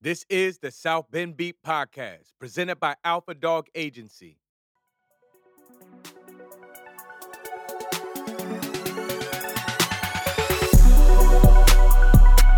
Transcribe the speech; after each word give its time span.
This 0.00 0.24
is 0.30 0.58
the 0.58 0.70
South 0.70 1.10
Bend 1.10 1.36
Beat 1.36 1.56
Podcast, 1.60 2.30
presented 2.38 2.78
by 2.78 2.94
Alpha 3.02 3.34
Dog 3.34 3.66
Agency. 3.74 4.38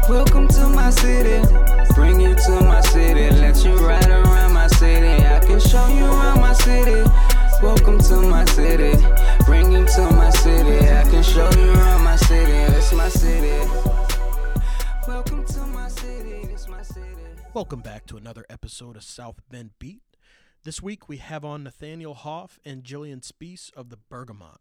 Welcome 0.07 0.49
to 0.49 0.69
my 0.69 0.91
city. 0.91 1.43
Bring 1.95 2.21
you 2.21 2.35
to 2.35 2.61
my 2.61 2.83
city. 2.83 3.31
Let 3.31 3.65
you 3.65 3.75
ride 3.79 4.11
around 4.11 4.53
my 4.53 4.67
city. 4.67 5.25
I 5.25 5.41
can 5.41 5.61
show 5.61 5.89
you 5.89 6.05
around 6.05 6.41
my 6.43 6.53
city. 6.53 7.11
Welcome 7.63 8.01
to 8.01 8.17
my 8.17 8.45
city. 8.45 9.03
Bring 9.47 9.73
you 9.73 9.87
to 9.87 10.11
my 10.11 10.29
city. 10.29 10.87
I 10.91 11.05
can 11.05 11.23
show 11.23 11.51
you 11.53 11.73
around 11.73 12.05
my 12.05 12.17
city. 12.17 12.53
It's 12.53 12.93
my 12.93 13.09
city. 13.09 13.90
Welcome 17.53 17.81
back 17.81 18.07
to 18.07 18.17
another 18.17 18.47
episode 18.49 18.95
of 18.95 19.03
South 19.03 19.41
Bend 19.51 19.71
Beat. 19.81 20.03
This 20.63 20.81
week 20.81 21.09
we 21.09 21.17
have 21.17 21.45
on 21.45 21.65
Nathaniel 21.65 22.15
Hoff 22.15 22.61
and 22.65 22.85
Jillian 22.85 23.23
Spees 23.23 23.73
of 23.75 23.91
the 23.91 23.97
Bergamot. 23.97 24.61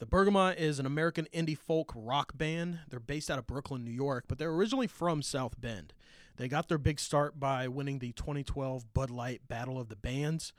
The 0.00 0.06
Bergamot 0.06 0.58
is 0.58 0.80
an 0.80 0.86
American 0.86 1.28
indie 1.32 1.56
folk 1.56 1.92
rock 1.94 2.36
band. 2.36 2.80
They're 2.90 2.98
based 2.98 3.30
out 3.30 3.38
of 3.38 3.46
Brooklyn, 3.46 3.84
New 3.84 3.92
York, 3.92 4.24
but 4.26 4.38
they're 4.38 4.50
originally 4.50 4.88
from 4.88 5.22
South 5.22 5.60
Bend. 5.60 5.94
They 6.36 6.48
got 6.48 6.68
their 6.68 6.78
big 6.78 6.98
start 6.98 7.38
by 7.38 7.68
winning 7.68 8.00
the 8.00 8.10
2012 8.10 8.92
Bud 8.92 9.08
Light 9.08 9.42
Battle 9.46 9.78
of 9.78 9.88
the 9.88 9.94
Bands, 9.94 10.52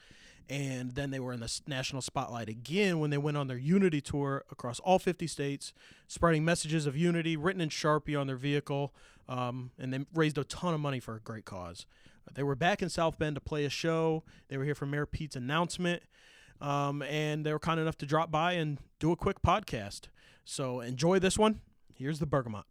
and 0.50 0.92
then 0.92 1.12
they 1.12 1.20
were 1.20 1.34
in 1.34 1.40
the 1.40 1.62
national 1.68 2.02
spotlight 2.02 2.50
again 2.50 3.00
when 3.00 3.10
they 3.10 3.18
went 3.18 3.38
on 3.38 3.48
their 3.48 3.58
Unity 3.58 4.02
tour 4.02 4.46
across 4.52 4.80
all 4.80 5.00
50 5.00 5.28
states, 5.28 5.74
spreading 6.08 6.46
messages 6.46 6.86
of 6.86 6.96
unity 6.96 7.36
written 7.36 7.62
in 7.62 7.70
Sharpie 7.70 8.20
on 8.20 8.28
their 8.28 8.38
vehicle, 8.38 8.94
um, 9.28 9.72
and 9.78 9.94
they 9.94 10.06
raised 10.14 10.38
a 10.38 10.44
ton 10.44 10.74
of 10.74 10.80
money 10.80 11.00
for 11.00 11.16
a 11.16 11.20
great 11.20 11.46
cause. 11.46 11.86
They 12.34 12.44
were 12.44 12.56
back 12.56 12.82
in 12.82 12.90
South 12.90 13.18
Bend 13.18 13.36
to 13.36 13.42
play 13.42 13.66
a 13.66 13.70
show. 13.70 14.24
They 14.48 14.58
were 14.58 14.64
here 14.64 14.76
for 14.76 14.86
Mayor 14.86 15.06
Pete's 15.06 15.36
announcement, 15.36 16.04
um, 16.62 17.02
and 17.02 17.46
they 17.46 17.52
were 17.52 17.60
kind 17.60 17.80
enough 17.80 17.98
to 18.00 18.06
drop 18.06 18.32
by 18.32 18.54
and 18.54 18.78
do 19.00 19.12
a 19.12 19.16
quick 19.16 19.42
podcast. 19.42 20.04
So 20.46 20.82
enjoy 20.82 21.20
this 21.20 21.38
one. 21.38 21.62
Here's 21.94 22.20
the 22.20 22.26
Bergamot. 22.26 22.66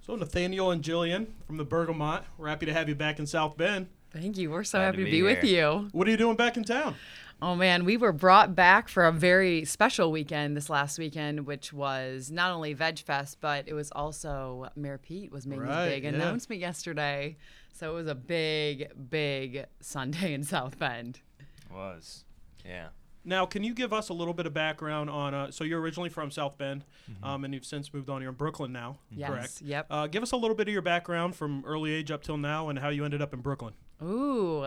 So 0.00 0.16
Nathaniel 0.16 0.70
and 0.70 0.82
Jillian 0.82 1.28
from 1.46 1.56
the 1.56 1.64
Bergamot, 1.64 2.24
we're 2.36 2.48
happy 2.48 2.66
to 2.66 2.72
have 2.72 2.88
you 2.88 2.94
back 2.94 3.18
in 3.18 3.26
South 3.26 3.56
Bend. 3.56 3.88
Thank 4.14 4.38
you. 4.38 4.50
We're 4.50 4.64
so 4.64 4.78
Glad 4.78 4.84
happy 4.86 4.96
to 4.98 5.04
to 5.04 5.10
be 5.10 5.16
be 5.18 5.22
with 5.22 5.44
you. 5.44 5.88
What 5.92 6.06
are 6.08 6.10
you 6.10 6.16
doing 6.16 6.36
back 6.36 6.56
in 6.56 6.64
town? 6.64 6.94
Oh 7.42 7.56
man, 7.56 7.84
we 7.84 7.96
were 7.96 8.12
brought 8.12 8.54
back 8.54 8.88
for 8.88 9.04
a 9.06 9.12
very 9.12 9.64
special 9.64 10.10
weekend 10.12 10.56
this 10.56 10.70
last 10.70 10.98
weekend, 10.98 11.46
which 11.46 11.72
was 11.72 12.30
not 12.30 12.52
only 12.52 12.72
Veg 12.74 13.00
Fest, 13.00 13.38
but 13.40 13.68
it 13.68 13.74
was 13.74 13.90
also 13.90 14.68
Mayor 14.76 14.98
Pete 14.98 15.30
was 15.32 15.46
making 15.46 15.64
Right, 15.64 15.84
his 15.86 15.94
big 15.94 16.04
yeah. 16.04 16.10
announcement 16.10 16.60
yesterday. 16.60 17.36
So 17.72 17.90
it 17.90 17.94
was 17.94 18.06
a 18.06 18.14
big, 18.14 18.88
big 19.10 19.66
Sunday 19.80 20.32
in 20.32 20.44
South 20.44 20.78
Bend. 20.78 21.20
It 21.40 21.74
Was. 21.74 22.24
Yeah. 22.64 22.88
Now, 23.26 23.46
can 23.46 23.64
you 23.64 23.74
give 23.74 23.92
us 23.92 24.10
a 24.10 24.12
little 24.12 24.34
bit 24.34 24.46
of 24.46 24.52
background 24.54 25.08
on? 25.10 25.34
Uh, 25.34 25.50
so 25.50 25.64
you're 25.64 25.80
originally 25.80 26.10
from 26.10 26.30
South 26.30 26.56
Bend, 26.58 26.84
um, 27.22 27.44
and 27.44 27.52
you've 27.54 27.64
since 27.64 27.92
moved 27.92 28.10
on. 28.10 28.20
You're 28.20 28.30
in 28.30 28.36
Brooklyn 28.36 28.70
now, 28.70 28.98
Yes, 29.10 29.30
correct? 29.30 29.62
yep. 29.62 29.86
Uh, 29.90 30.06
give 30.06 30.22
us 30.22 30.32
a 30.32 30.36
little 30.36 30.54
bit 30.54 30.68
of 30.68 30.72
your 30.72 30.82
background 30.82 31.34
from 31.34 31.64
early 31.66 31.90
age 31.92 32.10
up 32.10 32.22
till 32.22 32.36
now, 32.36 32.68
and 32.68 32.78
how 32.78 32.90
you 32.90 33.02
ended 33.04 33.22
up 33.22 33.32
in 33.32 33.40
Brooklyn. 33.40 33.72
Ooh. 34.04 34.64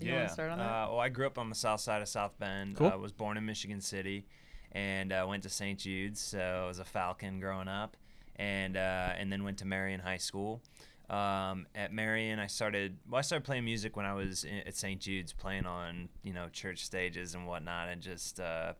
You 0.00 0.10
yeah. 0.10 0.16
want 0.16 0.28
to 0.28 0.32
start 0.34 0.50
on 0.50 0.58
that? 0.58 0.64
Uh, 0.64 0.86
well, 0.90 1.00
I 1.00 1.08
grew 1.08 1.26
up 1.26 1.38
on 1.38 1.48
the 1.48 1.54
south 1.54 1.80
side 1.80 2.02
of 2.02 2.08
South 2.08 2.38
Bend. 2.38 2.76
Cool. 2.76 2.88
I 2.88 2.96
was 2.96 3.12
born 3.12 3.36
in 3.36 3.44
Michigan 3.44 3.80
City 3.80 4.26
and 4.72 5.12
uh, 5.12 5.26
went 5.28 5.42
to 5.42 5.48
St. 5.48 5.78
Jude's. 5.78 6.20
So 6.20 6.38
I 6.38 6.68
was 6.68 6.78
a 6.78 6.84
Falcon 6.84 7.40
growing 7.40 7.68
up 7.68 7.96
and 8.36 8.76
uh, 8.76 9.10
and 9.16 9.32
then 9.32 9.44
went 9.44 9.58
to 9.58 9.66
Marian 9.66 10.00
High 10.00 10.18
School. 10.18 10.62
Um, 11.10 11.66
at 11.74 11.92
Marian, 11.92 12.38
I 12.38 12.46
started. 12.46 12.96
Well, 13.08 13.18
I 13.18 13.22
started 13.22 13.44
playing 13.44 13.64
music 13.64 13.96
when 13.96 14.06
I 14.06 14.14
was 14.14 14.44
in, 14.44 14.58
at 14.66 14.76
St. 14.76 15.00
Jude's, 15.00 15.32
playing 15.32 15.66
on 15.66 16.08
you 16.22 16.32
know 16.32 16.48
church 16.52 16.84
stages 16.84 17.34
and 17.34 17.46
whatnot, 17.46 17.88
and 17.88 18.00
just 18.02 18.38
uh, 18.40 18.74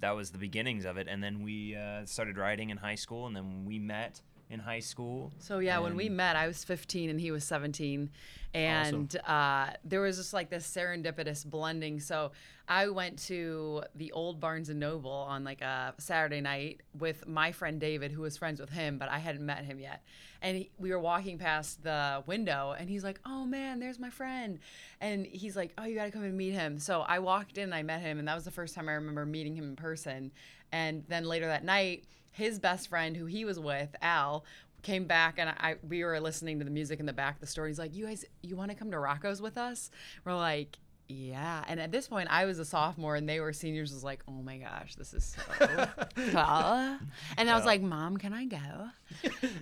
that 0.00 0.12
was 0.12 0.30
the 0.30 0.38
beginnings 0.38 0.84
of 0.84 0.96
it. 0.96 1.08
And 1.08 1.22
then 1.22 1.42
we 1.42 1.76
uh, 1.76 2.06
started 2.06 2.38
writing 2.38 2.70
in 2.70 2.78
high 2.78 2.94
school, 2.94 3.26
and 3.26 3.36
then 3.36 3.64
we 3.66 3.78
met 3.78 4.22
in 4.50 4.58
high 4.58 4.80
school. 4.80 5.32
So 5.38 5.60
yeah, 5.60 5.78
when 5.78 5.96
we 5.96 6.08
met, 6.08 6.34
I 6.34 6.48
was 6.48 6.64
15 6.64 7.08
and 7.08 7.20
he 7.20 7.30
was 7.30 7.44
17, 7.44 8.10
and 8.52 9.16
uh, 9.24 9.68
there 9.84 10.00
was 10.00 10.16
just 10.16 10.32
like 10.32 10.50
this 10.50 10.66
serendipitous 10.66 11.46
blending. 11.46 12.00
So 12.00 12.32
I 12.68 12.88
went 12.88 13.18
to 13.26 13.84
the 13.94 14.10
old 14.10 14.40
Barnes 14.40 14.68
and 14.68 14.80
Noble 14.80 15.10
on 15.10 15.44
like 15.44 15.60
a 15.60 15.94
Saturday 15.98 16.40
night 16.40 16.80
with 16.98 17.28
my 17.28 17.52
friend 17.52 17.80
David, 17.80 18.10
who 18.10 18.22
was 18.22 18.36
friends 18.36 18.60
with 18.60 18.70
him, 18.70 18.98
but 18.98 19.08
I 19.08 19.18
hadn't 19.18 19.46
met 19.46 19.64
him 19.64 19.78
yet. 19.78 20.02
And 20.42 20.56
he, 20.56 20.70
we 20.78 20.90
were 20.90 20.98
walking 20.98 21.38
past 21.38 21.84
the 21.84 22.24
window, 22.26 22.74
and 22.76 22.90
he's 22.90 23.04
like, 23.04 23.20
"Oh 23.24 23.44
man, 23.44 23.78
there's 23.78 23.98
my 23.98 24.10
friend," 24.10 24.58
and 25.00 25.26
he's 25.26 25.54
like, 25.54 25.72
"Oh, 25.78 25.84
you 25.84 25.94
got 25.94 26.06
to 26.06 26.10
come 26.10 26.24
and 26.24 26.36
meet 26.36 26.54
him." 26.54 26.78
So 26.78 27.02
I 27.02 27.20
walked 27.20 27.56
in, 27.58 27.64
and 27.64 27.74
I 27.74 27.82
met 27.82 28.00
him, 28.00 28.18
and 28.18 28.26
that 28.26 28.34
was 28.34 28.44
the 28.44 28.50
first 28.50 28.74
time 28.74 28.88
I 28.88 28.92
remember 28.92 29.24
meeting 29.26 29.54
him 29.54 29.64
in 29.64 29.76
person. 29.76 30.32
And 30.72 31.04
then 31.08 31.24
later 31.24 31.46
that 31.46 31.64
night, 31.64 32.04
his 32.30 32.58
best 32.58 32.88
friend, 32.88 33.16
who 33.16 33.26
he 33.26 33.44
was 33.44 33.58
with, 33.58 33.94
Al, 34.02 34.44
came 34.82 35.04
back 35.04 35.38
and 35.38 35.50
I 35.50 35.76
we 35.86 36.04
were 36.04 36.18
listening 36.20 36.58
to 36.58 36.64
the 36.64 36.70
music 36.70 37.00
in 37.00 37.06
the 37.06 37.12
back 37.12 37.34
of 37.34 37.40
the 37.40 37.46
store. 37.46 37.66
He's 37.66 37.78
like, 37.78 37.94
"You 37.94 38.06
guys, 38.06 38.24
you 38.42 38.56
want 38.56 38.70
to 38.70 38.76
come 38.76 38.90
to 38.90 38.98
Rocco's 38.98 39.42
with 39.42 39.58
us?" 39.58 39.90
We're 40.24 40.34
like. 40.34 40.78
Yeah, 41.12 41.64
and 41.66 41.80
at 41.80 41.90
this 41.90 42.06
point, 42.06 42.28
I 42.30 42.44
was 42.44 42.60
a 42.60 42.64
sophomore 42.64 43.16
and 43.16 43.28
they 43.28 43.40
were 43.40 43.52
seniors. 43.52 43.92
Was 43.92 44.04
like, 44.04 44.22
oh 44.28 44.42
my 44.42 44.58
gosh, 44.58 44.94
this 44.94 45.12
is 45.12 45.36
so 45.36 45.66
cool. 46.14 46.98
And 47.36 47.50
I 47.50 47.56
was 47.56 47.64
like, 47.64 47.82
Mom, 47.82 48.16
can 48.16 48.32
I 48.32 48.44
go? 48.44 48.58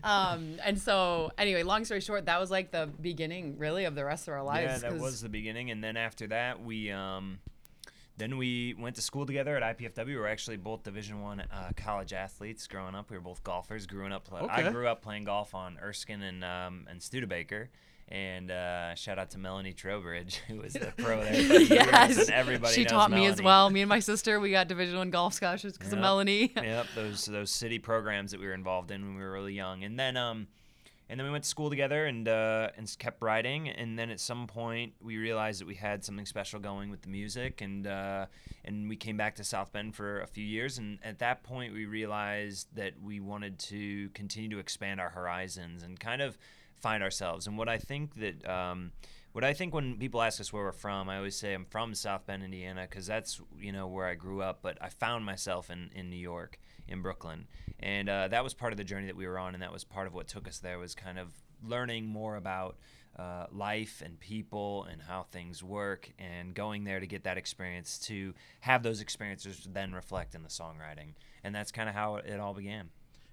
um, 0.05 0.57
and 0.63 0.79
so, 0.79 1.31
anyway, 1.39 1.63
long 1.63 1.87
story 1.87 2.03
short, 2.03 2.27
that 2.27 2.39
was 2.39 2.51
like 2.51 2.71
the 2.71 2.91
beginning, 3.01 3.57
really, 3.57 3.87
of 3.87 3.95
the 3.95 4.05
rest 4.05 4.29
of 4.29 4.35
our 4.35 4.43
lives. 4.43 4.83
Yeah, 4.83 4.91
that 4.91 5.01
was 5.01 5.23
the 5.23 5.31
beginning, 5.31 5.71
and 5.71 5.83
then 5.83 5.97
after 5.97 6.27
that, 6.27 6.63
we 6.63 6.91
um, 6.91 7.39
then 8.19 8.37
we 8.37 8.75
went 8.79 8.97
to 8.97 9.03
school 9.03 9.25
together 9.27 9.57
at 9.57 9.79
IPFW. 9.79 10.07
We 10.07 10.17
were 10.17 10.29
actually 10.29 10.57
both 10.59 10.83
Division 10.83 11.23
One 11.23 11.41
uh, 11.41 11.71
college 11.77 12.13
athletes 12.13 12.67
growing 12.67 12.95
up. 12.95 13.11
We 13.11 13.17
were 13.17 13.23
both 13.23 13.43
golfers. 13.45 13.87
Growing 13.87 14.13
up, 14.13 14.29
I 14.33 14.61
Okay. 14.63 14.71
grew 14.71 14.89
up 14.89 15.03
playing 15.03 15.25
golf 15.25 15.55
on 15.55 15.79
Erskine 15.83 16.23
and 16.23 16.45
um, 16.45 16.87
and 16.91 17.03
Studebaker. 17.03 17.71
And 18.11 18.51
uh, 18.51 18.95
shout 18.95 19.19
out 19.19 19.31
to 19.33 19.39
Melanie 19.39 19.75
Trowbridge, 19.75 20.37
who 20.49 20.57
was 20.61 20.73
the 20.73 20.93
pro 20.97 21.23
there. 21.23 21.35
Yes, 21.63 22.31
everybody 22.31 22.75
she 22.75 22.85
knows 22.85 22.91
taught 22.91 23.11
me 23.11 23.27
as 23.27 23.41
well. 23.43 23.69
Me 23.69 23.83
and 23.83 23.89
my 23.89 24.01
sister, 24.01 24.41
we 24.41 24.51
got 24.51 24.67
Division 24.67 24.97
One 24.97 25.11
golf 25.11 25.35
scholarships 25.35 25.77
because 25.77 25.93
of 25.93 25.99
Melanie. 25.99 26.53
yep, 26.57 26.87
those 26.95 27.27
those 27.27 27.51
city 27.51 27.79
programs 27.79 28.31
that 28.31 28.41
we 28.41 28.47
were 28.47 28.55
involved 28.55 28.91
in 28.91 29.05
when 29.05 29.15
we 29.17 29.23
were 29.23 29.33
really 29.33 29.53
young, 29.53 29.85
and 29.85 29.99
then 30.01 30.17
um, 30.17 30.47
and 31.09 31.19
then 31.19 31.27
we 31.27 31.31
went 31.31 31.45
to 31.45 31.51
school 31.51 31.71
together 31.71 32.07
and 32.07 32.29
uh, 32.29 32.69
and 32.77 32.95
kept 32.99 33.23
writing, 33.23 33.69
and 33.69 33.99
then 33.99 34.11
at 34.11 34.21
some 34.21 34.47
point 34.47 34.93
we 35.01 35.17
realized 35.17 35.61
that 35.61 35.67
we 35.67 35.75
had 35.75 36.05
something 36.05 36.27
special 36.27 36.61
going 36.61 36.91
with 36.91 37.03
the 37.03 37.09
music, 37.09 37.61
and 37.61 37.87
uh, 37.87 38.27
and 38.65 38.89
we 38.89 38.97
came 38.97 39.17
back 39.17 39.35
to 39.37 39.45
South 39.45 39.73
Bend 39.73 39.95
for 39.95 40.21
a 40.21 40.27
few 40.27 40.45
years, 40.45 40.79
and 40.79 40.99
at 41.03 41.19
that 41.21 41.43
point 41.43 41.73
we 41.73 41.87
realized 41.87 42.69
that 42.75 42.93
we 43.03 43.21
wanted 43.21 43.59
to 43.59 44.11
continue 44.11 44.51
to 44.51 44.59
expand 44.59 45.01
our 45.01 45.11
horizons 45.11 45.83
and 45.83 45.99
kind 45.99 46.21
of 46.21 46.37
find 46.75 47.03
ourselves, 47.03 47.47
and 47.47 47.57
what 47.57 47.69
I 47.69 47.79
think 47.79 48.15
that 48.17 48.49
um, 48.49 48.93
what 49.33 49.45
I 49.45 49.55
think 49.55 49.73
when 49.73 49.97
people 49.97 50.21
ask 50.21 50.41
us 50.41 50.53
where 50.53 50.65
we're 50.65 50.73
from, 50.73 51.09
I 51.09 51.17
always 51.17 51.37
say 51.37 51.55
I'm 51.55 51.65
from 51.65 51.95
South 51.95 52.27
Bend, 52.27 52.43
Indiana, 52.43 52.87
because 52.89 53.07
that's 53.07 53.41
you 53.59 53.73
know 53.73 53.87
where 53.87 54.07
I 54.07 54.15
grew 54.15 54.43
up. 54.43 54.61
But 54.63 54.79
I 54.81 54.89
found 54.89 55.25
myself 55.25 55.71
in, 55.71 55.91
in 55.95 56.11
New 56.11 56.17
York, 56.17 56.59
in 56.87 57.03
Brooklyn, 57.03 57.47
and 57.81 58.09
uh, 58.09 58.29
that 58.29 58.43
was 58.43 58.55
part 58.55 58.73
of 58.73 58.77
the 58.77 58.85
journey 58.85 59.07
that 59.07 59.17
we 59.17 59.27
were 59.27 59.39
on, 59.39 59.55
and 59.55 59.63
that 59.63 59.73
was 59.73 59.85
part 59.85 60.07
of 60.07 60.15
what 60.15 60.29
took 60.29 60.49
us 60.49 60.59
there 60.59 60.79
was 60.79 60.95
kind 60.95 61.19
of 61.19 61.29
learning 61.63 62.07
more 62.07 62.37
about 62.37 62.77
uh, 63.19 63.47
life 63.51 64.03
and 64.05 64.19
people 64.21 64.87
and 64.91 65.03
how 65.03 65.25
things 65.31 65.63
work, 65.63 66.13
and 66.19 66.55
going 66.55 66.85
there 66.85 67.01
to 67.01 67.07
get 67.07 67.25
that 67.25 67.39
experience 67.39 67.99
to 67.99 68.35
have 68.61 68.83
those 68.83 69.01
experiences 69.01 69.67
then 69.73 69.93
reflect 69.93 70.35
in 70.35 70.43
the 70.43 70.49
songwriting, 70.49 71.15
and 71.45 71.55
that's 71.55 71.73
kind 71.73 71.89
of 71.89 71.95
how 71.95 72.17
it, 72.17 72.27
it 72.27 72.41
all 72.41 72.55
began. 72.55 72.91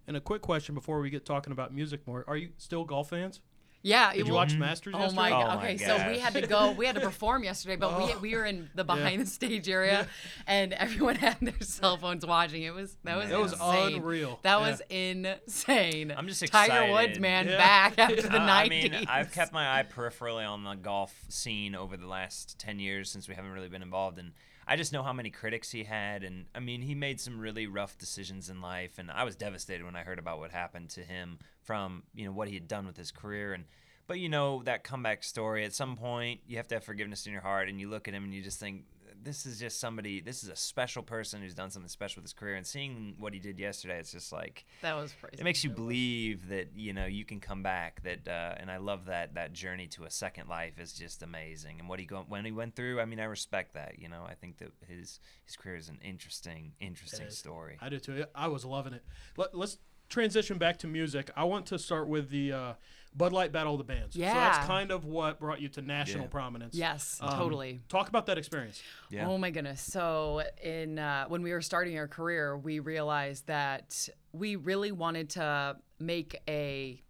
And 0.08 0.16
a 0.16 0.22
quick 0.22 0.42
question 0.42 0.76
before 0.76 1.00
we 1.00 1.10
get 1.10 1.26
talking 1.26 1.52
about 1.52 1.74
music 1.74 2.06
more: 2.08 2.24
Are 2.28 2.38
you 2.38 2.50
still 2.58 2.84
golf 2.84 3.10
fans? 3.10 3.42
Yeah, 3.86 4.12
Did 4.14 4.18
you 4.20 4.26
will- 4.26 4.36
watch 4.40 4.52
the 4.54 4.58
Masters 4.58 4.96
Oh 4.98 5.00
yesterday? 5.00 5.16
my 5.22 5.28
Oh 5.30 5.42
god. 5.46 5.56
my 5.60 5.66
Okay, 5.74 5.78
so 5.78 6.10
we 6.10 6.18
had 6.18 6.34
to 6.34 6.42
go. 6.48 6.72
We 6.72 6.88
had 6.88 6.96
to 6.96 7.02
perform 7.02 7.44
yesterday, 7.44 7.76
but 7.76 7.92
Oh. 7.94 8.08
we 8.20 8.32
we 8.32 8.36
were 8.36 8.44
in 8.44 8.68
the 8.74 8.84
behind 8.84 9.22
the 9.22 9.26
stage 9.28 9.70
area, 9.70 10.08
and 10.48 10.74
everyone 10.74 11.16
had 11.28 11.38
their 11.40 11.54
cell 11.62 11.96
phones 11.98 12.26
watching. 12.26 12.64
It 12.64 12.74
was 12.74 12.98
that 13.04 13.16
was 13.16 13.30
That 13.30 13.40
was 13.40 13.54
unreal. 13.94 14.40
That 14.42 14.60
Yeah. 14.60 14.70
was 14.70 14.82
insane. 14.90 16.12
I'm 16.18 16.28
just 16.28 16.42
excited. 16.42 16.72
Tiger 16.74 16.92
Woods, 16.94 17.20
man, 17.20 17.48
Yeah. 17.48 17.58
back 17.58 18.00
after 18.00 18.22
the 18.24 18.42
Uh, 18.42 18.46
I 18.46 18.70
mean, 18.70 18.94
I've 19.08 19.32
kept 19.32 19.54
my 19.54 19.80
eye 19.80 19.84
peripherally 19.84 20.48
on 20.50 20.64
the 20.64 20.74
golf 20.76 21.14
scene 21.30 21.76
over 21.76 21.96
the 21.98 22.08
last 22.08 22.58
10 22.60 22.80
years 22.80 23.10
since 23.12 23.28
we 23.28 23.36
haven't 23.36 23.52
really 23.52 23.70
been 23.70 23.84
involved. 23.84 24.18
And 24.18 24.34
I 24.68 24.76
just 24.78 24.94
know 24.94 25.04
how 25.04 25.14
many 25.14 25.30
critics 25.30 25.72
he 25.72 25.84
had. 25.84 26.24
And 26.24 26.46
I 26.56 26.60
mean, 26.60 26.82
he 26.82 26.96
made 26.96 27.20
some 27.22 27.40
really 27.40 27.68
rough 27.68 27.98
decisions 27.98 28.50
in 28.50 28.62
life. 28.62 28.98
And 28.98 29.12
I 29.12 29.24
was 29.24 29.36
devastated 29.36 29.84
when 29.86 29.96
I 29.96 30.02
heard 30.04 30.18
about 30.20 30.40
what 30.40 30.52
happened 30.52 30.90
to 30.92 31.02
him 31.02 31.38
from, 31.66 32.04
you 32.14 32.26
know, 32.26 32.32
what 32.32 32.48
he 32.48 32.54
had 32.54 32.68
done 32.68 32.86
with 32.88 32.98
his 32.98 33.12
career. 33.12 33.54
And, 33.54 33.66
but 34.08 34.20
you 34.20 34.30
know, 34.30 34.62
that 34.64 34.84
comeback 34.84 35.24
story, 35.24 35.66
at 35.66 35.74
some 35.74 35.98
point, 35.98 36.42
you 36.48 36.58
have 36.58 36.68
to 36.70 36.76
have 36.76 36.84
forgiveness 36.84 37.26
in 37.26 37.34
your 37.34 37.42
heart. 37.42 37.68
And 37.70 37.80
you 37.80 37.90
look 37.90 38.08
at 38.08 38.14
him 38.14 38.24
and 38.24 38.34
you 38.34 38.42
just 38.42 38.60
think, 38.60 38.84
this 39.24 39.48
is 39.48 39.60
just 39.60 39.80
somebody. 39.80 40.22
This 40.22 40.44
is 40.44 40.50
a 40.50 40.56
special 40.56 41.02
person 41.02 41.42
who's 41.42 41.56
done 41.56 41.72
something 41.72 41.90
special 41.90 42.22
with 42.22 42.26
his 42.26 42.34
career. 42.34 42.56
And 42.56 42.66
seeing 42.66 43.16
what 43.18 43.34
he 43.34 43.40
did 43.40 43.60
yesterday, 43.60 43.98
it's 43.98 44.12
just 44.12 44.32
like 44.32 44.66
That 44.84 44.96
was 44.96 45.16
crazy. 45.20 45.38
it 45.40 45.44
makes 45.44 45.64
you 45.64 45.72
believe 45.72 46.48
that 46.50 46.70
you 46.76 46.94
know 46.94 47.06
you 47.08 47.26
can 47.26 47.40
come 47.40 47.64
back. 47.64 48.04
That 48.04 48.28
uh, 48.28 48.54
and 48.58 48.70
I 48.70 48.78
love 48.78 49.06
that 49.06 49.34
that 49.34 49.52
journey 49.54 49.88
to 49.88 50.04
a 50.04 50.12
second 50.12 50.48
life 50.48 50.80
is 50.80 50.94
just 50.94 51.24
amazing. 51.24 51.80
And 51.80 51.90
what 51.90 52.00
he 52.00 52.06
go 52.06 52.24
when 52.28 52.46
he 52.46 52.52
went 52.52 52.76
through, 52.76 53.02
I 53.02 53.06
mean, 53.06 53.20
I 53.20 53.24
respect 53.24 53.74
that. 53.74 53.98
You 53.98 54.10
know, 54.10 54.24
I 54.30 54.36
think 54.36 54.58
that 54.60 54.72
his 54.88 55.20
his 55.44 55.56
career 55.56 55.78
is 55.78 55.90
an 55.90 56.00
interesting 56.04 56.74
interesting 56.80 57.32
story. 57.32 57.78
I 57.82 57.90
do 57.90 57.98
too. 57.98 58.26
I 58.36 58.48
was 58.48 58.64
loving 58.64 58.94
it. 58.94 59.04
Let, 59.38 59.56
let's 59.56 59.80
transition 60.10 60.58
back 60.58 60.78
to 60.80 60.88
music. 60.88 61.30
I 61.36 61.44
want 61.46 61.66
to 61.68 61.80
start 61.80 62.08
with 62.08 62.30
the 62.30 62.54
uh, 62.54 62.74
Bud 63.16 63.32
Light 63.34 63.52
Battle 63.52 63.74
of 63.74 63.78
the 63.78 63.84
Bands. 63.86 64.16
So 64.16 64.20
Yeah. 64.22 64.34
that's 64.34 64.66
kind 64.68 64.92
of 64.92 65.06
what 65.06 65.40
brought 65.40 65.62
you 65.62 65.70
to 65.70 65.82
national 65.82 66.24
Yeah. 66.26 66.30
prominence. 66.30 66.76
yes, 66.76 67.20
Um, 67.22 67.30
totally. 67.38 67.80
Talk 67.88 68.10
about 68.10 68.26
that 68.28 68.38
experience. 68.38 68.82
Yeah. 69.10 69.28
Oh 69.28 69.38
my 69.38 69.52
goodness. 69.52 69.82
So 69.82 70.44
in 70.62 71.00
uh, 71.00 71.26
when 71.28 71.42
we 71.42 71.52
were 71.54 71.62
starting 71.62 71.98
our 71.98 72.08
career, 72.08 72.58
we 72.58 72.80
realized 72.80 73.48
that 73.48 74.10
we 74.34 74.56
really 74.58 74.92
wanted 74.92 75.30
to 75.32 75.78
make 76.00 76.36
a 76.48 77.02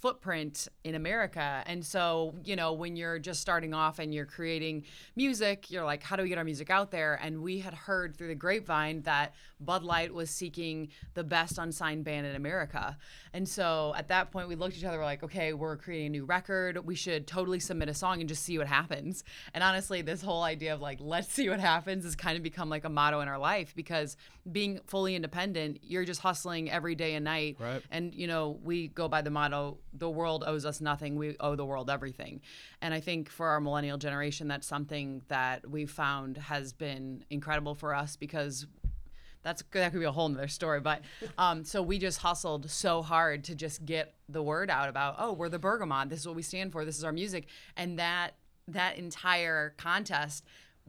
footprint 0.00 0.68
in 0.84 0.94
America. 0.94 1.62
And 1.66 1.84
so, 1.84 2.34
you 2.44 2.56
know, 2.56 2.72
when 2.72 2.96
you're 2.96 3.18
just 3.18 3.40
starting 3.40 3.74
off 3.74 3.98
and 3.98 4.14
you're 4.14 4.26
creating 4.26 4.84
music, 5.14 5.70
you're 5.70 5.84
like, 5.84 6.02
how 6.02 6.16
do 6.16 6.22
we 6.22 6.28
get 6.28 6.38
our 6.38 6.44
music 6.44 6.70
out 6.70 6.90
there? 6.90 7.18
And 7.22 7.42
we 7.42 7.58
had 7.58 7.74
heard 7.74 8.16
through 8.16 8.28
the 8.28 8.34
grapevine 8.34 9.02
that 9.02 9.34
Bud 9.60 9.82
Light 9.82 10.12
was 10.12 10.30
seeking 10.30 10.88
the 11.14 11.24
best 11.24 11.58
unsigned 11.58 12.04
band 12.04 12.26
in 12.26 12.36
America. 12.36 12.96
And 13.32 13.48
so 13.48 13.94
at 13.96 14.08
that 14.08 14.30
point, 14.30 14.48
we 14.48 14.54
looked 14.54 14.74
at 14.74 14.78
each 14.78 14.84
other, 14.84 14.98
we're 14.98 15.04
like, 15.04 15.22
okay, 15.22 15.52
we're 15.52 15.76
creating 15.76 16.06
a 16.06 16.10
new 16.10 16.24
record. 16.24 16.84
We 16.84 16.94
should 16.94 17.26
totally 17.26 17.60
submit 17.60 17.88
a 17.88 17.94
song 17.94 18.20
and 18.20 18.28
just 18.28 18.42
see 18.42 18.58
what 18.58 18.66
happens. 18.66 19.24
And 19.54 19.64
honestly, 19.64 20.02
this 20.02 20.22
whole 20.22 20.42
idea 20.42 20.74
of 20.74 20.80
like, 20.80 20.98
let's 21.00 21.32
see 21.32 21.48
what 21.48 21.60
happens 21.60 22.04
has 22.04 22.14
kind 22.16 22.36
of 22.36 22.42
become 22.42 22.68
like 22.68 22.84
a 22.84 22.90
motto 22.90 23.20
in 23.20 23.28
our 23.28 23.38
life 23.38 23.74
because 23.74 24.16
being 24.52 24.80
fully 24.86 25.14
independent, 25.14 25.78
you're 25.82 26.04
just 26.04 26.20
hustling 26.20 26.70
every 26.70 26.94
day 26.94 27.14
and 27.14 27.24
night. 27.24 27.56
Right. 27.58 27.82
And, 27.90 28.14
you 28.14 28.26
know, 28.26 28.58
we 28.62 28.88
go 28.88 29.08
by 29.08 29.22
the 29.22 29.30
motto, 29.30 29.78
the 29.98 30.10
world 30.10 30.44
owes 30.46 30.64
us 30.64 30.80
nothing. 30.80 31.16
We 31.16 31.36
owe 31.40 31.56
the 31.56 31.64
world 31.64 31.90
everything. 31.90 32.40
And 32.80 32.92
I 32.92 33.00
think 33.00 33.28
for 33.28 33.48
our 33.48 33.60
millennial 33.60 33.98
generation, 33.98 34.48
that's 34.48 34.66
something 34.66 35.22
that 35.28 35.68
we've 35.68 35.90
found 35.90 36.36
has 36.36 36.72
been 36.72 37.24
incredible 37.30 37.74
for 37.74 37.94
us 37.94 38.16
because 38.16 38.66
that's 39.42 39.62
that 39.72 39.92
could 39.92 40.00
be 40.00 40.04
a 40.04 40.12
whole 40.12 40.28
nother 40.28 40.48
story. 40.48 40.80
But 40.80 41.02
um, 41.38 41.64
so 41.64 41.82
we 41.82 41.98
just 41.98 42.18
hustled 42.18 42.70
so 42.70 43.02
hard 43.02 43.44
to 43.44 43.54
just 43.54 43.84
get 43.84 44.14
the 44.28 44.42
word 44.42 44.70
out 44.70 44.88
about, 44.88 45.16
oh, 45.18 45.32
we're 45.32 45.48
the 45.48 45.58
Bergamot. 45.58 46.08
This 46.08 46.20
is 46.20 46.26
what 46.26 46.36
we 46.36 46.42
stand 46.42 46.72
for. 46.72 46.84
This 46.84 46.98
is 46.98 47.04
our 47.04 47.12
music. 47.12 47.46
And 47.76 47.98
that 47.98 48.34
that 48.68 48.98
entire 48.98 49.74
contest, 49.76 50.44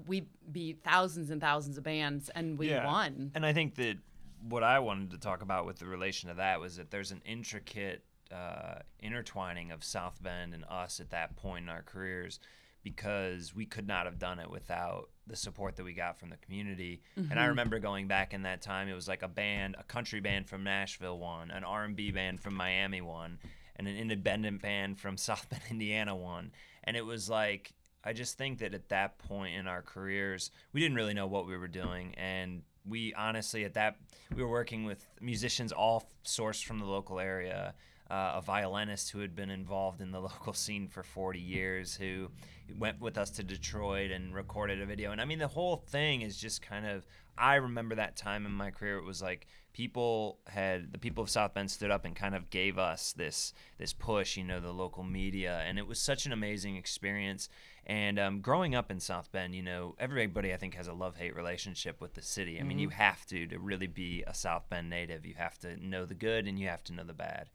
we 0.07 0.27
beat 0.51 0.79
thousands 0.83 1.29
and 1.29 1.39
thousands 1.39 1.77
of 1.77 1.83
bands, 1.83 2.29
and 2.29 2.57
we 2.57 2.73
won. 2.73 3.31
And 3.35 3.45
I 3.45 3.53
think 3.53 3.75
that 3.75 3.97
what 4.41 4.63
I 4.63 4.79
wanted 4.79 5.11
to 5.11 5.17
talk 5.17 5.41
about 5.41 5.65
with 5.65 5.79
the 5.79 5.85
relation 5.85 6.29
to 6.29 6.35
that 6.35 6.59
was 6.59 6.77
that 6.77 6.91
there's 6.91 7.11
an 7.11 7.21
intricate 7.25 8.03
uh, 8.31 8.79
intertwining 8.99 9.71
of 9.71 9.83
South 9.83 10.21
Bend 10.21 10.53
and 10.53 10.63
us 10.65 10.99
at 10.99 11.11
that 11.11 11.35
point 11.35 11.63
in 11.63 11.69
our 11.69 11.81
careers 11.81 12.39
because 12.83 13.53
we 13.53 13.65
could 13.65 13.87
not 13.87 14.05
have 14.05 14.17
done 14.17 14.39
it 14.39 14.49
without 14.49 15.09
the 15.25 15.35
support 15.35 15.75
that 15.75 15.83
we 15.83 15.93
got 15.93 16.17
from 16.17 16.29
the 16.29 16.37
community. 16.37 17.01
And 17.31 17.39
I 17.39 17.45
remember 17.47 17.79
going 17.79 18.07
back 18.07 18.33
in 18.33 18.43
that 18.43 18.61
time, 18.61 18.87
it 18.87 18.93
was 18.93 19.07
like 19.07 19.23
a 19.23 19.27
band, 19.27 19.75
a 19.77 19.83
country 19.83 20.21
band 20.21 20.47
from 20.47 20.63
Nashville 20.63 21.19
won, 21.19 21.51
an 21.51 21.63
R&B 21.65 22.11
band 22.11 22.39
from 22.39 22.53
Miami 22.53 23.01
won, 23.01 23.39
and 23.75 23.87
an 23.87 23.97
independent 23.97 24.61
band 24.61 24.99
from 24.99 25.17
South 25.17 25.49
Bend, 25.49 25.63
Indiana 25.69 26.15
won. 26.15 26.51
And 26.83 26.95
it 26.95 27.05
was 27.05 27.29
like 27.29 27.73
I 28.07 28.13
just 28.13 28.37
think 28.37 28.59
that 28.59 28.73
at 28.73 28.87
that 28.87 29.17
point 29.17 29.55
in 29.55 29.67
our 29.67 29.81
careers, 29.81 30.51
we 30.71 30.79
didn't 30.79 30.95
really 30.95 31.13
know 31.13 31.27
what 31.27 31.45
we 31.45 31.57
were 31.57 31.67
doing, 31.67 32.15
and 32.15 32.61
we 32.85 33.13
honestly 33.15 33.65
at 33.65 33.73
that 33.73 33.97
we 34.33 34.41
were 34.41 34.49
working 34.49 34.85
with 34.85 35.05
musicians 35.19 35.73
all 35.73 36.09
sourced 36.23 36.63
from 36.63 36.79
the 36.79 36.85
local 36.85 37.19
area. 37.19 37.73
Uh, 38.09 38.33
a 38.35 38.41
violinist 38.41 39.11
who 39.11 39.19
had 39.19 39.35
been 39.35 39.49
involved 39.49 39.99
in 39.99 40.11
the 40.11 40.21
local 40.29 40.53
scene 40.53 40.87
for 40.87 41.03
40 41.03 41.39
years, 41.39 41.95
who 41.95 42.29
went 42.77 42.99
with 42.99 43.17
us 43.17 43.29
to 43.31 43.43
Detroit 43.43 44.11
and 44.11 44.33
recorded 44.33 44.81
a 44.81 44.85
video. 44.85 45.11
And 45.11 45.21
I 45.21 45.25
mean, 45.25 45.39
the 45.39 45.47
whole 45.47 45.77
thing 45.77 46.21
is 46.21 46.37
just 46.37 46.61
kind 46.61 46.85
of. 46.85 47.05
I 47.39 47.55
remember 47.55 47.93
that 47.93 48.17
time 48.17 48.47
in 48.47 48.51
my 48.51 48.71
career. 48.71 48.97
It 48.97 49.03
was 49.03 49.21
like 49.21 49.45
people 49.71 50.39
had 50.47 50.91
the 50.91 50.97
people 50.97 51.23
of 51.23 51.29
South 51.29 51.53
Bend 51.53 51.69
stood 51.69 51.91
up 51.91 52.03
and 52.03 52.15
kind 52.15 52.33
of 52.33 52.49
gave 52.49 52.79
us 52.79 53.13
this 53.13 53.53
this 53.77 53.93
push. 53.93 54.37
You 54.37 54.43
know, 54.43 54.59
the 54.59 54.71
local 54.71 55.03
media, 55.03 55.63
and 55.65 55.77
it 55.77 55.85
was 55.85 55.99
such 55.99 56.25
an 56.25 56.31
amazing 56.31 56.77
experience. 56.77 57.47
And 57.85 58.19
um, 58.19 58.41
growing 58.41 58.75
up 58.75 58.91
in 58.91 58.99
South 58.99 59.31
Bend, 59.31 59.55
you 59.55 59.61
know, 59.61 59.95
everybody 59.97 60.53
I 60.53 60.57
think 60.57 60.75
has 60.75 60.87
a 60.87 60.93
love 60.93 61.15
hate 61.15 61.35
relationship 61.35 62.01
with 62.01 62.15
the 62.15 62.21
city. 62.21 62.59
I 62.59 62.63
mean, 62.63 62.79
you 62.79 62.89
have 62.89 63.25
to 63.27 63.47
to 63.47 63.59
really 63.59 63.87
be 63.87 64.23
a 64.25 64.33
South 64.33 64.67
Bend 64.69 64.89
native. 64.89 65.25
You 65.25 65.35
have 65.37 65.57
to 65.59 65.77
know 65.77 66.05
the 66.05 66.15
good 66.15 66.47
and 66.47 66.59
you 66.59 66.67
have 66.67 66.83
to 66.85 66.93
know 66.93 67.03
the 67.03 67.13
bad. 67.13 67.49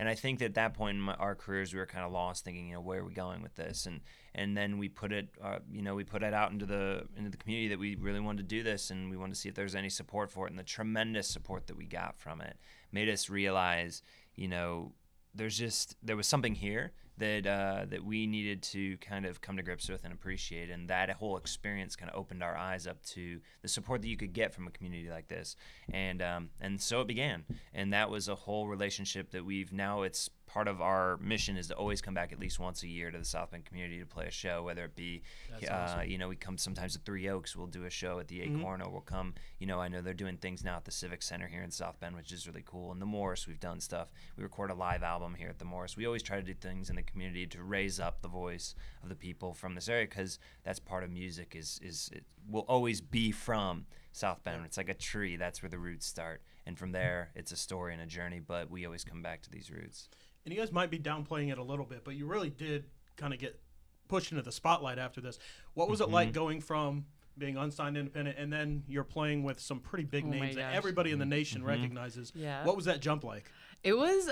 And 0.00 0.08
I 0.08 0.14
think 0.14 0.38
that 0.38 0.46
at 0.46 0.54
that 0.54 0.72
point 0.72 0.96
in 0.96 1.02
my, 1.02 1.14
our 1.14 1.34
careers, 1.34 1.74
we 1.74 1.78
were 1.78 1.84
kind 1.84 2.06
of 2.06 2.10
lost, 2.10 2.42
thinking, 2.42 2.68
you 2.68 2.74
know, 2.74 2.80
where 2.80 3.00
are 3.00 3.04
we 3.04 3.12
going 3.12 3.42
with 3.42 3.56
this? 3.56 3.84
And 3.84 4.00
and 4.34 4.56
then 4.56 4.78
we 4.78 4.88
put 4.88 5.12
it, 5.12 5.28
uh, 5.42 5.58
you 5.70 5.82
know, 5.82 5.94
we 5.94 6.04
put 6.04 6.22
it 6.22 6.32
out 6.32 6.52
into 6.52 6.66
the 6.66 7.06
into 7.16 7.30
the 7.30 7.36
community 7.36 7.68
that 7.68 7.78
we 7.78 7.96
really 7.96 8.20
wanted 8.20 8.48
to 8.48 8.54
do 8.56 8.62
this, 8.62 8.90
and 8.90 9.10
we 9.10 9.16
wanted 9.16 9.34
to 9.34 9.40
see 9.40 9.48
if 9.48 9.54
there 9.54 9.64
was 9.64 9.74
any 9.74 9.88
support 9.88 10.30
for 10.30 10.46
it. 10.46 10.50
And 10.50 10.58
the 10.58 10.64
tremendous 10.64 11.28
support 11.28 11.66
that 11.66 11.76
we 11.76 11.86
got 11.86 12.18
from 12.18 12.40
it 12.40 12.56
made 12.92 13.08
us 13.08 13.28
realize, 13.28 14.02
you 14.34 14.48
know, 14.48 14.92
there's 15.34 15.58
just 15.58 15.96
there 16.02 16.16
was 16.16 16.26
something 16.26 16.54
here 16.54 16.92
that 17.20 17.46
uh, 17.46 17.84
that 17.88 18.04
we 18.04 18.26
needed 18.26 18.62
to 18.64 18.96
kind 18.98 19.24
of 19.24 19.40
come 19.40 19.56
to 19.56 19.62
grips 19.62 19.88
with 19.88 20.04
and 20.04 20.12
appreciate, 20.12 20.70
and 20.70 20.88
that 20.88 21.10
whole 21.10 21.36
experience 21.36 21.96
kind 21.96 22.10
of 22.10 22.18
opened 22.18 22.42
our 22.42 22.56
eyes 22.56 22.86
up 22.86 23.02
to 23.04 23.40
the 23.62 23.68
support 23.68 24.02
that 24.02 24.08
you 24.08 24.16
could 24.16 24.32
get 24.32 24.52
from 24.52 24.66
a 24.66 24.70
community 24.70 25.08
like 25.08 25.28
this, 25.28 25.56
and 25.92 26.20
um, 26.20 26.50
and 26.60 26.80
so 26.80 27.00
it 27.00 27.06
began, 27.06 27.44
and 27.72 27.92
that 27.92 28.10
was 28.10 28.28
a 28.28 28.34
whole 28.34 28.66
relationship 28.66 29.30
that 29.30 29.44
we've 29.44 29.72
now 29.72 30.02
it's 30.02 30.28
part 30.50 30.66
of 30.66 30.80
our 30.80 31.16
mission 31.18 31.56
is 31.56 31.68
to 31.68 31.74
always 31.74 32.02
come 32.02 32.12
back 32.12 32.32
at 32.32 32.40
least 32.40 32.58
once 32.58 32.82
a 32.82 32.88
year 32.88 33.10
to 33.12 33.18
the 33.18 33.24
South 33.24 33.52
Bend 33.52 33.64
community 33.64 34.00
to 34.00 34.06
play 34.06 34.26
a 34.26 34.32
show, 34.32 34.64
whether 34.64 34.84
it 34.84 34.96
be, 34.96 35.22
uh, 35.52 35.72
awesome. 35.72 36.10
you 36.10 36.18
know, 36.18 36.26
we 36.28 36.34
come 36.34 36.58
sometimes 36.58 36.94
to 36.94 36.98
Three 36.98 37.28
Oaks, 37.28 37.54
we'll 37.54 37.68
do 37.68 37.84
a 37.84 37.90
show 37.90 38.18
at 38.18 38.26
the 38.26 38.40
Mm-hmm. 38.40 38.60
Acorn, 38.60 38.82
or 38.82 38.90
we'll 38.90 39.00
come, 39.00 39.34
you 39.58 39.66
know, 39.66 39.80
I 39.80 39.88
know 39.88 40.00
they're 40.00 40.14
doing 40.14 40.36
things 40.36 40.64
now 40.64 40.76
at 40.76 40.84
the 40.84 40.90
Civic 40.90 41.22
Center 41.22 41.46
here 41.46 41.62
in 41.62 41.70
South 41.70 42.00
Bend, 42.00 42.16
which 42.16 42.32
is 42.32 42.46
really 42.46 42.64
cool. 42.64 42.90
And 42.90 43.00
the 43.00 43.06
Morris, 43.06 43.46
we've 43.46 43.60
done 43.60 43.80
stuff. 43.80 44.08
We 44.36 44.42
record 44.42 44.70
a 44.70 44.74
live 44.74 45.02
album 45.02 45.34
here 45.34 45.48
at 45.48 45.58
the 45.58 45.64
Morris. 45.64 45.96
We 45.96 46.06
always 46.06 46.22
try 46.22 46.36
to 46.36 46.42
do 46.42 46.54
things 46.54 46.90
in 46.90 46.96
the 46.96 47.02
community 47.10 47.46
to 47.48 47.62
raise 47.62 47.98
up 48.00 48.22
the 48.22 48.28
voice 48.28 48.74
of 49.02 49.08
the 49.08 49.14
people 49.14 49.52
from 49.54 49.74
this 49.74 49.88
area 49.88 50.06
because 50.08 50.38
that's 50.64 50.78
part 50.78 51.04
of 51.04 51.10
music 51.10 51.54
is 51.56 51.78
is 51.82 52.10
it 52.12 52.24
will 52.48 52.64
always 52.68 53.00
be 53.00 53.30
from 53.32 53.86
South 54.12 54.42
Bend. 54.44 54.62
It's 54.64 54.76
like 54.76 54.88
a 54.88 54.94
tree. 54.94 55.36
That's 55.36 55.62
where 55.62 55.68
the 55.70 55.78
roots 55.78 56.06
start, 56.06 56.42
and 56.66 56.78
from 56.78 56.92
there, 56.92 57.30
it's 57.34 57.52
a 57.52 57.56
story 57.56 57.92
and 57.92 58.02
a 58.02 58.06
journey. 58.06 58.40
But 58.40 58.70
we 58.70 58.84
always 58.86 59.04
come 59.04 59.22
back 59.22 59.42
to 59.42 59.50
these 59.50 59.70
roots. 59.70 60.08
And 60.44 60.54
you 60.54 60.58
guys 60.60 60.72
might 60.72 60.90
be 60.90 60.98
downplaying 60.98 61.52
it 61.52 61.58
a 61.58 61.62
little 61.62 61.84
bit, 61.84 62.02
but 62.04 62.14
you 62.14 62.26
really 62.26 62.50
did 62.50 62.84
kind 63.16 63.34
of 63.34 63.38
get 63.38 63.60
pushed 64.08 64.32
into 64.32 64.42
the 64.42 64.50
spotlight 64.52 64.98
after 64.98 65.20
this. 65.20 65.38
What 65.74 65.88
was 65.88 66.00
Mm-hmm. 66.00 66.10
it 66.10 66.14
like 66.14 66.32
going 66.32 66.60
from 66.60 67.04
being 67.38 67.56
unsigned 67.56 67.96
independent 67.96 68.36
and 68.38 68.52
then 68.52 68.82
you're 68.88 69.04
playing 69.04 69.44
with 69.44 69.60
some 69.60 69.78
pretty 69.80 70.04
big 70.04 70.24
Oh 70.24 70.28
names 70.30 70.56
that 70.56 70.62
gosh. 70.62 70.74
everybody 70.76 71.10
in 71.12 71.18
the 71.18 71.26
nation 71.26 71.62
recognizes? 71.62 72.32
Yeah. 72.34 72.64
What 72.64 72.74
was 72.74 72.86
that 72.86 73.00
jump 73.00 73.22
like? 73.22 73.50
It 73.84 73.96
was 73.96 74.28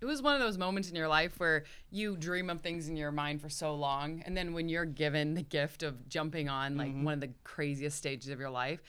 it 0.00 0.06
was 0.06 0.22
one 0.22 0.34
of 0.34 0.40
those 0.40 0.56
moments 0.58 0.88
in 0.88 0.96
your 0.96 1.08
life 1.08 1.38
where 1.38 1.64
you 1.90 2.16
dream 2.16 2.48
of 2.50 2.60
things 2.60 2.88
in 2.88 2.96
your 2.96 3.12
mind 3.12 3.40
for 3.40 3.48
so 3.48 3.74
long 3.74 4.22
and 4.26 4.36
then 4.36 4.52
when 4.52 4.68
you're 4.68 4.84
given 4.84 5.34
the 5.34 5.42
gift 5.42 5.82
of 5.82 6.08
jumping 6.08 6.48
on 6.48 6.76
like 6.76 6.92
one 7.02 7.14
of 7.14 7.20
the 7.20 7.30
craziest 7.44 7.96
stages 7.96 8.30
of 8.30 8.38
your 8.38 8.50
life 8.50 8.80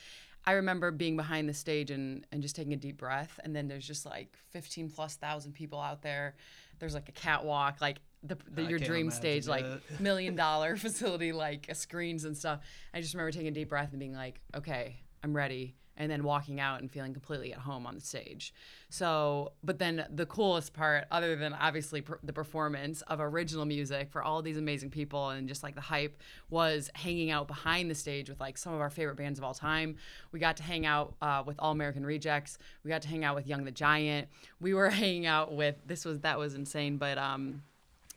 i 0.45 0.53
remember 0.53 0.91
being 0.91 1.15
behind 1.15 1.47
the 1.47 1.53
stage 1.53 1.91
and, 1.91 2.25
and 2.31 2.41
just 2.41 2.55
taking 2.55 2.73
a 2.73 2.77
deep 2.77 2.97
breath 2.97 3.39
and 3.43 3.55
then 3.55 3.67
there's 3.67 3.85
just 3.85 4.05
like 4.05 4.37
15 4.51 4.89
plus 4.89 5.15
thousand 5.15 5.53
people 5.53 5.79
out 5.79 6.01
there. 6.01 6.35
There's 6.79 6.93
like 6.93 7.09
a 7.09 7.13
catwalk 7.13 7.79
like 7.81 7.97
the, 8.23 8.37
the 8.51 8.63
your 8.63 8.79
dream 8.79 9.09
stage 9.11 9.47
like 9.47 9.65
million 9.99 10.35
dollar 10.35 10.75
facility 10.77 11.31
like 11.31 11.67
uh, 11.69 11.73
screens 11.73 12.25
and 12.25 12.35
stuff. 12.35 12.59
I 12.93 13.01
just 13.01 13.13
remember 13.13 13.31
taking 13.31 13.47
a 13.47 13.51
deep 13.51 13.69
breath 13.69 13.89
and 13.91 13.99
being 13.99 14.13
like 14.13 14.41
okay 14.55 14.97
i'm 15.23 15.35
ready 15.35 15.75
and 16.01 16.09
then 16.09 16.23
walking 16.23 16.59
out 16.59 16.81
and 16.81 16.89
feeling 16.89 17.13
completely 17.13 17.53
at 17.53 17.59
home 17.59 17.85
on 17.85 17.93
the 17.93 18.01
stage. 18.01 18.55
So 18.89 19.51
but 19.63 19.77
then 19.77 20.03
the 20.09 20.25
coolest 20.25 20.73
part 20.73 21.05
other 21.11 21.35
than 21.35 21.53
obviously 21.53 22.01
per- 22.01 22.17
the 22.23 22.33
performance 22.33 23.03
of 23.03 23.19
original 23.21 23.65
music 23.65 24.09
for 24.09 24.23
all 24.23 24.41
these 24.41 24.57
amazing 24.57 24.89
people 24.89 25.29
and 25.29 25.47
just 25.47 25.61
like 25.61 25.75
the 25.75 25.81
hype 25.81 26.19
was 26.49 26.89
hanging 26.95 27.29
out 27.29 27.47
behind 27.47 27.91
the 27.91 27.95
stage 27.95 28.29
with 28.29 28.39
like 28.39 28.57
some 28.57 28.73
of 28.73 28.81
our 28.81 28.89
favorite 28.89 29.15
bands 29.15 29.37
of 29.37 29.45
all 29.45 29.53
time. 29.53 29.95
We 30.31 30.39
got 30.39 30.57
to 30.57 30.63
hang 30.63 30.87
out 30.87 31.13
uh, 31.21 31.43
with 31.45 31.57
all 31.59 31.71
american 31.71 32.03
rejects. 32.03 32.57
We 32.83 32.89
got 32.89 33.03
to 33.03 33.07
hang 33.07 33.23
out 33.23 33.35
with 33.35 33.45
young 33.45 33.63
the 33.63 33.71
giant. 33.71 34.27
We 34.59 34.73
were 34.73 34.89
hanging 35.01 35.27
out 35.27 35.53
with 35.53 35.75
this 35.85 36.03
was 36.03 36.21
that 36.21 36.39
was 36.39 36.55
insane 36.55 36.97
but 36.97 37.19
um 37.19 37.61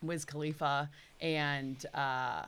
Wiz 0.02 0.24
Khalifa 0.24 0.90
and 1.20 1.84
uh, 1.94 2.44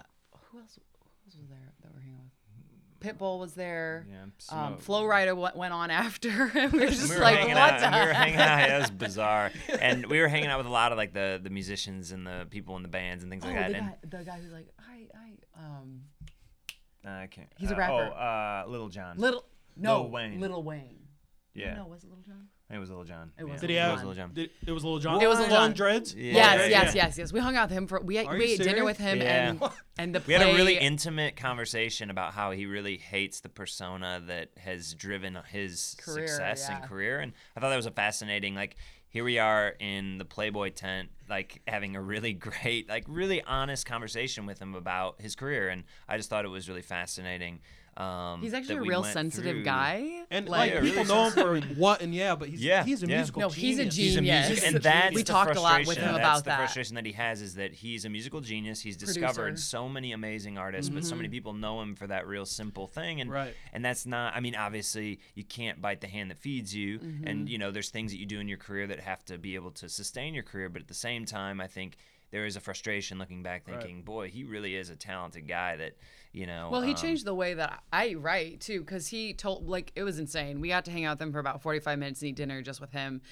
who 0.50 0.58
else? 0.58 0.78
Who 0.78 0.80
else 1.26 1.36
was 1.36 1.48
there 1.48 1.58
that 1.82 1.92
we're 1.94 2.00
hanging 2.00 2.18
with? 2.18 2.95
Pitbull 3.06 3.38
was 3.38 3.54
there. 3.54 4.06
Yeah, 4.10 4.24
Um, 4.50 4.78
Flo 4.78 5.02
Rida 5.04 5.26
w- 5.28 5.48
went 5.54 5.72
on 5.72 5.90
after. 5.90 6.50
and 6.54 6.72
we 6.72 6.80
were 6.80 6.86
just 6.86 7.08
we 7.10 7.16
were 7.16 7.22
like, 7.22 7.46
what 7.46 7.56
out. 7.56 7.92
We 7.92 8.06
were 8.06 8.12
hanging 8.12 8.36
out. 8.40 8.70
It 8.70 8.78
was 8.80 8.90
bizarre. 9.06 9.52
and 9.80 10.06
we 10.06 10.20
were 10.20 10.28
hanging 10.28 10.48
out 10.48 10.58
with 10.58 10.66
a 10.66 10.70
lot 10.70 10.92
of 10.92 10.98
like 10.98 11.12
the 11.12 11.40
the 11.42 11.50
musicians 11.50 12.12
and 12.12 12.26
the 12.26 12.46
people 12.50 12.76
in 12.76 12.82
the 12.82 12.88
bands 12.88 13.22
and 13.22 13.30
things 13.30 13.44
Oh, 13.44 13.48
like 13.48 13.56
that. 13.56 13.70
the 13.70 13.76
and 13.78 13.86
guy, 14.10 14.18
the 14.18 14.24
guy 14.24 14.38
who's 14.38 14.52
like, 14.52 14.68
I, 14.78 15.08
I, 15.16 15.64
um, 15.64 16.00
I 17.04 17.26
can't. 17.28 17.48
He's 17.58 17.70
a 17.70 17.74
uh, 17.74 17.78
rapper. 17.78 17.92
Oh, 18.14 18.18
uh, 18.18 18.64
Little 18.68 18.88
John. 18.88 19.16
Little 19.18 19.44
no, 19.76 20.02
Lil 20.02 20.10
Wayne. 20.10 20.40
Little 20.40 20.62
Wayne. 20.62 20.98
yeah. 21.54 21.74
No, 21.76 21.86
was 21.86 22.02
it 22.02 22.08
Little 22.10 22.24
John? 22.24 22.48
It 22.68 22.78
was 22.78 22.88
Little 22.88 23.04
John. 23.04 23.30
Uh, 23.38 23.42
it 23.42 23.44
was 23.44 23.52
yeah. 23.54 23.60
Did 23.60 23.70
he 23.70 23.76
Little 23.76 23.90
have? 23.90 23.90
It 23.90 23.92
was 23.92 24.00
Little 24.02 24.14
John. 24.14 24.34
Did, 24.34 24.50
it 24.66 24.72
was 24.72 24.84
Little 24.84 24.98
John. 24.98 25.22
It 25.22 25.28
was 25.28 25.38
Lil 25.38 25.48
long 25.48 25.68
Jon. 25.68 25.72
dreads. 25.72 26.14
Yeah. 26.14 26.32
Yes, 26.32 26.70
yes, 26.70 26.94
yes, 26.94 27.18
yes. 27.18 27.32
We 27.32 27.38
hung 27.40 27.54
out 27.54 27.68
with 27.68 27.78
him 27.78 27.86
for 27.86 28.00
we 28.00 28.18
Are 28.18 28.36
we 28.36 28.46
you 28.46 28.54
ate 28.54 28.62
dinner 28.62 28.84
with 28.84 28.98
him 28.98 29.18
Yeah. 29.18 29.50
and 29.50 29.62
and 29.98 30.14
the 30.14 30.22
We 30.26 30.32
had 30.32 30.42
a 30.42 30.54
really 30.54 30.76
intimate 30.76 31.36
conversation 31.36 32.10
about 32.10 32.34
how 32.34 32.50
he 32.50 32.66
really 32.66 32.96
hates 32.96 33.40
the 33.40 33.48
persona 33.48 34.20
that 34.26 34.50
has 34.58 34.94
driven 34.94 35.38
his 35.48 35.96
Career, 36.00 36.26
success 36.26 36.66
yeah. 36.68 36.76
and 36.76 36.84
career, 36.88 37.20
and 37.20 37.32
I 37.56 37.60
thought 37.60 37.70
that 37.70 37.76
was 37.76 37.86
a 37.86 37.92
fascinating. 37.92 38.54
Like 38.56 38.76
here 39.08 39.22
we 39.22 39.38
are 39.38 39.74
in 39.78 40.18
the 40.18 40.24
Playboy 40.24 40.70
tent, 40.70 41.10
like 41.28 41.62
having 41.68 41.94
a 41.94 42.02
really 42.02 42.32
great, 42.48 42.88
like 42.88 43.04
really 43.06 43.42
honest 43.44 43.86
conversation 43.86 44.44
with 44.44 44.58
him 44.58 44.74
about 44.74 45.20
his 45.20 45.36
career, 45.36 45.68
and 45.68 45.84
I 46.08 46.16
just 46.16 46.28
thought 46.30 46.44
it 46.44 46.48
was 46.48 46.68
really 46.68 46.82
fascinating. 46.82 47.60
Um, 47.96 48.42
He's 48.42 48.52
actually 48.52 48.76
a 48.76 48.80
real 48.82 49.00
went 49.02 49.12
sensitive 49.14 49.52
through- 49.56 49.64
guy. 49.64 50.24
And 50.30 50.48
like, 50.48 50.72
Yeah, 50.74 50.80
people 50.82 51.04
know 51.06 51.30
him 51.30 51.32
for 51.32 51.60
what 51.76 52.02
and 52.02 52.14
yeah, 52.14 52.34
but 52.34 52.48
he's 52.48 52.62
Yeah, 52.62 52.84
he's 52.84 53.02
a 53.02 53.06
yeah. 53.06 53.16
musical 53.16 53.40
No, 53.40 53.48
he's 53.48 53.78
a 53.78 53.86
genius. 53.86 53.96
He's 53.96 54.16
a 54.16 54.20
Genius. 54.20 54.64
and 54.64 54.76
that's 54.82 55.14
We 55.14 55.22
talked 55.22 55.56
a 55.56 55.60
lot 55.60 55.78
with 55.78 55.86
frustration. 55.86 56.02
him 56.10 56.14
That's 56.16 56.24
about 56.26 56.44
the 56.44 56.50
that. 56.50 56.56
frustration 56.58 56.94
that 56.96 57.06
he 57.06 57.12
has 57.12 57.40
is 57.40 57.54
that 57.54 57.72
he's 57.72 58.04
a 58.04 58.08
musical 58.10 58.40
genius. 58.40 58.80
He's 58.82 58.96
Producer. 58.96 59.20
discovered 59.20 59.58
so 59.58 59.88
many 59.88 60.12
amazing 60.12 60.58
artists, 60.58 60.90
but 60.90 61.04
so 61.04 61.10
Mm-hmm. 61.10 61.16
many 61.18 61.28
people 61.30 61.54
know 61.54 61.80
him 61.80 61.94
for 61.94 62.06
that 62.08 62.26
real 62.26 62.44
simple 62.44 62.86
thing. 62.86 63.20
And 63.22 63.30
Right. 63.30 63.54
and 63.72 63.82
that's 63.84 64.04
not. 64.04 64.34
I 64.36 64.40
mean, 64.40 64.54
obviously, 64.56 65.20
you 65.34 65.44
can't 65.44 65.80
bite 65.80 66.00
the 66.02 66.08
hand 66.08 66.30
that 66.30 66.38
feeds 66.38 66.74
you. 66.74 66.98
Mm-hmm. 66.98 67.26
And 67.26 67.48
you 67.48 67.56
know, 67.56 67.70
there's 67.70 67.88
things 67.90 68.12
that 68.12 68.18
you 68.18 68.26
do 68.26 68.40
in 68.40 68.48
your 68.48 68.58
career 68.58 68.86
that 68.88 69.00
have 69.00 69.24
to 69.26 69.38
be 69.38 69.54
able 69.54 69.70
to 69.70 69.88
sustain 69.88 70.34
your 70.34 70.42
career. 70.42 70.68
But 70.68 70.82
at 70.82 70.88
the 70.88 70.94
same 70.94 71.24
time, 71.24 71.60
I 71.60 71.66
think. 71.66 71.96
There 72.32 72.44
is 72.44 72.56
a 72.56 72.60
frustration 72.60 73.18
looking 73.18 73.42
back, 73.42 73.66
Right. 73.66 73.80
thinking, 73.80 74.02
"Boy, 74.02 74.28
he 74.28 74.42
really 74.44 74.74
is 74.74 74.90
a 74.90 74.96
talented 74.96 75.46
guy." 75.46 75.76
That 75.76 75.96
you 76.32 76.44
know. 76.46 76.70
Well, 76.70 76.82
he 76.82 76.90
um, 76.90 76.96
changed 76.96 77.24
the 77.24 77.34
way 77.34 77.54
that 77.54 77.82
I 77.92 78.14
write 78.14 78.60
too, 78.60 78.80
because 78.80 79.06
he 79.06 79.32
told 79.32 79.68
like 79.68 79.92
it 79.94 80.02
was 80.02 80.18
insane. 80.18 80.60
We 80.60 80.68
got 80.68 80.84
to 80.86 80.90
hang 80.90 81.04
out 81.04 81.18
with 81.18 81.22
him 81.22 81.32
for 81.32 81.38
about 81.38 81.62
forty 81.62 81.78
five 81.78 81.98
minutes 81.98 82.20
and 82.22 82.30
eat 82.30 82.36
dinner 82.36 82.62
just 82.62 82.80
with 82.80 82.90
him, 82.90 83.22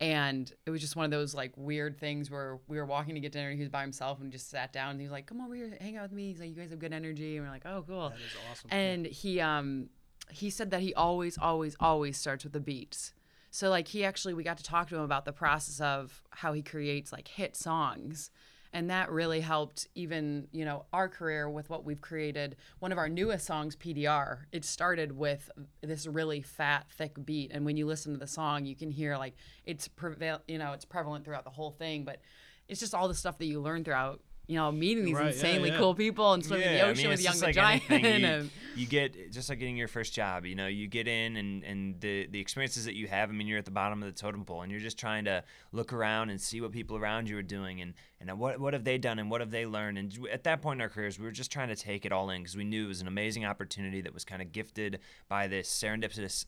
and 0.00 0.52
it 0.66 0.70
was 0.70 0.80
just 0.80 0.94
one 0.94 1.04
of 1.04 1.10
those 1.10 1.34
like 1.34 1.52
weird 1.56 1.98
things 1.98 2.30
where 2.30 2.58
we 2.68 2.78
were 2.78 2.86
walking 2.86 3.14
to 3.16 3.20
get 3.20 3.32
dinner. 3.32 3.48
And 3.48 3.56
he 3.58 3.62
was 3.62 3.70
by 3.70 3.82
himself 3.82 4.20
and 4.20 4.30
just 4.30 4.48
sat 4.48 4.72
down. 4.72 4.90
and 4.92 5.00
He 5.00 5.06
was 5.06 5.12
like, 5.12 5.26
"Come 5.26 5.40
over 5.40 5.54
here, 5.54 5.76
hang 5.80 5.96
out 5.96 6.02
with 6.04 6.12
me." 6.12 6.28
He's 6.28 6.40
like, 6.40 6.50
"You 6.50 6.54
guys 6.54 6.70
have 6.70 6.78
good 6.78 6.92
energy," 6.92 7.36
and 7.36 7.44
we're 7.44 7.52
like, 7.52 7.66
"Oh, 7.66 7.84
cool." 7.86 8.10
That 8.10 8.18
is 8.20 8.36
awesome. 8.50 8.70
And 8.70 9.06
he 9.06 9.40
um 9.40 9.88
he 10.30 10.48
said 10.48 10.70
that 10.70 10.80
he 10.80 10.94
always, 10.94 11.36
always, 11.36 11.76
always 11.80 12.16
starts 12.16 12.44
with 12.44 12.54
the 12.54 12.60
beats. 12.60 13.12
So 13.54 13.70
like 13.70 13.86
he 13.86 14.04
actually 14.04 14.34
we 14.34 14.42
got 14.42 14.56
to 14.56 14.64
talk 14.64 14.88
to 14.88 14.96
him 14.96 15.02
about 15.02 15.24
the 15.24 15.32
process 15.32 15.80
of 15.80 16.24
how 16.30 16.54
he 16.54 16.60
creates 16.60 17.12
like 17.12 17.28
hit 17.28 17.54
songs. 17.54 18.32
And 18.72 18.90
that 18.90 19.12
really 19.12 19.40
helped 19.40 19.86
even, 19.94 20.48
you 20.50 20.64
know, 20.64 20.86
our 20.92 21.08
career 21.08 21.48
with 21.48 21.70
what 21.70 21.84
we've 21.84 22.00
created. 22.00 22.56
One 22.80 22.90
of 22.90 22.98
our 22.98 23.08
newest 23.08 23.46
songs, 23.46 23.76
PDR, 23.76 24.38
it 24.50 24.64
started 24.64 25.12
with 25.12 25.48
this 25.82 26.08
really 26.08 26.42
fat, 26.42 26.86
thick 26.98 27.12
beat. 27.24 27.52
And 27.54 27.64
when 27.64 27.76
you 27.76 27.86
listen 27.86 28.12
to 28.12 28.18
the 28.18 28.26
song, 28.26 28.64
you 28.64 28.74
can 28.74 28.90
hear 28.90 29.16
like 29.16 29.36
it's 29.64 29.86
prevail, 29.86 30.42
you 30.48 30.58
know, 30.58 30.72
it's 30.72 30.84
prevalent 30.84 31.24
throughout 31.24 31.44
the 31.44 31.50
whole 31.50 31.70
thing. 31.70 32.02
But 32.02 32.22
it's 32.66 32.80
just 32.80 32.92
all 32.92 33.06
the 33.06 33.14
stuff 33.14 33.38
that 33.38 33.46
you 33.46 33.60
learn 33.60 33.84
throughout, 33.84 34.20
you 34.46 34.56
know, 34.56 34.70
meeting 34.70 35.04
these 35.04 35.14
Right, 35.14 35.28
insanely 35.32 35.70
yeah. 35.70 35.78
cool 35.78 35.94
people 35.94 36.32
and 36.34 36.44
swimming 36.44 36.66
in 36.66 36.74
the 36.74 36.80
I 36.82 36.88
ocean 36.90 37.04
mean, 37.04 37.10
with 37.10 37.22
Young 37.22 37.38
the 37.38 37.46
like 37.46 37.54
Giant. 37.54 37.88
you, 37.88 38.50
you 38.76 38.86
get 38.86 39.32
just 39.32 39.48
like 39.48 39.58
getting 39.58 39.76
your 39.76 39.88
first 39.88 40.12
job. 40.12 40.44
You 40.44 40.54
know, 40.54 40.66
you 40.66 40.86
get 40.86 41.08
in 41.08 41.36
and 41.36 41.64
and 41.64 42.00
the 42.00 42.26
the 42.26 42.40
experiences 42.40 42.84
that 42.84 42.94
you 42.94 43.06
have. 43.08 43.30
I 43.30 43.32
mean, 43.32 43.46
you're 43.46 43.58
at 43.58 43.64
the 43.64 43.70
bottom 43.70 44.02
of 44.02 44.06
the 44.06 44.18
totem 44.20 44.44
pole, 44.44 44.62
and 44.62 44.70
you're 44.70 44.80
just 44.80 44.98
trying 44.98 45.24
to 45.24 45.42
look 45.72 45.92
around 45.92 46.30
and 46.30 46.40
see 46.40 46.60
what 46.60 46.72
people 46.72 46.96
around 46.96 47.28
you 47.28 47.38
are 47.38 47.42
doing, 47.42 47.80
and 47.80 47.94
and 48.20 48.38
what 48.38 48.60
what 48.60 48.74
have 48.74 48.84
they 48.84 48.98
done, 48.98 49.18
and 49.18 49.30
what 49.30 49.40
have 49.40 49.50
they 49.50 49.64
learned. 49.64 49.96
And 49.96 50.14
at 50.30 50.44
that 50.44 50.60
point 50.60 50.78
in 50.78 50.82
our 50.82 50.90
careers, 50.90 51.18
we 51.18 51.24
were 51.24 51.30
just 51.32 51.50
trying 51.50 51.68
to 51.68 51.76
take 51.76 52.04
it 52.04 52.12
all 52.12 52.28
in 52.28 52.42
because 52.42 52.56
we 52.56 52.64
knew 52.64 52.84
it 52.84 52.88
was 52.88 53.00
an 53.00 53.08
amazing 53.08 53.46
opportunity 53.46 54.02
that 54.02 54.12
was 54.12 54.24
kind 54.24 54.42
of 54.42 54.52
gifted 54.52 54.98
by 55.28 55.46
this 55.48 55.68
serendipitous 55.70 56.44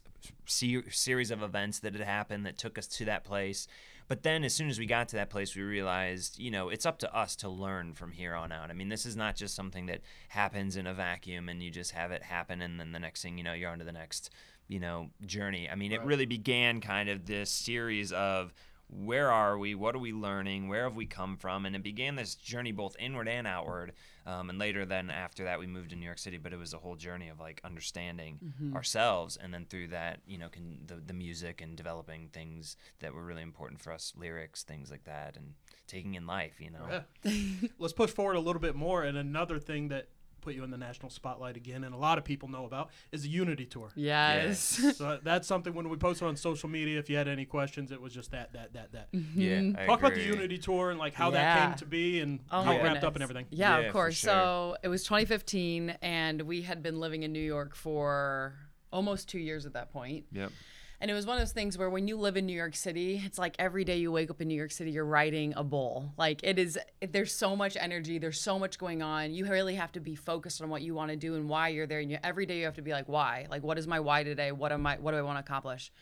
series 0.46 1.30
of 1.30 1.42
events 1.42 1.78
that 1.80 1.94
had 1.94 2.02
happened 2.02 2.44
that 2.46 2.58
took 2.58 2.78
us 2.78 2.86
to 2.86 3.04
that 3.06 3.24
place. 3.24 3.66
But 4.08 4.22
then, 4.22 4.44
as 4.44 4.54
soon 4.54 4.68
as 4.68 4.78
we 4.78 4.86
got 4.86 5.08
to 5.08 5.16
that 5.16 5.30
place, 5.30 5.56
we 5.56 5.62
realized, 5.62 6.38
you 6.38 6.50
know, 6.50 6.68
it's 6.68 6.86
up 6.86 6.98
to 7.00 7.16
us 7.16 7.34
to 7.36 7.48
learn 7.48 7.94
from 7.94 8.12
here 8.12 8.34
on 8.34 8.52
out. 8.52 8.70
I 8.70 8.72
mean, 8.72 8.88
this 8.88 9.04
is 9.04 9.16
not 9.16 9.34
just 9.36 9.54
something 9.54 9.86
that 9.86 10.00
happens 10.28 10.76
in 10.76 10.86
a 10.86 10.94
vacuum 10.94 11.48
and 11.48 11.62
you 11.62 11.70
just 11.70 11.90
have 11.90 12.12
it 12.12 12.22
happen, 12.22 12.62
and 12.62 12.78
then 12.78 12.92
the 12.92 13.00
next 13.00 13.22
thing 13.22 13.36
you 13.36 13.44
know, 13.44 13.52
you're 13.52 13.70
on 13.70 13.78
to 13.80 13.84
the 13.84 13.92
next, 13.92 14.30
you 14.68 14.78
know, 14.78 15.10
journey. 15.24 15.68
I 15.68 15.74
mean, 15.74 15.92
it 15.92 16.02
really 16.02 16.26
began 16.26 16.80
kind 16.80 17.08
of 17.08 17.26
this 17.26 17.50
series 17.50 18.12
of 18.12 18.54
where 18.88 19.32
are 19.32 19.58
we? 19.58 19.74
What 19.74 19.94
are 19.96 20.00
we 20.00 20.12
learning? 20.12 20.68
Where 20.68 20.84
have 20.84 20.94
we 20.94 21.06
come 21.06 21.36
from? 21.36 21.66
And 21.66 21.74
it 21.74 21.82
began 21.82 22.14
this 22.14 22.34
journey 22.34 22.72
both 22.72 22.96
inward 22.98 23.28
and 23.28 23.46
outward. 23.46 23.92
Um, 24.24 24.48
and 24.50 24.58
later, 24.58 24.84
then 24.84 25.10
after 25.10 25.44
that, 25.44 25.58
we 25.58 25.66
moved 25.66 25.90
to 25.90 25.96
New 25.96 26.06
York 26.06 26.18
City. 26.18 26.38
But 26.38 26.52
it 26.52 26.58
was 26.58 26.72
a 26.72 26.78
whole 26.78 26.96
journey 26.96 27.28
of 27.28 27.40
like 27.40 27.60
understanding 27.64 28.38
ourselves, 28.74 29.36
and 29.36 29.52
then 29.52 29.66
through 29.68 29.88
that, 29.88 30.20
you 30.26 30.38
know, 30.38 30.48
can, 30.48 30.80
the 30.86 30.96
the 30.96 31.12
music 31.12 31.60
and 31.60 31.76
developing 31.76 32.28
things 32.32 32.76
that 33.00 33.12
were 33.14 33.24
really 33.24 33.42
important 33.42 33.80
for 33.80 33.92
us, 33.92 34.12
lyrics, 34.16 34.62
things 34.62 34.90
like 34.90 35.04
that, 35.04 35.36
and 35.36 35.54
taking 35.86 36.14
in 36.14 36.26
life. 36.26 36.60
You 36.60 36.70
know, 36.70 37.02
Yeah. 37.24 37.68
Let's 37.78 37.92
push 37.92 38.10
forward 38.10 38.36
a 38.36 38.40
little 38.40 38.60
bit 38.62 38.74
more. 38.76 39.02
And 39.02 39.16
another 39.18 39.58
thing 39.58 39.88
that 39.88 40.08
put 40.46 40.54
you 40.54 40.62
in 40.62 40.70
the 40.70 40.78
national 40.78 41.10
spotlight 41.10 41.56
again, 41.56 41.82
and 41.82 41.92
a 41.92 41.98
lot 41.98 42.18
of 42.18 42.24
people 42.24 42.48
know 42.48 42.66
about, 42.66 42.90
is 43.10 43.22
the 43.22 43.28
Unity 43.28 43.66
Tour. 43.66 43.90
yes. 43.96 44.80
so 44.96 45.04
uh, 45.04 45.18
that's 45.24 45.48
something 45.48 45.74
when 45.74 45.88
we 45.88 45.96
posted 45.96 46.28
on 46.28 46.36
social 46.36 46.68
media. 46.68 47.00
If 47.00 47.10
you 47.10 47.16
had 47.16 47.26
any 47.26 47.44
questions, 47.44 47.90
it 47.90 48.00
was 48.00 48.14
just 48.14 48.30
that, 48.30 48.52
that, 48.52 48.72
that, 48.74 48.92
that. 48.92 49.12
Mm-hmm. 49.12 49.40
yeah. 49.40 49.82
I 49.82 49.86
Talk 49.86 49.98
about 49.98 50.14
the. 50.14 50.22
Unity 50.22 50.58
Tour 50.58 50.90
and 50.90 51.00
like 51.00 51.14
how 51.14 51.30
that 51.30 51.66
came 51.66 51.74
to 51.78 51.84
be 51.84 52.20
and 52.20 52.40
Oh 52.52 52.62
how 52.62 52.72
it 52.72 52.82
wrapped 52.82 53.02
up 53.02 53.14
and 53.14 53.22
everything. 53.24 53.46
Yeah, 53.50 53.80
Yeah, 53.80 53.86
of 53.86 53.92
course. 53.92 54.14
sure. 54.14 54.30
So 54.30 54.76
it 54.84 54.88
was 54.88 55.02
2015, 55.02 55.96
and 56.00 56.42
we 56.42 56.62
had 56.62 56.80
been 56.80 57.00
living 57.00 57.24
in 57.24 57.32
New 57.32 57.40
York 57.40 57.74
for 57.74 58.54
almost 58.92 59.28
two 59.28 59.40
years 59.40 59.66
at 59.66 59.72
that 59.72 59.92
point. 59.92 60.26
Yep. 60.32 60.52
And 61.00 61.10
it 61.10 61.14
was 61.14 61.26
one 61.26 61.36
of 61.36 61.42
those 61.42 61.52
things 61.52 61.76
where 61.76 61.90
when 61.90 62.08
you 62.08 62.16
live 62.16 62.36
in 62.36 62.46
New 62.46 62.56
York 62.56 62.74
City, 62.74 63.22
it's 63.24 63.38
like 63.38 63.54
every 63.58 63.84
day 63.84 63.98
you 63.98 64.10
wake 64.10 64.30
up 64.30 64.40
in 64.40 64.48
New 64.48 64.54
York 64.54 64.70
City, 64.70 64.90
you're 64.90 65.04
riding 65.04 65.52
a 65.56 65.62
bull. 65.62 66.14
Like 66.16 66.40
it 66.42 66.58
is, 66.58 66.78
there's 67.00 67.32
so 67.34 67.54
much 67.54 67.76
energy, 67.78 68.18
there's 68.18 68.40
so 68.40 68.58
much 68.58 68.78
going 68.78 69.02
on. 69.02 69.34
You 69.34 69.46
really 69.46 69.74
have 69.74 69.92
to 69.92 70.00
be 70.00 70.14
focused 70.14 70.62
on 70.62 70.70
what 70.70 70.82
you 70.82 70.94
want 70.94 71.10
to 71.10 71.16
do 71.16 71.34
and 71.34 71.48
why 71.48 71.68
you're 71.68 71.86
there. 71.86 72.00
And 72.00 72.10
you, 72.10 72.18
every 72.22 72.46
day 72.46 72.58
you 72.58 72.64
have 72.64 72.76
to 72.76 72.82
be 72.82 72.92
like, 72.92 73.08
why? 73.08 73.46
Like, 73.50 73.62
what 73.62 73.78
is 73.78 73.86
my 73.86 74.00
why 74.00 74.24
today? 74.24 74.52
What 74.52 74.72
am 74.72 74.86
I? 74.86 74.96
What 74.96 75.12
do 75.12 75.18
I 75.18 75.22
want 75.22 75.36
to 75.36 75.40
accomplish? 75.40 75.92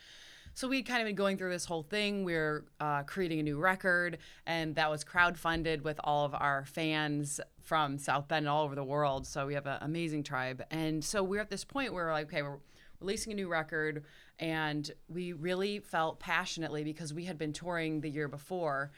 So 0.57 0.69
we'd 0.69 0.85
kind 0.85 1.03
of 1.03 1.07
been 1.07 1.17
going 1.17 1.37
through 1.37 1.51
this 1.51 1.65
whole 1.65 1.83
thing. 1.83 2.23
We 2.23 2.35
are 2.35 2.65
uh, 2.79 3.03
creating 3.03 3.41
a 3.41 3.43
new 3.43 3.59
record, 3.59 4.19
and 4.47 4.77
that 4.77 4.89
was 4.89 5.03
crowdfunded 5.03 5.83
with 5.83 5.99
all 6.05 6.25
of 6.25 6.33
our 6.33 6.65
fans 6.65 7.41
from 7.61 7.99
South 7.99 8.29
Bend 8.29 8.49
all 8.49 8.63
over 8.63 8.77
the 8.77 8.85
world. 8.85 9.27
So 9.27 9.49
we 9.49 9.55
have 9.55 9.67
an 9.67 9.79
amazing 9.81 10.23
tribe. 10.23 10.63
And 10.71 11.05
so 11.05 11.25
we're 11.25 11.41
at 11.41 11.51
this 11.51 11.65
point 11.65 11.93
where 11.93 12.05
we're 12.05 12.13
like, 12.13 12.27
okay, 12.27 12.43
we're 12.43 12.59
releasing 13.05 13.33
a 13.33 13.37
new 13.37 13.49
record, 13.49 14.05
and 14.39 14.91
we 15.09 15.33
really 15.33 15.79
felt 15.79 16.19
passionately 16.19 16.83
because 16.85 17.13
we 17.13 17.25
had 17.25 17.37
been 17.37 17.53
touring 17.53 18.01
the 18.01 18.09
year 18.09 18.29
before, 18.29 18.93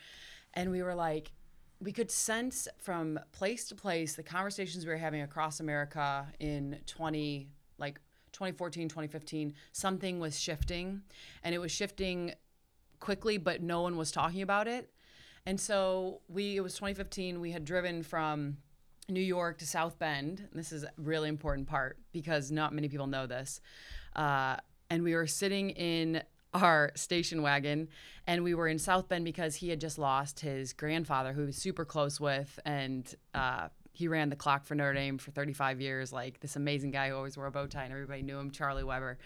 and 0.54 0.70
we 0.70 0.82
were 0.82 0.94
like, 0.94 1.32
we 1.80 1.92
could 1.92 2.10
sense 2.10 2.68
from 2.78 3.18
place 3.32 3.68
to 3.68 3.74
place 3.74 4.14
the 4.14 4.22
conversations 4.22 4.86
we 4.86 4.92
were 4.92 4.98
having 4.98 5.22
across 5.22 5.60
America 5.60 6.26
in 6.40 6.78
20 6.86 7.48
like 7.78 8.00
2014 8.32 8.88
2015 8.88 9.52
something 9.72 10.18
was 10.18 10.40
shifting. 10.40 11.02
And 11.42 11.54
it 11.54 11.58
was 11.58 11.70
shifting 11.70 12.32
quickly 12.98 13.36
but 13.36 13.62
no 13.62 13.82
one 13.82 13.98
was 13.98 14.10
talking 14.10 14.40
about 14.40 14.68
it. 14.68 14.90
And 15.44 15.60
so 15.60 16.22
we 16.28 16.56
it 16.56 16.62
was 16.62 16.74
2015 16.74 17.40
we 17.40 17.52
had 17.52 17.66
driven 17.66 18.02
from 18.02 18.56
New 19.08 19.20
York 19.20 19.58
to 19.58 19.66
South 19.66 19.98
Bend. 19.98 20.48
This 20.52 20.72
is 20.72 20.84
a 20.84 20.90
really 20.96 21.28
important 21.28 21.68
part 21.68 21.98
because 22.12 22.50
not 22.50 22.72
many 22.72 22.88
people 22.88 23.06
know 23.06 23.26
this. 23.26 23.60
Uh, 24.14 24.56
and 24.90 25.02
we 25.02 25.14
were 25.14 25.26
sitting 25.26 25.70
in 25.70 26.22
our 26.54 26.90
station 26.94 27.42
wagon 27.42 27.88
and 28.26 28.42
we 28.42 28.54
were 28.54 28.68
in 28.68 28.78
South 28.78 29.08
Bend 29.08 29.24
because 29.24 29.56
he 29.56 29.68
had 29.68 29.80
just 29.80 29.98
lost 29.98 30.40
his 30.40 30.72
grandfather 30.72 31.32
who 31.32 31.42
he 31.42 31.46
was 31.46 31.56
super 31.56 31.84
close 31.84 32.20
with 32.20 32.58
and 32.64 33.14
uh, 33.34 33.68
he 33.92 34.08
ran 34.08 34.28
the 34.28 34.36
clock 34.36 34.64
for 34.64 34.74
Notre 34.74 34.94
Dame 34.94 35.18
for 35.18 35.30
35 35.30 35.80
years 35.80 36.12
like 36.12 36.40
this 36.40 36.56
amazing 36.56 36.90
guy 36.90 37.10
who 37.10 37.16
always 37.16 37.36
wore 37.36 37.46
a 37.46 37.50
bow 37.50 37.66
tie 37.66 37.84
and 37.84 37.92
everybody 37.92 38.22
knew 38.22 38.38
him 38.38 38.50
Charlie 38.50 38.84
Weber 38.84 39.18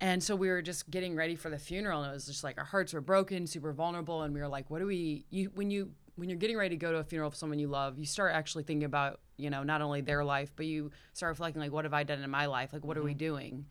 and 0.00 0.22
so 0.22 0.36
we 0.36 0.48
were 0.48 0.62
just 0.62 0.90
getting 0.90 1.16
ready 1.16 1.36
for 1.36 1.48
the 1.48 1.58
funeral 1.58 2.02
and 2.02 2.10
it 2.10 2.14
was 2.14 2.26
just 2.26 2.44
like 2.44 2.58
our 2.58 2.64
hearts 2.64 2.92
were 2.92 3.00
broken 3.00 3.46
super 3.46 3.72
vulnerable 3.72 4.22
and 4.22 4.34
we 4.34 4.40
were 4.40 4.48
like 4.48 4.68
what 4.68 4.80
do 4.80 4.86
we 4.86 5.24
you 5.30 5.50
when 5.54 5.70
you 5.70 5.90
when 6.18 6.28
you're 6.28 6.38
getting 6.38 6.56
ready 6.56 6.70
to 6.70 6.76
go 6.76 6.90
to 6.90 6.98
a 6.98 7.04
funeral 7.04 7.28
of 7.28 7.36
someone 7.36 7.58
you 7.58 7.68
love 7.68 7.98
you 7.98 8.04
start 8.04 8.34
actually 8.34 8.64
thinking 8.64 8.84
about 8.84 9.20
you 9.36 9.50
know 9.50 9.62
not 9.62 9.80
only 9.80 10.00
their 10.00 10.24
life 10.24 10.50
but 10.56 10.66
you 10.66 10.90
start 11.12 11.30
reflecting 11.30 11.62
like 11.62 11.72
what 11.72 11.84
have 11.84 11.94
i 11.94 12.02
done 12.02 12.22
in 12.22 12.30
my 12.30 12.46
life? 12.46 12.72
Like 12.72 12.84
what 12.84 12.98
are 12.98 13.02
we 13.02 13.12
mm-hmm. 13.12 13.18
doing? 13.18 13.66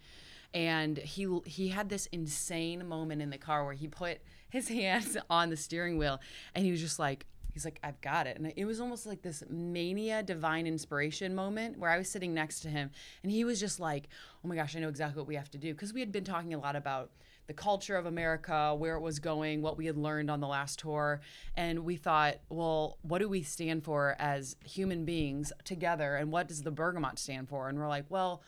And 0.54 0.98
he 0.98 1.28
he 1.46 1.68
had 1.68 1.90
this 1.90 2.08
insane 2.08 2.88
moment 2.88 3.22
in 3.22 3.30
the 3.30 3.38
car 3.38 3.66
where 3.66 3.74
he 3.74 3.88
put 3.88 4.20
his 4.50 4.68
hands 4.80 5.18
on 5.30 5.50
the 5.50 5.58
steering 5.58 5.98
wheel 5.98 6.20
and 6.56 6.64
he 6.64 6.72
was 6.72 6.80
just 6.80 7.00
like 7.00 7.26
he's 7.52 7.66
like 7.66 7.80
i've 7.84 8.00
got 8.02 8.28
it. 8.28 8.38
And 8.38 8.54
it 8.56 8.66
was 8.66 8.80
almost 8.80 9.06
like 9.06 9.22
this 9.22 9.44
mania 9.50 10.24
divine 10.24 10.68
inspiration 10.68 11.36
moment 11.36 11.78
where 11.78 11.92
i 11.92 11.98
was 11.98 12.10
sitting 12.10 12.34
next 12.34 12.62
to 12.62 12.70
him 12.70 12.92
and 13.24 13.32
he 13.32 13.44
was 13.44 13.60
just 13.60 13.80
like 13.80 14.08
oh 14.44 14.48
my 14.48 14.56
gosh 14.56 14.76
i 14.76 14.80
know 14.80 14.90
exactly 14.90 15.20
what 15.20 15.28
we 15.28 15.36
have 15.36 15.52
to 15.52 15.58
do. 15.58 15.74
Because 15.74 15.94
we 15.94 16.00
had 16.00 16.12
been 16.12 16.24
talking 16.24 16.54
a 16.54 16.60
lot 16.60 16.78
about 16.78 17.12
the 17.48 17.54
culture 17.54 17.96
of 17.96 18.06
America, 18.06 18.76
where 18.76 18.96
it 18.96 19.02
was 19.02 19.20
going, 19.20 19.62
what 19.62 19.78
we 19.78 19.86
had 19.86 19.98
learned 19.98 20.30
on 20.30 20.42
the 20.42 20.48
last 20.48 20.80
tour. 20.80 21.22
And 21.56 21.80
we 21.80 21.96
thought, 21.96 22.36
well, 22.50 22.98
what 23.02 23.20
do 23.20 23.30
we 23.30 23.42
stand 23.42 23.84
for 23.84 24.16
as 24.20 24.58
human 24.66 25.06
beings 25.06 25.54
together? 25.64 26.16
And 26.16 26.32
what 26.32 26.50
does 26.50 26.64
the 26.64 26.72
Bergamot 26.72 27.18
stand 27.18 27.48
for? 27.48 27.70
And 27.70 27.80
we're 27.80 27.88
like, 27.88 28.06
well, 28.10 28.44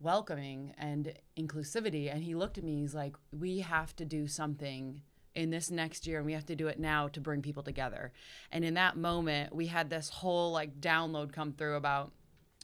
welcoming 0.00 0.74
and 0.78 1.12
inclusivity. 1.36 2.12
And 2.12 2.22
he 2.22 2.34
looked 2.34 2.58
at 2.58 2.64
me, 2.64 2.80
he's 2.80 2.94
like, 2.94 3.16
we 3.32 3.58
have 3.60 3.94
to 3.96 4.04
do 4.04 4.26
something 4.26 5.02
in 5.34 5.50
this 5.50 5.70
next 5.70 6.06
year 6.06 6.18
and 6.18 6.26
we 6.26 6.32
have 6.32 6.46
to 6.46 6.56
do 6.56 6.66
it 6.66 6.80
now 6.80 7.06
to 7.06 7.20
bring 7.20 7.42
people 7.42 7.62
together. 7.62 8.12
And 8.50 8.64
in 8.64 8.74
that 8.74 8.96
moment, 8.96 9.54
we 9.54 9.66
had 9.66 9.88
this 9.88 10.08
whole 10.08 10.52
like 10.52 10.80
download 10.80 11.32
come 11.32 11.52
through 11.52 11.76
about 11.76 12.12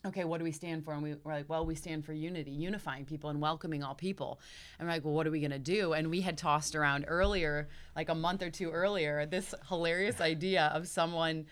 okay, 0.06 0.24
what 0.24 0.38
do 0.38 0.44
we 0.44 0.52
stand 0.52 0.84
for? 0.84 0.92
And 0.92 1.02
we 1.02 1.14
were 1.24 1.32
like, 1.32 1.48
well, 1.48 1.64
we 1.64 1.74
stand 1.74 2.04
for 2.04 2.12
unity, 2.12 2.50
unifying 2.50 3.04
people 3.04 3.30
and 3.30 3.40
welcoming 3.40 3.82
all 3.82 3.94
people. 3.94 4.40
And 4.78 4.86
we're 4.86 4.94
like, 4.94 5.04
well, 5.04 5.14
what 5.14 5.26
are 5.26 5.30
we 5.30 5.40
going 5.40 5.50
to 5.50 5.58
do? 5.58 5.92
And 5.92 6.10
we 6.10 6.20
had 6.20 6.36
tossed 6.36 6.74
around 6.74 7.06
earlier, 7.08 7.68
like 7.96 8.08
a 8.08 8.14
month 8.14 8.42
or 8.42 8.50
two 8.50 8.70
earlier, 8.70 9.26
this 9.26 9.54
hilarious 9.68 10.20
idea 10.20 10.70
of 10.74 10.86
someone 10.88 11.46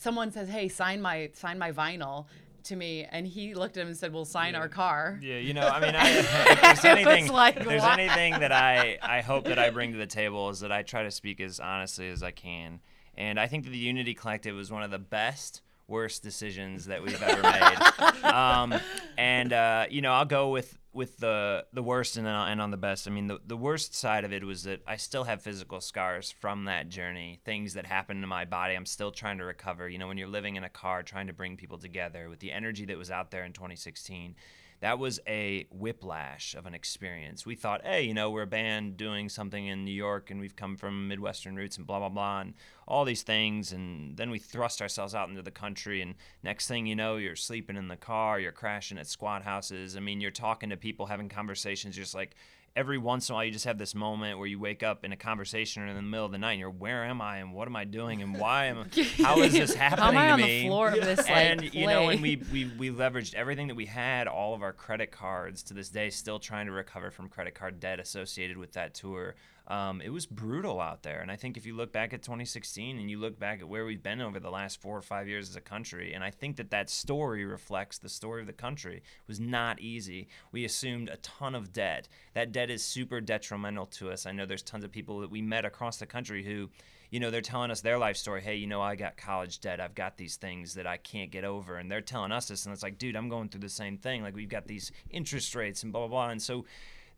someone 0.00 0.30
says, 0.32 0.48
"Hey, 0.48 0.68
sign 0.68 1.00
my 1.02 1.30
sign 1.34 1.58
my 1.58 1.72
vinyl." 1.72 2.26
To 2.64 2.76
me, 2.76 3.06
and 3.10 3.26
he 3.26 3.54
looked 3.54 3.78
at 3.78 3.80
him 3.80 3.88
and 3.88 3.96
said, 3.96 4.12
"We'll 4.12 4.26
sign 4.26 4.54
our 4.54 4.68
car." 4.68 5.18
Yeah, 5.22 5.38
you 5.38 5.54
know, 5.54 5.66
I 5.66 5.80
mean, 5.80 5.94
I, 5.96 6.10
if 6.18 6.60
there's 6.60 6.84
anything, 6.84 7.28
like, 7.32 7.56
if 7.56 7.66
there's 7.66 7.82
anything 7.82 8.38
that 8.40 8.52
I 8.52 8.98
I 9.02 9.22
hope 9.22 9.46
that 9.46 9.58
I 9.58 9.70
bring 9.70 9.92
to 9.92 9.98
the 9.98 10.06
table 10.06 10.50
is 10.50 10.60
that 10.60 10.70
I 10.70 10.82
try 10.82 11.02
to 11.02 11.10
speak 11.10 11.40
as 11.40 11.58
honestly 11.58 12.10
as 12.10 12.22
I 12.22 12.32
can, 12.32 12.80
and 13.16 13.40
I 13.40 13.46
think 13.46 13.64
that 13.64 13.70
the 13.70 13.78
Unity 13.78 14.12
Collective 14.12 14.54
was 14.54 14.70
one 14.70 14.82
of 14.82 14.90
the 14.90 14.98
best, 14.98 15.62
worst 15.90 16.22
decisions 16.22 16.86
that 16.86 17.02
we've 17.02 17.22
ever 17.22 17.42
made. 17.42 18.24
um, 18.24 18.74
and 19.18 19.52
uh, 19.52 19.86
you 19.90 20.00
know, 20.00 20.12
I'll 20.12 20.24
go 20.24 20.50
with 20.50 20.78
with 20.92 21.18
the 21.18 21.64
the 21.72 21.82
worst 21.82 22.16
and 22.16 22.26
then 22.26 22.34
I'll 22.34 22.46
end 22.46 22.60
on 22.60 22.70
the 22.70 22.76
best. 22.76 23.06
I 23.06 23.10
mean, 23.10 23.26
the 23.26 23.40
the 23.44 23.56
worst 23.56 23.94
side 23.94 24.24
of 24.24 24.32
it 24.32 24.44
was 24.44 24.62
that 24.64 24.80
I 24.86 24.96
still 24.96 25.24
have 25.24 25.42
physical 25.42 25.80
scars 25.80 26.30
from 26.30 26.64
that 26.64 26.88
journey, 26.88 27.40
things 27.44 27.74
that 27.74 27.86
happened 27.86 28.22
to 28.22 28.26
my 28.26 28.44
body. 28.44 28.74
I'm 28.74 28.86
still 28.86 29.10
trying 29.10 29.38
to 29.38 29.44
recover. 29.44 29.88
You 29.88 29.98
know, 29.98 30.08
when 30.08 30.16
you're 30.16 30.28
living 30.28 30.56
in 30.56 30.64
a 30.64 30.68
car 30.68 31.02
trying 31.02 31.26
to 31.26 31.32
bring 31.32 31.56
people 31.56 31.78
together 31.78 32.28
with 32.28 32.40
the 32.40 32.52
energy 32.52 32.86
that 32.86 32.96
was 32.96 33.10
out 33.10 33.30
there 33.30 33.44
in 33.44 33.52
2016 33.52 34.34
that 34.80 34.98
was 34.98 35.20
a 35.26 35.66
whiplash 35.70 36.54
of 36.54 36.66
an 36.66 36.74
experience. 36.74 37.44
We 37.44 37.54
thought, 37.54 37.82
hey, 37.84 38.02
you 38.02 38.14
know, 38.14 38.30
we're 38.30 38.42
a 38.42 38.46
band 38.46 38.96
doing 38.96 39.28
something 39.28 39.66
in 39.66 39.84
New 39.84 39.92
York 39.92 40.30
and 40.30 40.40
we've 40.40 40.56
come 40.56 40.76
from 40.76 41.08
Midwestern 41.08 41.54
roots 41.54 41.76
and 41.76 41.86
blah, 41.86 41.98
blah, 41.98 42.08
blah, 42.08 42.40
and 42.40 42.54
all 42.88 43.04
these 43.04 43.22
things. 43.22 43.72
And 43.72 44.16
then 44.16 44.30
we 44.30 44.38
thrust 44.38 44.80
ourselves 44.80 45.14
out 45.14 45.28
into 45.28 45.42
the 45.42 45.50
country. 45.50 46.00
And 46.00 46.14
next 46.42 46.66
thing 46.66 46.86
you 46.86 46.96
know, 46.96 47.16
you're 47.16 47.36
sleeping 47.36 47.76
in 47.76 47.88
the 47.88 47.96
car, 47.96 48.40
you're 48.40 48.52
crashing 48.52 48.98
at 48.98 49.06
squat 49.06 49.42
houses. 49.42 49.96
I 49.96 50.00
mean, 50.00 50.20
you're 50.20 50.30
talking 50.30 50.70
to 50.70 50.76
people, 50.78 51.06
having 51.06 51.28
conversations, 51.28 51.94
just 51.94 52.14
like, 52.14 52.34
every 52.76 52.98
once 52.98 53.28
in 53.28 53.32
a 53.32 53.36
while 53.36 53.44
you 53.44 53.50
just 53.50 53.64
have 53.64 53.78
this 53.78 53.94
moment 53.94 54.38
where 54.38 54.46
you 54.46 54.58
wake 54.58 54.82
up 54.82 55.04
in 55.04 55.10
a 55.12 55.16
conversation 55.16 55.82
or 55.82 55.86
in 55.88 55.96
the 55.96 56.02
middle 56.02 56.24
of 56.24 56.32
the 56.32 56.38
night 56.38 56.52
and 56.52 56.60
you're 56.60 56.70
where 56.70 57.04
am 57.04 57.20
I 57.20 57.38
and 57.38 57.52
what 57.52 57.66
am 57.66 57.74
I 57.74 57.84
doing 57.84 58.22
and 58.22 58.38
why 58.38 58.66
am 58.66 58.78
I 58.96 59.04
how 59.22 59.40
is 59.40 59.52
this 59.52 59.74
happening 59.74 60.04
How 60.04 60.10
am 60.10 60.16
I 60.16 60.26
to 60.26 60.32
on 60.34 60.40
me? 60.40 60.62
the 60.62 60.68
floor 60.68 60.88
of 60.88 60.94
this 60.94 61.18
like 61.18 61.28
and 61.28 61.74
you 61.74 61.86
know, 61.86 62.04
play? 62.04 62.12
and 62.14 62.22
we, 62.22 62.42
we 62.52 62.64
we 62.78 62.90
leveraged 62.90 63.34
everything 63.34 63.66
that 63.68 63.74
we 63.74 63.86
had, 63.86 64.28
all 64.28 64.54
of 64.54 64.62
our 64.62 64.72
credit 64.72 65.10
cards 65.10 65.62
to 65.64 65.74
this 65.74 65.88
day, 65.88 66.10
still 66.10 66.38
trying 66.38 66.66
to 66.66 66.72
recover 66.72 67.10
from 67.10 67.28
credit 67.28 67.54
card 67.54 67.80
debt 67.80 67.98
associated 67.98 68.56
with 68.56 68.72
that 68.72 68.94
tour. 68.94 69.34
Um, 69.68 70.00
it 70.00 70.10
was 70.10 70.26
brutal 70.26 70.80
out 70.80 71.02
there, 71.02 71.20
and 71.20 71.30
I 71.30 71.36
think 71.36 71.56
if 71.56 71.64
you 71.64 71.74
look 71.74 71.92
back 71.92 72.12
at 72.12 72.22
2016 72.22 72.98
and 72.98 73.10
you 73.10 73.18
look 73.18 73.38
back 73.38 73.60
at 73.60 73.68
where 73.68 73.84
we've 73.84 74.02
been 74.02 74.20
over 74.20 74.40
the 74.40 74.50
last 74.50 74.80
four 74.80 74.96
or 74.96 75.02
five 75.02 75.28
years 75.28 75.48
as 75.48 75.56
a 75.56 75.60
country, 75.60 76.12
and 76.12 76.24
I 76.24 76.30
think 76.30 76.56
that 76.56 76.70
that 76.70 76.90
story 76.90 77.44
reflects 77.44 77.98
the 77.98 78.08
story 78.08 78.40
of 78.40 78.46
the 78.46 78.52
country. 78.52 78.96
It 78.96 79.28
was 79.28 79.40
not 79.40 79.80
easy. 79.80 80.28
We 80.52 80.64
assumed 80.64 81.08
a 81.08 81.16
ton 81.18 81.54
of 81.54 81.72
debt. 81.72 82.08
That 82.34 82.52
debt 82.52 82.70
is 82.70 82.82
super 82.82 83.20
detrimental 83.20 83.86
to 83.86 84.10
us. 84.10 84.26
I 84.26 84.32
know 84.32 84.46
there's 84.46 84.62
tons 84.62 84.84
of 84.84 84.92
people 84.92 85.20
that 85.20 85.30
we 85.30 85.42
met 85.42 85.64
across 85.64 85.98
the 85.98 86.06
country 86.06 86.44
who 86.44 86.70
you 87.10 87.18
know, 87.18 87.30
they're 87.30 87.40
telling 87.40 87.70
us 87.70 87.80
their 87.80 87.98
life 87.98 88.16
story. 88.16 88.40
Hey, 88.40 88.56
you 88.56 88.68
know, 88.68 88.80
I 88.80 88.94
got 88.94 89.16
college 89.16 89.60
debt. 89.60 89.80
I've 89.80 89.94
got 89.94 90.16
these 90.16 90.36
things 90.36 90.74
that 90.74 90.86
I 90.86 90.96
can't 90.96 91.30
get 91.30 91.44
over. 91.44 91.76
And 91.76 91.90
they're 91.90 92.00
telling 92.00 92.30
us 92.30 92.46
this. 92.46 92.64
And 92.64 92.72
it's 92.72 92.84
like, 92.84 92.98
dude, 92.98 93.16
I'm 93.16 93.28
going 93.28 93.48
through 93.48 93.62
the 93.62 93.68
same 93.68 93.98
thing. 93.98 94.22
Like, 94.22 94.36
we've 94.36 94.48
got 94.48 94.68
these 94.68 94.92
interest 95.10 95.54
rates 95.56 95.82
and 95.82 95.92
blah, 95.92 96.02
blah, 96.02 96.08
blah. 96.08 96.28
And 96.30 96.40
so 96.40 96.66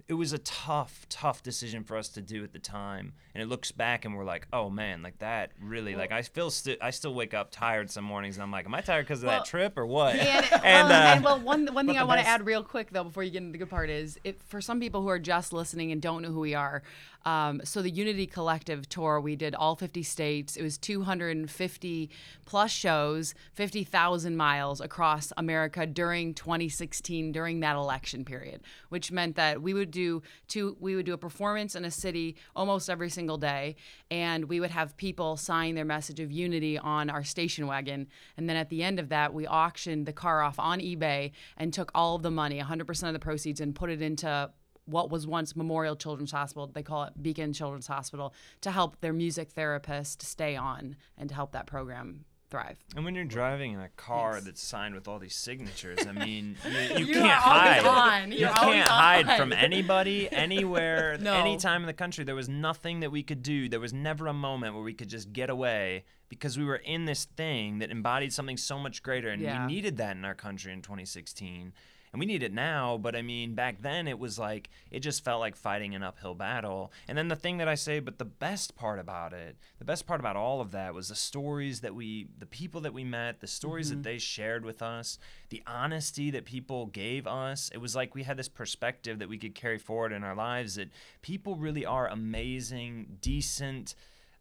it 0.08 0.14
was 0.14 0.32
a 0.32 0.38
tough, 0.38 1.06
tough 1.08 1.42
decision 1.42 1.84
for 1.84 1.96
us 1.96 2.08
to 2.10 2.20
do 2.20 2.42
at 2.44 2.52
the 2.52 2.58
time. 2.58 3.12
And 3.34 3.42
it 3.42 3.46
looks 3.46 3.72
back 3.72 4.04
and 4.04 4.16
we're 4.16 4.24
like, 4.24 4.46
oh 4.52 4.68
man, 4.68 5.02
like 5.02 5.18
that 5.18 5.52
really, 5.60 5.94
like, 5.94 6.12
I 6.12 6.22
feel, 6.22 6.50
I 6.80 6.90
still 6.90 7.14
wake 7.14 7.34
up 7.34 7.50
tired 7.50 7.90
some 7.90 8.04
mornings 8.04 8.36
and 8.36 8.42
I'm 8.42 8.50
like, 8.50 8.66
am 8.66 8.74
I 8.74 8.80
tired 8.80 9.06
because 9.06 9.22
of 9.22 9.28
Well, 9.28 9.38
that 9.38 9.46
trip 9.46 9.78
or 9.78 9.86
what? 9.86 10.16
And, 10.22 10.46
And, 10.64 10.88
well, 10.88 10.92
uh, 10.92 11.14
and 11.14 11.24
well, 11.24 11.40
one 11.40 11.66
one 11.74 11.86
thing 11.86 11.98
I 11.98 12.04
want 12.04 12.20
to 12.20 12.26
add 12.26 12.44
real 12.46 12.62
quick 12.62 12.90
though, 12.90 13.04
before 13.04 13.22
you 13.22 13.30
get 13.30 13.38
into 13.38 13.52
the 13.52 13.58
good 13.58 13.70
part, 13.70 13.90
is 13.90 14.18
it, 14.24 14.42
for 14.42 14.60
some 14.60 14.80
people 14.80 15.02
who 15.02 15.08
are 15.08 15.18
just 15.18 15.52
listening 15.52 15.92
and 15.92 16.00
don't 16.02 16.22
know 16.22 16.30
who 16.30 16.40
we 16.40 16.54
are. 16.54 16.82
Um, 17.24 17.60
so 17.64 17.82
the 17.82 17.90
Unity 17.90 18.26
Collective 18.26 18.88
tour, 18.88 19.20
we 19.20 19.36
did 19.36 19.54
all 19.54 19.76
50 19.76 20.02
states. 20.02 20.56
It 20.56 20.62
was 20.62 20.78
250 20.78 22.10
plus 22.44 22.70
shows, 22.70 23.34
50,000 23.54 24.36
miles 24.36 24.80
across 24.80 25.32
America 25.36 25.86
during 25.86 26.34
2016, 26.34 27.32
during 27.32 27.60
that 27.60 27.76
election 27.76 28.24
period, 28.24 28.62
which 28.88 29.12
meant 29.12 29.36
that 29.36 29.62
we 29.62 29.74
would 29.74 29.90
do 29.90 30.22
two, 30.48 30.76
we 30.80 30.96
would 30.96 31.06
do 31.06 31.12
a 31.12 31.18
performance 31.18 31.74
in 31.74 31.84
a 31.84 31.90
city 31.90 32.36
almost 32.56 32.90
every 32.90 33.10
single 33.10 33.38
day, 33.38 33.76
and 34.10 34.46
we 34.46 34.60
would 34.60 34.70
have 34.70 34.96
people 34.96 35.36
sign 35.36 35.74
their 35.74 35.84
message 35.84 36.20
of 36.20 36.32
unity 36.32 36.78
on 36.78 37.10
our 37.10 37.24
station 37.24 37.66
wagon, 37.66 38.08
and 38.36 38.48
then 38.48 38.56
at 38.56 38.68
the 38.68 38.82
end 38.82 38.98
of 38.98 39.08
that, 39.10 39.32
we 39.32 39.46
auctioned 39.46 40.06
the 40.06 40.12
car 40.12 40.42
off 40.42 40.58
on 40.58 40.80
eBay 40.80 41.32
and 41.56 41.72
took 41.72 41.90
all 41.94 42.16
of 42.16 42.22
the 42.22 42.30
money, 42.30 42.60
100% 42.60 43.06
of 43.06 43.12
the 43.12 43.18
proceeds, 43.18 43.60
and 43.60 43.74
put 43.74 43.90
it 43.90 44.02
into 44.02 44.50
what 44.86 45.10
was 45.10 45.26
once 45.26 45.54
Memorial 45.54 45.96
Children's 45.96 46.32
Hospital. 46.32 46.66
They 46.72 46.82
call 46.82 47.04
it 47.04 47.12
Beacon 47.22 47.52
Children's 47.52 47.86
Hospital 47.86 48.34
to 48.62 48.70
help 48.70 49.00
their 49.00 49.12
music 49.12 49.50
therapist 49.50 50.22
stay 50.22 50.56
on 50.56 50.96
and 51.16 51.28
to 51.28 51.34
help 51.34 51.52
that 51.52 51.66
program 51.66 52.24
thrive. 52.50 52.76
And 52.94 53.04
when 53.06 53.14
you're 53.14 53.24
driving 53.24 53.72
in 53.72 53.80
a 53.80 53.88
car 53.90 54.38
that's 54.42 54.62
signed 54.62 54.94
with 54.94 55.08
all 55.08 55.18
these 55.18 55.34
signatures, 55.34 56.00
I 56.06 56.12
mean, 56.12 56.56
you, 56.98 57.06
you 57.06 57.14
can't 57.14 57.30
hide. 57.30 58.30
You 58.32 58.46
can't 58.46 58.86
hide 58.88 59.26
on. 59.26 59.38
from 59.38 59.52
anybody, 59.54 60.30
anywhere, 60.32 61.16
No. 61.18 61.32
anytime 61.32 61.80
in 61.82 61.86
the 61.86 61.94
country. 61.94 62.24
There 62.24 62.34
was 62.34 62.50
nothing 62.50 63.00
that 63.00 63.10
we 63.10 63.22
could 63.22 63.42
do. 63.42 63.70
There 63.70 63.80
was 63.80 63.94
never 63.94 64.26
a 64.26 64.34
moment 64.34 64.74
where 64.74 64.82
we 64.82 64.92
could 64.92 65.08
just 65.08 65.32
get 65.32 65.48
away 65.48 66.04
because 66.28 66.58
we 66.58 66.64
were 66.64 66.76
in 66.76 67.06
this 67.06 67.24
thing 67.24 67.78
that 67.78 67.90
embodied 67.90 68.32
something 68.34 68.56
so 68.58 68.78
much 68.78 69.02
greater, 69.02 69.28
and 69.30 69.40
Yeah. 69.40 69.66
we 69.66 69.72
needed 69.72 69.96
that 69.98 70.16
in 70.16 70.24
our 70.24 70.34
country 70.34 70.72
in 70.72 70.82
2016. 70.82 71.72
And 72.12 72.20
we 72.20 72.26
need 72.26 72.42
it 72.42 72.52
now, 72.52 72.98
but 72.98 73.16
I 73.16 73.22
mean, 73.22 73.54
back 73.54 73.80
then 73.80 74.06
it 74.06 74.18
was 74.18 74.38
like, 74.38 74.68
it 74.90 75.00
just 75.00 75.24
felt 75.24 75.40
like 75.40 75.56
fighting 75.56 75.94
an 75.94 76.02
uphill 76.02 76.34
battle. 76.34 76.92
And 77.08 77.16
then 77.16 77.28
the 77.28 77.36
thing 77.36 77.56
that 77.56 77.68
I 77.68 77.74
say, 77.74 78.00
but 78.00 78.18
the 78.18 78.26
best 78.26 78.76
part 78.76 78.98
about 78.98 79.32
it, 79.32 79.56
the 79.78 79.86
best 79.86 80.06
part 80.06 80.20
about 80.20 80.36
all 80.36 80.60
of 80.60 80.72
that 80.72 80.92
was 80.92 81.08
the 81.08 81.14
stories 81.14 81.80
that 81.80 81.94
we, 81.94 82.28
the 82.38 82.44
people 82.44 82.82
that 82.82 82.92
we 82.92 83.02
met, 83.02 83.40
the 83.40 83.46
stories 83.46 83.88
that 83.88 84.02
they 84.02 84.18
shared 84.18 84.62
with 84.62 84.82
us, 84.82 85.18
the 85.48 85.62
honesty 85.66 86.30
that 86.30 86.44
people 86.44 86.84
gave 86.84 87.26
us. 87.26 87.70
It 87.72 87.78
was 87.78 87.96
like 87.96 88.14
we 88.14 88.24
had 88.24 88.36
this 88.36 88.48
perspective 88.48 89.18
that 89.18 89.30
we 89.30 89.38
could 89.38 89.54
carry 89.54 89.78
forward 89.78 90.12
in 90.12 90.22
our 90.22 90.34
lives 90.34 90.74
that 90.74 90.90
people 91.22 91.56
really 91.56 91.86
are 91.86 92.08
amazing, 92.08 93.16
decent, 93.22 93.94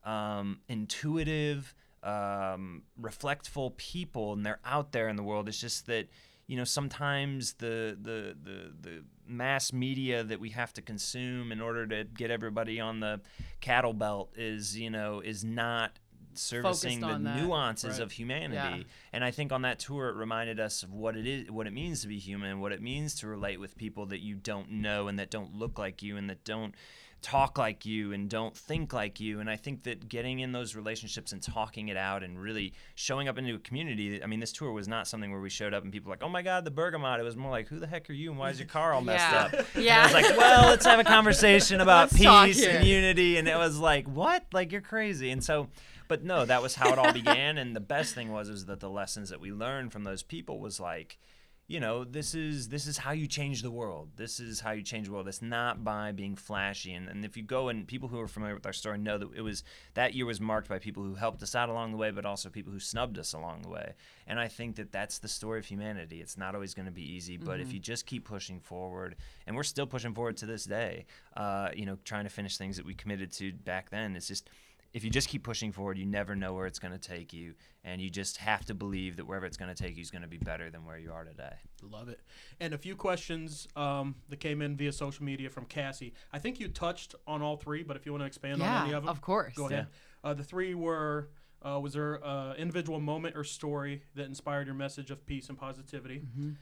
um, 0.04 0.60
intuitive, 0.68 1.74
um, 2.04 2.82
reflectful 3.00 3.78
people, 3.78 4.34
and 4.34 4.46
they're 4.46 4.60
out 4.66 4.92
there 4.92 5.08
in 5.08 5.16
the 5.16 5.24
world. 5.24 5.48
It's 5.48 5.62
just 5.62 5.86
that 5.88 6.10
you 6.52 6.58
know 6.58 6.66
sometimes 6.66 7.54
the 7.54 7.98
the 8.02 8.36
the 8.48 8.58
the 8.82 9.04
mass 9.26 9.72
media 9.72 10.24
that 10.24 10.40
we 10.40 10.50
have 10.50 10.74
to 10.74 10.82
consume 10.82 11.52
in 11.52 11.62
order 11.62 11.88
to 11.88 12.04
get 12.04 12.30
everybody 12.30 12.80
on 12.80 13.00
the 13.00 13.22
cattle 13.62 13.94
belt 13.94 14.28
is 14.36 14.78
you 14.78 14.90
know 14.90 15.22
is 15.22 15.44
not 15.46 15.92
servicing 16.34 17.00
the 17.02 17.08
that. 17.18 17.38
nuances 17.42 17.94
Right. 17.98 18.04
of 18.04 18.12
humanity 18.12 18.78
Yeah. 18.80 18.84
and 19.14 19.24
i 19.24 19.32
think 19.32 19.52
on 19.52 19.62
that 19.64 19.80
tour 19.80 20.10
it 20.10 20.16
reminded 20.16 20.60
us 20.60 20.84
of 20.84 20.94
what 20.94 21.16
it 21.18 21.26
is 21.28 21.52
what 21.52 21.68
it 21.68 21.74
means 21.74 22.02
to 22.02 22.08
be 22.08 22.20
human 22.20 22.60
what 22.60 22.72
it 22.72 22.82
means 22.82 23.16
to 23.22 23.28
relate 23.28 23.60
with 23.60 23.78
people 23.78 24.06
that 24.08 24.20
you 24.20 24.36
don't 24.36 24.70
know 24.72 25.08
and 25.08 25.20
that 25.20 25.30
don't 25.30 25.54
look 25.56 25.78
like 25.80 26.02
you 26.02 26.18
and 26.18 26.30
that 26.30 26.44
don't 26.44 26.74
talk 27.22 27.58
like 27.58 27.86
you 27.86 28.14
and 28.14 28.30
don't 28.30 28.58
think 28.58 28.94
like 28.94 29.20
you. 29.20 29.40
And 29.40 29.50
i 29.50 29.56
think 29.56 29.84
that 29.84 30.10
getting 30.10 30.40
in 30.40 30.52
those 30.54 30.76
relationships 30.76 31.32
and 31.32 31.42
talking 31.42 31.88
it 31.90 31.98
out 31.98 32.24
and 32.24 32.40
really 32.42 32.74
showing 32.96 33.28
up 33.28 33.38
into 33.38 33.54
a 33.56 33.60
community 33.60 34.24
i 34.24 34.26
mean 34.26 34.40
this 34.40 34.52
tour 34.52 34.72
was 34.72 34.88
not 34.88 35.08
something 35.08 35.30
where 35.32 35.40
we 35.40 35.50
showed 35.50 35.74
up 35.74 35.84
and 35.84 35.92
people 35.94 36.10
were 36.10 36.16
like 36.16 36.24
oh 36.24 36.30
my 36.30 36.42
god 36.42 36.66
the 36.66 36.72
bergamot. 36.72 37.20
It 37.20 37.24
was 37.24 37.36
more 37.38 37.52
like 37.52 37.68
who 37.68 37.80
the 37.80 37.86
heck 37.88 38.10
are 38.10 38.14
you 38.14 38.32
and 38.32 38.40
why 38.40 38.50
is 38.50 38.60
your 38.60 38.68
car 38.68 38.94
all 38.94 39.02
messed 39.02 39.32
Yeah. 39.32 39.40
up? 39.60 39.66
And 39.76 39.84
Yeah. 39.84 40.00
i 40.02 40.04
was 40.06 40.14
like 40.14 40.38
well 40.38 40.66
let's 40.70 40.86
have 40.86 41.00
a 41.00 41.04
conversation 41.04 41.80
about 41.88 42.10
peace 42.12 42.66
and 42.66 42.86
unity. 42.88 43.38
And 43.38 43.48
it 43.48 43.56
was 43.58 43.78
like 43.78 44.08
what? 44.08 44.46
Like 44.52 44.72
you're 44.72 44.82
crazy. 44.82 45.30
And 45.30 45.44
so 45.44 45.68
but 46.08 46.24
no 46.24 46.44
that 46.46 46.62
was 46.62 46.76
how 46.76 46.92
it 46.92 46.98
all 46.98 47.14
began. 47.14 47.58
And 47.60 47.76
the 47.76 47.80
best 47.80 48.16
thing 48.16 48.32
was 48.32 48.50
is 48.50 48.66
that 48.66 48.80
the 48.80 48.90
lessons 48.90 49.30
that 49.30 49.40
we 49.40 49.52
learned 49.54 49.92
from 49.92 50.04
those 50.04 50.24
people 50.24 50.60
was 50.60 50.80
like 50.80 51.20
you 51.68 51.80
know, 51.80 52.04
this 52.04 52.36
is 52.36 52.68
this 52.68 52.86
is 52.86 52.98
how 52.98 53.12
you 53.12 53.28
change 53.28 53.62
the 53.62 53.72
world. 53.72 54.10
This 54.18 54.42
is 54.42 54.60
how 54.60 54.72
you 54.72 54.84
change 54.84 55.08
the 55.08 55.14
world. 55.14 55.30
It's 55.30 55.42
not 55.42 55.86
by 55.86 56.12
being 56.12 56.36
flashy. 56.36 56.94
And, 56.94 57.08
and 57.08 57.24
if 57.24 57.38
you 57.38 57.44
go 57.44 57.70
and 57.70 57.88
people 57.88 58.10
who 58.10 58.20
are 58.20 58.28
familiar 58.28 58.56
with 58.56 58.66
our 58.66 58.74
story 58.74 58.98
know 58.98 59.18
that 59.18 59.30
it 59.34 59.42
was 59.42 59.64
that 59.94 60.14
year 60.14 60.26
was 60.26 60.42
marked 60.42 60.68
by 60.68 60.80
people 60.80 61.04
who 61.04 61.16
helped 61.16 61.42
us 61.42 61.56
out 61.56 61.70
along 61.70 61.92
the 61.92 61.98
way, 61.98 62.12
but 62.12 62.26
also 62.26 62.50
people 62.50 62.74
who 62.74 62.80
snubbed 62.80 63.18
us 63.18 63.32
along 63.32 63.62
the 63.62 63.70
way. 63.70 63.94
And 64.28 64.38
I 64.38 64.50
think 64.50 64.76
that 64.76 64.92
that's 64.92 65.20
the 65.20 65.30
story 65.30 65.60
of 65.60 65.66
humanity. 65.66 66.20
It's 66.20 66.38
not 66.38 66.56
always 66.56 66.74
going 66.74 66.88
to 66.88 66.92
be 66.92 67.10
easy, 67.10 67.38
but 67.38 67.52
Mm-hmm. 67.52 67.62
if 67.62 67.74
you 67.74 67.80
just 67.80 68.06
keep 68.06 68.26
pushing 68.26 68.60
forward, 68.60 69.16
and 69.48 69.56
we're 69.56 69.64
still 69.64 69.88
pushing 69.88 70.14
forward 70.14 70.38
to 70.38 70.46
this 70.46 70.66
day, 70.66 71.06
uh, 71.38 71.70
you 71.74 71.86
know, 71.86 71.98
trying 72.04 72.26
to 72.26 72.30
finish 72.30 72.58
things 72.58 72.76
that 72.78 72.86
we 72.86 72.94
committed 72.94 73.32
to 73.34 73.54
back 73.54 73.90
then. 73.90 74.16
It's 74.18 74.28
just 74.28 74.50
if 74.94 75.04
you 75.04 75.10
just 75.10 75.30
keep 75.30 75.44
pushing 75.44 75.72
forward, 75.72 75.98
you 75.98 76.06
never 76.06 76.36
know 76.36 76.54
where 76.54 76.66
it's 76.66 76.80
going 76.80 76.92
to 76.92 77.00
take 77.00 77.32
you, 77.32 77.54
and 77.84 78.02
you 78.02 78.10
just 78.10 78.38
have 78.38 78.66
to 78.66 78.74
believe 78.74 79.16
that 79.18 79.26
wherever 79.26 79.46
it's 79.46 79.58
going 79.58 79.74
to 79.74 79.84
take 79.84 79.96
you 79.96 80.02
is 80.02 80.12
going 80.12 80.22
to 80.22 80.28
be 80.28 80.38
better 80.38 80.70
than 80.70 80.86
where 80.86 80.98
you 80.98 81.12
are 81.12 81.24
today. 81.24 81.54
Love 81.82 82.10
it. 82.10 82.20
And 82.60 82.74
a 82.74 82.78
few 82.78 82.96
questions 82.96 83.68
um, 83.76 84.16
that 84.30 84.40
came 84.40 84.62
in 84.62 84.76
via 84.76 84.92
social 84.92 85.24
media 85.24 85.50
from 85.50 85.66
Cassie. 85.66 86.14
I 86.34 86.40
think 86.40 86.60
you 86.60 86.68
touched 86.68 87.16
on 87.26 87.42
all 87.42 87.56
three, 87.56 87.84
but 87.84 87.96
if 87.96 88.06
you 88.06 88.12
want 88.12 88.22
to 88.22 88.28
expand 88.28 88.62
on 88.62 88.86
any 88.86 88.94
of 88.94 89.04
them, 89.04 89.10
of 89.10 89.22
course. 89.22 89.54
Go 89.54 89.68
ahead. 89.68 89.88
Uh, 90.24 90.34
the 90.34 90.44
three 90.44 90.76
were. 90.76 91.30
Uh, 91.64 91.80
was 91.80 91.94
there 91.94 92.20
an 92.24 92.56
individual 92.56 93.00
moment 93.00 93.38
or 93.38 93.44
story 93.44 94.02
that 94.16 94.26
inspired 94.26 94.66
your 94.66 94.74
message 94.74 95.12
of 95.12 95.24
peace 95.28 95.48
and 95.48 95.60
positivity? 95.60 96.22
Mm-hmm. 96.22 96.54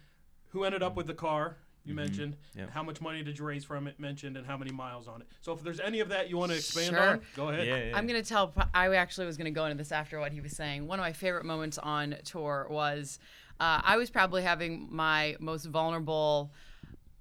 Who 0.50 0.66
ended 0.66 0.84
up 0.84 0.98
with 0.98 1.08
the 1.08 1.14
car? 1.14 1.56
You 1.86 1.94
mentioned. 1.96 2.38
Yep. 2.56 2.70
How 2.72 2.84
much 2.84 3.02
money 3.02 3.24
did 3.24 3.40
you 3.40 3.46
raise 3.46 3.64
from 3.64 3.88
it? 3.88 4.00
Mentioned, 4.00 4.38
and 4.38 4.46
how 4.46 4.58
many 4.58 4.72
miles 4.72 5.08
on 5.08 5.22
it. 5.22 5.28
So 5.42 5.54
if 5.54 5.64
there's 5.64 5.80
any 5.80 6.02
of 6.02 6.10
that 6.10 6.30
you 6.30 6.38
want 6.38 6.52
to 6.52 6.58
expand 6.58 6.96
Sure. 6.96 7.10
on, 7.10 7.22
go 7.36 7.50
ahead. 7.50 7.94
I'm 7.96 8.06
gonna 8.06 8.22
tell. 8.24 8.54
I 8.74 8.94
actually 8.96 9.26
was 9.26 9.38
gonna 9.38 9.52
go 9.52 9.66
into 9.66 9.78
this 9.78 9.92
after 9.92 10.20
what 10.20 10.32
he 10.32 10.42
was 10.42 10.52
saying. 10.56 10.86
One 10.88 11.00
of 11.00 11.04
my 11.04 11.14
favorite 11.14 11.46
moments 11.46 11.78
on 11.78 12.16
tour 12.26 12.68
was 12.70 13.18
uh, 13.60 13.82
I 13.84 13.98
was 13.98 14.10
probably 14.10 14.44
having 14.44 14.88
my 14.92 15.36
most 15.40 15.66
vulnerable. 15.66 16.52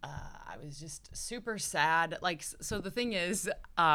Uh, 0.02 0.08
I 0.46 0.56
was 0.64 0.78
just 0.78 1.14
super 1.16 1.58
sad. 1.58 2.18
Like, 2.22 2.42
so 2.60 2.80
the 2.80 2.90
thing 2.90 3.12
is, 3.14 3.48
uh, 3.48 3.52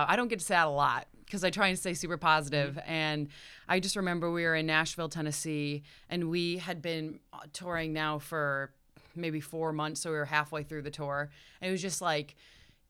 I 0.08 0.16
don't 0.16 0.28
get 0.28 0.42
sad 0.42 0.68
a 0.68 0.70
lot 0.70 1.08
because 1.26 1.44
I 1.44 1.50
try 1.50 1.68
and 1.68 1.80
stay 1.80 1.94
super 1.94 2.18
positive. 2.18 2.78
And 2.86 3.30
I 3.70 3.80
just 3.80 3.96
remember 3.96 4.30
we 4.32 4.44
were 4.44 4.56
in 4.56 4.66
Nashville, 4.66 5.10
Tennessee, 5.10 5.84
and 6.10 6.30
we 6.30 6.58
had 6.58 6.82
been 6.82 7.20
uh, 7.32 7.40
touring 7.54 7.94
now 7.94 8.20
for 8.20 8.74
maybe 9.16 9.40
four 9.40 9.74
months. 9.74 10.02
So 10.02 10.12
we 10.12 10.18
were 10.18 10.26
halfway 10.26 10.64
through 10.64 10.84
the 10.84 10.92
tour. 10.92 11.30
And 11.62 11.70
it 11.70 11.72
was 11.72 11.82
just 11.82 12.02
like, 12.02 12.36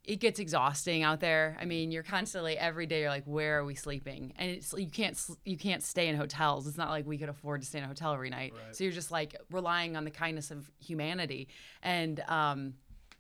it 0.04 0.18
gets 0.18 0.40
exhausting 0.40 1.04
out 1.04 1.22
there. 1.22 1.58
I 1.62 1.66
mean, 1.66 1.92
you're 1.92 2.04
constantly 2.04 2.58
every 2.58 2.86
day. 2.86 3.02
You're 3.02 3.10
like, 3.10 3.24
where 3.26 3.60
are 3.60 3.66
we 3.66 3.74
sleeping? 3.76 4.34
And 4.38 4.52
it's 4.52 4.74
you 4.78 4.90
can't 4.90 5.18
you 5.46 5.58
can't 5.58 5.82
stay 5.82 6.10
in 6.10 6.18
hotels. 6.18 6.68
It's 6.68 6.78
not 6.78 6.90
like 6.90 7.06
we 7.06 7.18
could 7.18 7.30
afford 7.30 7.62
to 7.62 7.68
stay 7.68 7.78
in 7.78 7.86
a 7.86 7.88
hotel 7.88 8.14
every 8.14 8.30
night. 8.30 8.54
So 8.72 8.84
you're 8.84 8.92
just 8.92 9.12
like 9.12 9.36
relying 9.50 9.96
on 9.96 10.04
the 10.04 10.12
kindness 10.12 10.52
of 10.52 10.70
humanity. 10.80 11.48
And 11.82 12.20
um, 12.28 12.74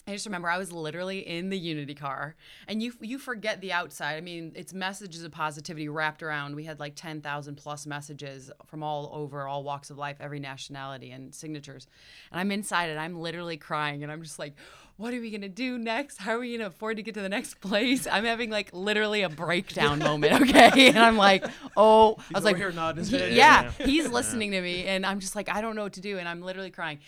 I 0.05 0.11
just 0.11 0.25
remember 0.25 0.49
I 0.49 0.57
was 0.57 0.71
literally 0.73 1.19
in 1.19 1.49
the 1.49 1.57
Unity 1.57 1.95
car, 1.95 2.35
and 2.67 2.83
you 2.83 2.91
you 2.99 3.17
forget 3.17 3.61
the 3.61 3.71
outside. 3.71 4.15
I 4.17 4.21
mean, 4.21 4.51
it's 4.53 4.73
messages 4.73 5.23
of 5.23 5.31
positivity 5.31 5.87
wrapped 5.87 6.21
around. 6.21 6.55
We 6.57 6.65
had 6.65 6.77
like 6.79 6.95
ten 6.95 7.21
thousand 7.21 7.55
plus 7.55 7.85
messages 7.87 8.51
from 8.65 8.83
all 8.83 9.09
over, 9.13 9.47
all 9.47 9.63
walks 9.63 9.89
of 9.89 9.97
life, 9.97 10.17
every 10.19 10.41
nationality, 10.41 11.11
and 11.11 11.33
signatures. 11.33 11.87
And 12.31 12.39
I'm 12.41 12.51
inside 12.51 12.89
it. 12.89 12.97
I'm 12.97 13.17
literally 13.17 13.55
crying, 13.55 14.03
and 14.03 14.11
I'm 14.11 14.21
just 14.23 14.39
like, 14.39 14.55
"What 14.97 15.13
are 15.13 15.21
we 15.21 15.31
gonna 15.31 15.47
do 15.47 15.77
next? 15.77 16.17
How 16.17 16.33
are 16.33 16.39
we 16.39 16.57
gonna 16.57 16.67
afford 16.67 16.97
to 16.97 17.03
get 17.03 17.13
to 17.13 17.21
the 17.21 17.29
next 17.29 17.61
place?" 17.61 18.05
I'm 18.05 18.25
having 18.25 18.49
like 18.49 18.71
literally 18.73 19.21
a 19.21 19.29
breakdown 19.29 19.99
moment. 19.99 20.41
Okay, 20.41 20.87
and 20.89 20.99
I'm 20.99 21.15
like, 21.15 21.45
"Oh," 21.77 22.17
I 22.29 22.39
was 22.39 22.43
like, 22.43 22.57
here 22.57 22.73
nodding 22.73 22.97
his 22.99 23.09
"He- 23.09 23.19
head. 23.19 23.31
yeah, 23.31 23.71
he's 23.71 24.09
listening 24.09 24.51
to 24.51 24.61
me, 24.61 24.83
and 24.85 25.05
I'm 25.05 25.21
just 25.21 25.33
like, 25.33 25.47
I 25.47 25.61
don't 25.61 25.77
know 25.77 25.83
what 25.83 25.93
to 25.93 26.01
do, 26.01 26.17
and 26.17 26.27
I'm 26.27 26.41
literally 26.41 26.71
crying. 26.71 26.99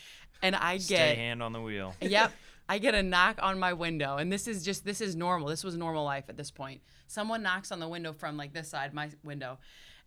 And 0.41 0.55
I 0.55 0.77
Stay 0.77 0.95
get 0.95 1.17
hand 1.17 1.43
on 1.43 1.51
the 1.53 1.61
wheel. 1.61 1.93
yep. 2.01 2.31
I 2.67 2.79
get 2.79 2.95
a 2.95 3.03
knock 3.03 3.39
on 3.41 3.59
my 3.59 3.73
window, 3.73 4.17
and 4.17 4.31
this 4.31 4.47
is 4.47 4.63
just 4.63 4.85
this 4.85 5.01
is 5.01 5.15
normal. 5.15 5.47
This 5.49 5.63
was 5.63 5.75
normal 5.77 6.03
life 6.03 6.25
at 6.29 6.37
this 6.37 6.51
point. 6.51 6.81
Someone 7.07 7.43
knocks 7.43 7.71
on 7.71 7.79
the 7.79 7.87
window 7.87 8.13
from 8.13 8.37
like 8.37 8.53
this 8.53 8.69
side, 8.69 8.93
my 8.93 9.09
window, 9.23 9.59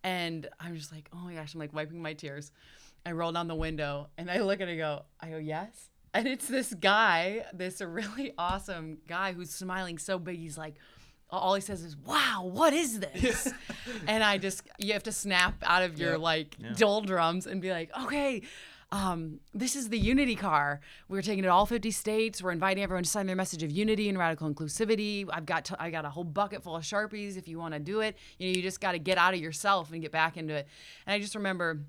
and 0.03 0.47
I'm 0.59 0.75
just 0.75 0.91
like, 0.91 1.09
oh 1.13 1.17
my 1.17 1.33
gosh, 1.33 1.53
I'm 1.53 1.59
like 1.59 1.73
wiping 1.73 2.01
my 2.01 2.13
tears. 2.13 2.51
I 3.05 3.11
roll 3.11 3.31
down 3.31 3.47
the 3.47 3.55
window 3.55 4.09
and 4.17 4.29
I 4.29 4.39
look 4.39 4.61
at 4.61 4.67
it 4.67 4.73
and 4.73 4.81
I 4.81 4.83
go, 4.83 5.03
I 5.19 5.29
go, 5.29 5.37
yes. 5.37 5.89
And 6.13 6.27
it's 6.27 6.47
this 6.47 6.73
guy, 6.73 7.45
this 7.53 7.81
really 7.81 8.33
awesome 8.37 8.99
guy 9.07 9.33
who's 9.33 9.51
smiling 9.51 9.97
so 9.97 10.17
big. 10.17 10.37
He's 10.37 10.57
like, 10.57 10.75
all 11.29 11.53
he 11.53 11.61
says 11.61 11.83
is, 11.83 11.95
wow, 11.95 12.43
what 12.43 12.73
is 12.73 12.99
this? 12.99 13.53
and 14.07 14.23
I 14.23 14.37
just, 14.37 14.63
you 14.79 14.93
have 14.93 15.03
to 15.03 15.11
snap 15.11 15.55
out 15.63 15.83
of 15.83 15.99
your 15.99 16.17
like 16.17 16.57
doldrums 16.75 17.45
and 17.45 17.61
be 17.61 17.71
like, 17.71 17.91
okay, 18.03 18.41
um, 18.91 19.39
this 19.53 19.75
is 19.75 19.89
the 19.89 19.99
Unity 19.99 20.35
car. 20.35 20.81
We're 21.07 21.21
taking 21.21 21.43
it 21.43 21.47
all 21.47 21.65
50 21.65 21.91
states. 21.91 22.41
We're 22.41 22.51
inviting 22.51 22.83
everyone 22.83 23.03
to 23.03 23.09
sign 23.09 23.27
their 23.27 23.35
message 23.35 23.61
of 23.61 23.71
unity 23.71 24.09
and 24.09 24.17
radical 24.17 24.51
inclusivity. 24.51 25.27
I've 25.31 25.45
got 25.45 25.65
to, 25.65 25.81
I 25.81 25.91
got 25.91 26.05
a 26.05 26.09
whole 26.09 26.23
bucket 26.23 26.63
full 26.63 26.75
of 26.75 26.83
sharpies 26.83 27.37
if 27.37 27.47
you 27.47 27.59
want 27.59 27.75
to 27.75 27.79
do 27.79 27.99
it. 28.01 28.17
You 28.39 28.47
know, 28.47 28.55
you 28.55 28.63
just 28.63 28.81
got 28.81 28.93
to 28.93 28.99
get 28.99 29.17
out 29.17 29.33
of 29.33 29.39
yourself 29.39 29.91
and 29.91 30.01
get 30.01 30.11
back 30.11 30.37
into 30.37 30.55
it. 30.55 30.67
And 31.05 31.13
I 31.13 31.19
just 31.19 31.35
remember 31.35 31.81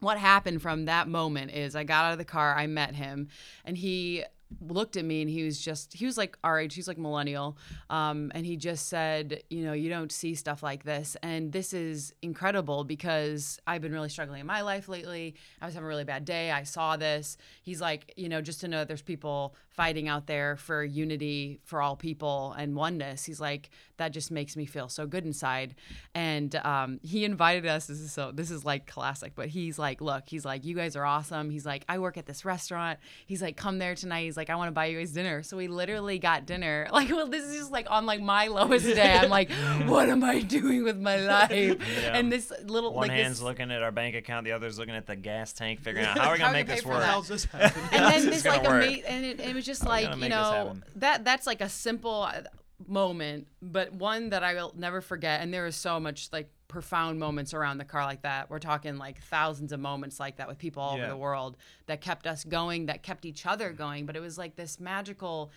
what 0.00 0.18
happened 0.18 0.60
from 0.60 0.86
that 0.86 1.08
moment 1.08 1.52
is 1.52 1.74
I 1.74 1.84
got 1.84 2.04
out 2.04 2.12
of 2.12 2.18
the 2.18 2.24
car, 2.24 2.54
I 2.54 2.66
met 2.66 2.96
him, 2.96 3.28
and 3.64 3.78
he 3.78 4.24
looked 4.60 4.96
at 4.96 5.04
me 5.04 5.22
and 5.22 5.30
he 5.30 5.44
was 5.44 5.60
just 5.60 5.92
he 5.92 6.06
was 6.06 6.16
like 6.16 6.36
our 6.44 6.58
age. 6.58 6.74
He's 6.74 6.88
like 6.88 6.98
millennial. 6.98 7.56
Um, 7.90 8.32
and 8.34 8.44
he 8.44 8.56
just 8.56 8.88
said 8.88 9.42
you 9.50 9.64
know 9.64 9.72
you 9.72 9.88
don't 9.88 10.12
see 10.12 10.34
stuff 10.34 10.62
like 10.62 10.84
this. 10.84 11.16
And 11.22 11.52
this 11.52 11.72
is 11.72 12.14
incredible 12.22 12.84
because 12.84 13.58
i've 13.66 13.82
been 13.82 13.92
really 13.92 14.08
struggling 14.08 14.40
in 14.40 14.46
my 14.46 14.62
life 14.62 14.88
lately. 14.88 15.34
I 15.60 15.66
was 15.66 15.74
having 15.74 15.84
a 15.84 15.88
really 15.88 16.04
bad 16.04 16.24
day. 16.24 16.50
I 16.50 16.64
saw 16.64 16.96
this. 16.96 17.36
He's 17.62 17.80
like 17.80 18.12
you 18.16 18.28
know 18.28 18.40
just 18.40 18.60
to 18.60 18.68
know 18.68 18.84
there's 18.84 19.02
people 19.02 19.54
fighting 19.72 20.06
out 20.06 20.26
there 20.26 20.56
for 20.56 20.84
unity 20.84 21.60
for 21.64 21.80
all 21.80 21.96
people 21.96 22.54
and 22.58 22.76
oneness. 22.76 23.24
He's 23.24 23.40
like 23.40 23.70
that 23.96 24.12
just 24.12 24.30
makes 24.30 24.56
me 24.56 24.66
feel 24.66 24.88
so 24.88 25.06
good 25.06 25.24
inside. 25.24 25.74
And 26.14 26.54
um, 26.56 27.00
he 27.02 27.24
invited 27.24 27.66
us 27.66 27.86
this 27.86 28.00
is 28.00 28.12
so 28.12 28.32
this 28.32 28.50
is 28.50 28.64
like 28.64 28.86
classic 28.86 29.32
but 29.34 29.48
he's 29.48 29.78
like 29.78 30.00
look 30.00 30.24
he's 30.26 30.44
like 30.44 30.64
you 30.64 30.74
guys 30.74 30.96
are 30.96 31.04
awesome. 31.04 31.50
He's 31.50 31.66
like 31.66 31.84
i 31.88 31.98
work 31.98 32.16
at 32.16 32.26
this 32.26 32.44
restaurant. 32.44 32.98
He's 33.26 33.42
like 33.42 33.56
come 33.56 33.78
there 33.78 33.94
tonight. 33.94 34.24
He's 34.24 34.36
like 34.36 34.41
i 34.50 34.54
want 34.54 34.68
to 34.68 34.72
buy 34.72 34.86
you 34.86 34.98
guys 34.98 35.12
dinner 35.12 35.42
so 35.42 35.56
we 35.56 35.68
literally 35.68 36.18
got 36.18 36.46
dinner 36.46 36.88
like 36.92 37.08
well 37.10 37.26
this 37.26 37.44
is 37.44 37.56
just 37.56 37.72
like 37.72 37.86
on 37.90 38.06
like 38.06 38.20
my 38.20 38.46
lowest 38.48 38.84
day 38.86 39.16
i'm 39.16 39.30
like 39.30 39.50
what 39.86 40.08
am 40.08 40.22
i 40.24 40.40
doing 40.40 40.84
with 40.84 40.98
my 40.98 41.16
life 41.16 41.78
and 42.12 42.32
this 42.32 42.52
little 42.64 42.92
One 42.92 43.08
like 43.08 43.16
hand's 43.16 43.38
this 43.38 43.44
looking 43.44 43.70
at 43.70 43.82
our 43.82 43.92
bank 43.92 44.14
account, 44.14 44.44
the 44.44 44.52
other's 44.52 44.78
looking 44.78 44.94
at 44.94 45.06
the 45.06 45.16
gas 45.16 45.52
tank, 45.52 45.80
figuring 45.80 46.06
out 46.06 46.18
how 46.18 46.28
are 46.28 46.32
we 46.32 46.38
gonna 46.38 46.52
make 46.52 46.66
pay 46.66 46.74
this 46.74 46.82
for 46.82 46.90
work. 46.90 47.00
that? 47.00 47.08
How's 47.10 47.28
this 47.28 47.44
happen? 47.44 47.82
and 47.92 48.04
then 48.04 48.12
This 48.12 48.24
is 48.24 48.30
this 48.30 48.42
gonna 48.42 48.58
like 48.58 48.68
work. 48.68 48.84
ama- 48.84 49.06
and 49.08 49.24
it, 49.24 49.40
it 49.40 49.54
was 49.54 49.64
just 49.64 49.82
we 49.82 49.88
like 49.88 50.16
you 50.16 50.28
know 50.28 50.76
that 50.96 51.24
that's 51.24 51.46
like 51.46 51.60
a 51.60 51.68
simple 51.68 52.22
uh, 52.22 52.42
moment 52.88 53.46
but 53.60 53.92
one 53.92 54.30
that 54.30 54.42
i 54.42 54.54
will 54.54 54.72
never 54.76 55.00
forget 55.00 55.40
and 55.40 55.52
there 55.52 55.66
is 55.66 55.76
so 55.76 55.98
much 56.00 56.28
like 56.32 56.48
profound 56.68 57.18
moments 57.18 57.52
around 57.52 57.76
the 57.78 57.84
car 57.84 58.04
like 58.04 58.22
that 58.22 58.48
we're 58.48 58.58
talking 58.58 58.96
like 58.96 59.20
thousands 59.24 59.72
of 59.72 59.80
moments 59.80 60.18
like 60.18 60.36
that 60.36 60.48
with 60.48 60.58
people 60.58 60.82
all 60.82 60.96
Yeah. 60.96 61.02
over 61.04 61.10
the 61.12 61.16
world 61.18 61.56
that 61.86 62.00
kept 62.00 62.26
us 62.26 62.44
going 62.44 62.86
that 62.86 63.02
kept 63.02 63.24
each 63.26 63.44
other 63.46 63.72
going 63.72 64.06
but 64.06 64.16
it 64.16 64.20
was 64.20 64.38
like 64.38 64.56
this 64.56 64.80
magical 64.80 65.50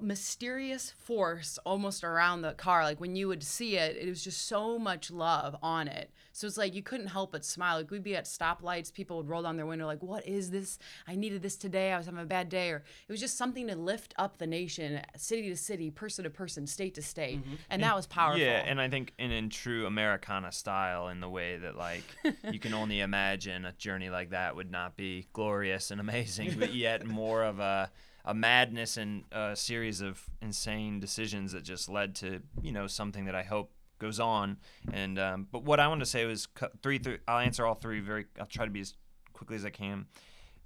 mysterious 0.00 0.92
force 0.98 1.58
almost 1.66 2.04
around 2.04 2.42
the 2.42 2.52
car. 2.52 2.84
Like 2.84 3.00
when 3.00 3.16
you 3.16 3.26
would 3.28 3.42
see 3.42 3.76
it 3.76 3.96
it 3.96 4.08
was 4.08 4.22
just 4.22 4.46
so 4.46 4.78
much 4.78 5.10
love 5.10 5.56
on 5.62 5.88
it. 5.88 6.10
So 6.32 6.46
it's 6.46 6.56
like 6.56 6.74
you 6.74 6.82
couldn't 6.82 7.08
help 7.08 7.32
but 7.32 7.44
smile. 7.44 7.78
Like 7.78 7.90
we'd 7.90 8.04
be 8.04 8.14
at 8.14 8.26
stoplights 8.26 8.92
people 8.92 9.16
would 9.16 9.28
roll 9.28 9.42
down 9.42 9.56
their 9.56 9.66
window 9.66 9.86
like 9.86 10.02
what 10.02 10.26
is 10.26 10.50
this? 10.50 10.78
I 11.08 11.16
needed 11.16 11.42
this 11.42 11.56
today. 11.56 11.92
I 11.92 11.96
was 11.96 12.06
having 12.06 12.20
a 12.20 12.24
bad 12.24 12.48
day. 12.48 12.70
Or 12.70 12.76
it 13.08 13.12
was 13.12 13.20
just 13.20 13.36
something 13.36 13.66
to 13.66 13.74
lift 13.74 14.14
up 14.16 14.38
the 14.38 14.46
nation 14.46 15.00
city 15.16 15.48
to 15.48 15.56
city 15.56 15.90
person 15.90 16.22
to 16.24 16.30
person 16.30 16.66
state 16.66 16.94
to 16.94 17.02
state. 17.02 17.40
Mm-hmm. 17.40 17.54
And 17.68 17.82
that 17.82 17.96
was 17.96 18.06
powerful. 18.06 18.40
Yeah, 18.40 18.62
and 18.64 18.80
I 18.80 18.88
think 18.88 19.12
in, 19.18 19.32
in 19.32 19.50
true 19.50 19.86
Americana 19.86 20.52
style, 20.52 21.08
in 21.08 21.20
the 21.20 21.28
way 21.28 21.56
that 21.56 21.76
like 21.76 22.04
you 22.50 22.60
can 22.60 22.74
only 22.74 23.00
imagine 23.00 23.64
a 23.64 23.72
journey 23.72 24.08
like 24.08 24.30
that 24.30 24.54
would 24.54 24.70
not 24.70 24.96
be 24.96 25.26
glorious 25.32 25.90
and 25.90 26.00
amazing, 26.00 26.56
but 26.58 26.72
yet 26.74 27.06
more 27.06 27.42
of 27.42 27.58
a 27.58 27.90
a 28.24 28.34
madness 28.34 28.96
and 28.96 29.24
a 29.32 29.56
series 29.56 30.00
of 30.00 30.22
insane 30.42 31.00
decisions 31.00 31.52
that 31.52 31.64
just 31.64 31.88
led 31.88 32.14
to 32.16 32.40
you 32.62 32.72
know 32.72 32.86
something 32.86 33.24
that 33.24 33.34
I 33.34 33.42
hope 33.42 33.72
goes 34.00 34.18
on. 34.18 34.56
And 34.92 35.18
um, 35.18 35.46
but 35.52 35.62
what 35.62 35.78
I 35.78 35.86
wanted 35.86 36.00
to 36.00 36.10
say 36.10 36.24
was 36.24 36.48
three, 36.82 36.98
three. 36.98 37.18
I'll 37.28 37.38
answer 37.38 37.64
all 37.64 37.74
three 37.74 38.00
very. 38.00 38.26
I'll 38.40 38.46
try 38.46 38.64
to 38.64 38.70
be 38.70 38.80
as 38.80 38.94
quickly 39.32 39.56
as 39.56 39.64
I 39.64 39.70
can. 39.70 40.06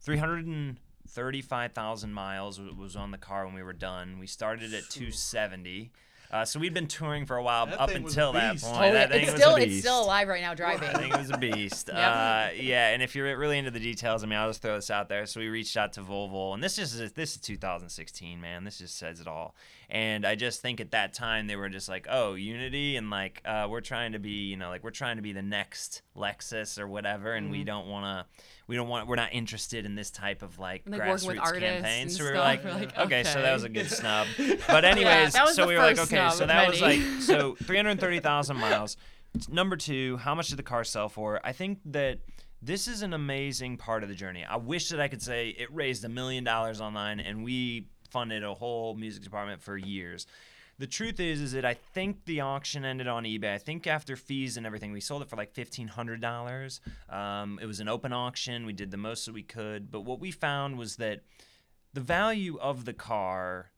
Three 0.01 0.17
hundred 0.17 0.47
and 0.47 0.79
thirty-five 1.09 1.73
thousand 1.73 2.15
miles 2.15 2.59
was 2.61 2.97
on 2.97 3.11
the 3.11 3.19
car 3.19 3.45
when 3.45 3.55
we 3.55 3.63
were 3.63 3.73
done. 3.75 4.19
We 4.19 4.27
started 4.27 4.73
at 4.73 4.89
two 4.89 5.11
seventy. 5.11 5.93
Uh, 6.35 6.45
so 6.45 6.59
we'd 6.59 6.75
been 6.75 6.89
touring 6.89 7.25
for 7.27 7.37
a 7.37 7.43
while 7.45 7.67
That 7.67 7.81
up 7.81 7.91
thing 7.91 8.03
was 8.03 8.17
a 8.17 8.21
until 8.21 8.33
that 8.33 8.61
point. 8.61 8.77
Oh, 8.77 8.93
that 8.93 8.93
yeah, 8.93 9.07
thing 9.07 9.23
it's 9.23 9.33
was 9.35 9.41
still 9.41 9.55
a 9.55 9.61
it's 9.61 9.79
still 9.79 10.03
alive 10.03 10.27
right 10.27 10.43
now 10.43 10.53
driving. 10.53 10.89
I 10.89 10.95
think 10.95 11.15
it 11.15 11.19
was 11.21 11.31
a 11.31 11.39
beast. 11.39 11.89
Yep. 11.95 11.97
uh, 11.97 12.49
yeah, 12.57 12.89
and 12.89 13.03
if 13.05 13.15
you're 13.15 13.39
really 13.39 13.57
into 13.57 13.71
the 13.71 13.79
details, 13.79 14.25
I 14.25 14.27
mean, 14.27 14.37
I'll 14.37 14.49
just 14.49 14.61
throw 14.61 14.75
this 14.75 14.91
out 14.91 15.09
there. 15.09 15.27
So 15.27 15.39
we 15.39 15.47
reached 15.47 15.77
out 15.77 15.93
to 15.93 16.01
Volvo, 16.01 16.53
and 16.53 16.63
this 16.63 16.77
is 16.77 17.13
this 17.13 17.37
is 17.37 17.41
2016, 17.41 18.41
man. 18.41 18.65
This 18.65 18.79
just 18.79 18.99
says 18.99 19.21
it 19.21 19.29
all. 19.29 19.55
And 19.95 20.27
I 20.27 20.35
just 20.35 20.61
think 20.61 20.81
at 20.81 20.91
that 20.91 21.15
time 21.15 21.47
they 21.47 21.55
were 21.55 21.69
just 21.69 21.89
like, 21.89 22.09
oh, 22.11 22.35
Unity, 22.35 22.97
and 22.97 23.11
like 23.11 23.41
uh, 23.45 23.69
we're 23.71 23.81
trying 23.81 24.11
to 24.11 24.19
be, 24.19 24.49
you 24.49 24.57
know, 24.57 24.69
like 24.69 24.83
we're 24.83 24.91
trying 24.91 25.17
to 25.17 25.23
be 25.23 25.33
the 25.33 25.41
next 25.41 26.03
Lexus 26.17 26.81
or 26.81 26.89
whatever, 26.89 27.33
and 27.33 27.45
Mm-hmm. 27.45 27.53
we 27.53 27.65
don't 27.65 27.87
want 27.87 28.05
to. 28.05 28.43
We 28.67 28.75
don't 28.75 28.89
want. 28.89 29.07
We're 29.07 29.15
not 29.15 29.33
interested 29.33 29.87
in 29.87 29.95
this 29.95 30.11
type 30.11 30.43
of 30.43 30.59
like 30.59 30.83
like, 30.85 31.01
grassroots 31.01 31.61
campaign. 31.61 32.11
So 32.11 32.25
we 32.25 32.31
were 32.31 32.39
like, 32.39 32.65
like, 32.65 32.99
okay, 32.99 33.23
so 33.23 33.41
that 33.41 33.53
was 33.53 33.63
a 33.63 33.69
good 33.69 33.89
snub. 33.89 34.27
But 34.67 34.85
anyways, 34.85 35.35
was 35.39 35.55
so 35.55 35.69
we 35.69 35.75
were 35.77 35.83
like, 35.83 35.99
okay, 35.99 36.29
so 36.33 36.45
that 36.45 36.69
was 36.69 36.81
like 36.81 37.01
so 37.21 37.55
330,000 37.63 38.57
miles. 38.57 38.97
Number 39.49 39.77
two, 39.77 40.17
how 40.17 40.35
much 40.35 40.49
did 40.49 40.59
the 40.59 40.65
car 40.65 40.83
sell 40.83 41.09
for? 41.09 41.41
I 41.45 41.53
think 41.53 41.79
that 41.87 42.19
this 42.61 42.89
is 42.89 43.03
an 43.03 43.13
amazing 43.13 43.77
part 43.77 44.03
of 44.03 44.09
the 44.09 44.15
journey. 44.17 44.45
I 44.45 44.57
wish 44.57 44.89
that 44.89 45.01
I 45.01 45.07
could 45.09 45.23
say 45.23 45.51
it 45.51 45.73
raised 45.73 46.05
a 46.05 46.09
million 46.09 46.43
dollars 46.43 46.81
online 46.81 47.21
and 47.21 47.45
we 47.45 47.89
funded 48.15 48.45
a 48.45 48.55
whole 48.55 48.95
music 48.95 49.25
department 49.25 49.61
for 49.61 49.77
years. 49.77 50.25
The 50.79 50.87
truth 50.87 51.19
is, 51.19 51.41
is 51.41 51.53
that 51.53 51.65
I 51.65 51.75
think 51.75 52.25
the 52.25 52.41
auction 52.43 52.85
ended 52.85 53.09
on 53.09 53.25
eBay. 53.25 53.53
I 53.55 53.59
think 53.59 53.89
after 53.89 54.15
fees 54.15 54.57
and 54.57 54.65
everything, 54.65 54.93
we 54.93 55.01
sold 55.01 55.23
it 55.23 55.29
for 55.29 55.35
like 55.35 55.53
fifteen 55.53 55.89
hundred 55.89 56.21
dollars. 56.21 56.81
Um, 57.11 57.59
it 57.61 57.67
was 57.67 57.81
an 57.81 57.89
open 57.89 58.13
auction. 58.13 58.67
We 58.67 58.73
did 58.73 58.93
the 58.93 58.97
most 58.97 59.27
that 59.27 59.35
we 59.35 59.43
could, 59.43 59.91
but 59.91 60.03
what 60.03 60.21
we 60.21 60.31
found 60.31 60.79
was 60.79 60.97
that 60.97 61.23
the 61.93 62.01
value 62.01 62.57
of 62.61 62.85
the 62.85 62.93
car 62.93 63.73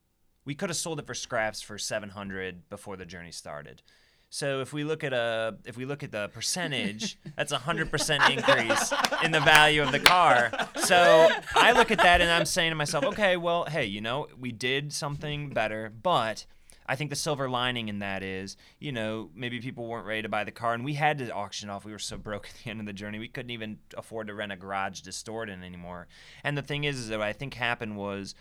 we 0.45 0.55
could 0.55 0.71
have 0.71 0.77
sold 0.77 1.01
it 1.01 1.07
for 1.07 1.15
scraps 1.15 1.61
for 1.61 1.77
700 1.77 2.69
before 2.71 2.97
the 2.97 3.05
journey 3.05 3.33
started 3.33 3.83
so 4.31 4.61
if 4.61 4.73
we 4.73 4.85
look 4.85 5.05
at 5.05 5.13
a 5.13 5.57
if 5.65 5.77
we 5.77 5.85
look 5.85 6.03
at 6.03 6.13
the 6.13 6.29
percentage 6.29 7.19
that's 7.37 7.53
a 7.53 7.59
100% 7.59 8.31
increase 8.31 8.93
in 9.23 9.31
the 9.31 9.41
value 9.41 9.83
of 9.83 9.93
the 9.93 10.01
car 10.01 10.51
so 10.77 11.29
i 11.55 11.73
look 11.73 11.91
at 11.91 11.99
that 11.99 12.21
and 12.21 12.31
i'm 12.31 12.47
saying 12.47 12.71
to 12.71 12.77
myself 12.77 13.05
okay 13.05 13.37
well 13.37 13.65
hey 13.65 13.85
you 13.85 14.01
know 14.01 14.27
we 14.39 14.53
did 14.53 14.93
something 14.93 15.51
better 15.51 15.93
but 16.03 16.47
I 16.89 16.97
think 16.97 17.11
the 17.11 17.17
silver 17.17 17.49
lining 17.49 17.89
in 17.89 17.99
that 17.99 18.23
is, 18.23 18.57
you 18.79 18.93
know, 18.93 19.31
maybe 19.35 19.61
people 19.61 19.87
weren't 19.87 20.07
ready 20.07 20.23
to 20.23 20.29
buy 20.29 20.45
the 20.45 20.53
car, 20.53 20.73
and 20.73 20.85
we 20.85 20.95
had 20.95 21.19
to 21.19 21.31
auction 21.33 21.69
off. 21.69 21.85
We 21.85 21.93
were 21.93 21.99
so 21.99 22.17
broke 22.17 22.49
at 22.49 22.63
the 22.63 22.71
end 22.71 22.81
of 22.81 22.87
the 22.87 22.93
journey, 22.93 23.19
we 23.19 23.29
couldn't 23.29 23.51
even 23.51 23.79
afford 23.97 24.29
to 24.29 24.35
rent 24.35 24.53
a 24.53 24.57
garage 24.57 25.01
to 25.03 25.13
store 25.13 25.43
it 25.43 25.51
in 25.51 25.63
anymore. 25.63 26.07
And 26.45 26.57
the 26.57 26.63
thing 26.63 26.85
is, 26.85 26.99
is 26.99 27.09
that 27.09 27.19
what 27.19 27.29
I 27.29 27.33
think 27.33 27.55
happened 27.55 27.97
was 27.97 28.35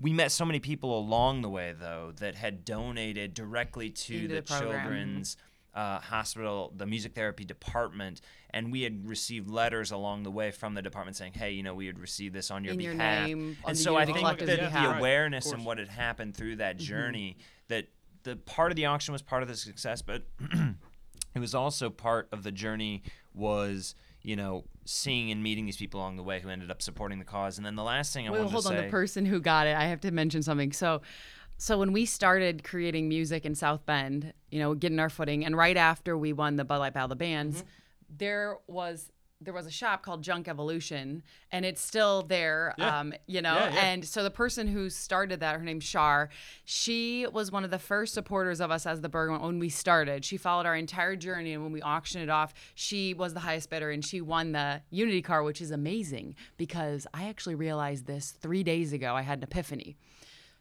we 0.00 0.12
met 0.12 0.30
so 0.32 0.44
many 0.44 0.60
people 0.60 0.98
along 0.98 1.42
the 1.42 1.48
way 1.48 1.74
though 1.78 2.12
that 2.18 2.34
had 2.36 2.64
donated 2.64 3.34
directly 3.34 3.90
to 3.90 4.14
Into 4.14 4.28
the, 4.28 4.34
the 4.34 4.42
children's 4.42 5.36
uh, 5.74 6.00
hospital 6.00 6.72
the 6.76 6.86
music 6.86 7.14
therapy 7.14 7.44
department 7.44 8.20
and 8.50 8.72
we 8.72 8.82
had 8.82 9.06
received 9.08 9.48
letters 9.48 9.90
along 9.92 10.22
the 10.24 10.30
way 10.30 10.50
from 10.50 10.74
the 10.74 10.82
department 10.82 11.16
saying 11.16 11.32
hey 11.34 11.52
you 11.52 11.62
know 11.62 11.74
we 11.74 11.86
had 11.86 11.98
received 11.98 12.34
this 12.34 12.50
on 12.50 12.64
your 12.64 12.74
In 12.74 12.80
your 12.80 12.92
behalf 12.94 13.26
name, 13.28 13.56
on 13.64 13.70
and 13.70 13.78
the 13.78 13.82
so 13.82 13.96
i 13.96 14.04
think 14.04 14.26
that 14.38 14.58
behalf. 14.58 14.92
the 14.92 14.98
awareness 14.98 15.46
of 15.46 15.52
and 15.54 15.64
what 15.66 15.78
had 15.78 15.88
happened 15.88 16.36
through 16.36 16.56
that 16.56 16.76
Mm-hmm. 16.76 16.84
journey 16.84 17.36
that 17.68 17.86
the 18.24 18.34
part 18.36 18.72
of 18.72 18.76
the 18.76 18.86
auction 18.86 19.12
was 19.12 19.22
part 19.22 19.42
of 19.42 19.48
the 19.48 19.54
success 19.56 20.02
but 20.02 20.22
it 21.34 21.38
was 21.38 21.54
also 21.54 21.90
part 21.90 22.28
of 22.32 22.42
the 22.42 22.50
journey 22.52 23.02
was 23.34 23.94
you 24.22 24.34
know 24.36 24.64
seeing 24.88 25.30
and 25.30 25.42
meeting 25.42 25.66
these 25.66 25.76
people 25.76 26.00
along 26.00 26.16
the 26.16 26.22
way 26.22 26.40
who 26.40 26.48
ended 26.48 26.70
up 26.70 26.80
supporting 26.80 27.18
the 27.18 27.24
cause 27.24 27.58
and 27.58 27.66
then 27.66 27.74
the 27.76 27.82
last 27.82 28.12
thing 28.14 28.26
i 28.26 28.30
Well, 28.30 28.48
hold 28.48 28.64
to 28.64 28.70
on. 28.70 28.76
The 28.76 28.90
person 28.90 29.26
who 29.26 29.38
got 29.40 29.66
it, 29.66 29.76
I 29.76 29.84
have 29.84 30.00
to 30.00 30.10
mention 30.10 30.42
something. 30.42 30.72
So, 30.72 31.02
so 31.58 31.78
when 31.78 31.92
we 31.92 32.06
started 32.06 32.64
creating 32.64 33.08
music 33.08 33.44
in 33.44 33.54
South 33.54 33.84
Bend, 33.84 34.32
you 34.50 34.58
know, 34.60 34.74
getting 34.74 34.98
our 34.98 35.10
footing, 35.10 35.44
and 35.44 35.56
right 35.56 35.76
after 35.76 36.16
we 36.16 36.32
won 36.32 36.56
the 36.56 36.64
Bud 36.64 36.78
Light 36.78 36.94
Battle 36.94 37.06
of 37.06 37.10
the 37.10 37.16
Bands, 37.16 37.58
Mm-hmm. 37.58 37.68
there 38.18 38.56
was 38.66 39.10
there 39.40 39.54
was 39.54 39.66
a 39.66 39.70
shop 39.70 40.02
called 40.02 40.22
Junk 40.22 40.48
Evolution, 40.48 41.22
and 41.52 41.64
it's 41.64 41.80
still 41.80 42.22
there. 42.22 42.74
Yeah. 42.76 42.98
Um, 43.00 43.14
you 43.26 43.40
know, 43.40 43.54
Yeah, 43.54 43.72
yeah. 43.72 43.84
and 43.86 44.04
so 44.04 44.24
the 44.24 44.30
person 44.30 44.66
who 44.66 44.90
started 44.90 45.40
that, 45.40 45.56
her 45.56 45.62
name's 45.64 45.84
Shar, 45.84 46.28
she 46.64 47.24
was 47.32 47.52
one 47.52 47.62
of 47.64 47.70
the 47.70 47.78
first 47.78 48.14
supporters 48.14 48.60
of 48.60 48.70
us 48.72 48.84
as 48.84 49.00
the 49.00 49.08
Bergamot 49.08 49.42
when 49.42 49.60
we 49.60 49.68
started. 49.68 50.24
She 50.24 50.36
followed 50.38 50.66
our 50.66 50.74
entire 50.74 51.14
journey, 51.14 51.52
and 51.52 51.62
when 51.62 51.70
we 51.72 51.80
auctioned 51.82 52.24
it 52.24 52.30
off, 52.30 52.52
she 52.74 53.14
was 53.14 53.32
the 53.32 53.40
highest 53.40 53.70
bidder, 53.70 53.90
and 53.90 54.04
she 54.04 54.20
won 54.20 54.52
the 54.52 54.82
Unity 54.90 55.22
car, 55.22 55.44
which 55.44 55.60
is 55.60 55.70
amazing 55.70 56.34
because 56.56 57.06
I 57.14 57.28
actually 57.28 57.54
realized 57.54 58.06
this 58.06 58.32
three 58.32 58.64
days 58.64 58.92
ago. 58.92 59.14
I 59.14 59.22
had 59.22 59.38
an 59.38 59.44
epiphany. 59.44 59.96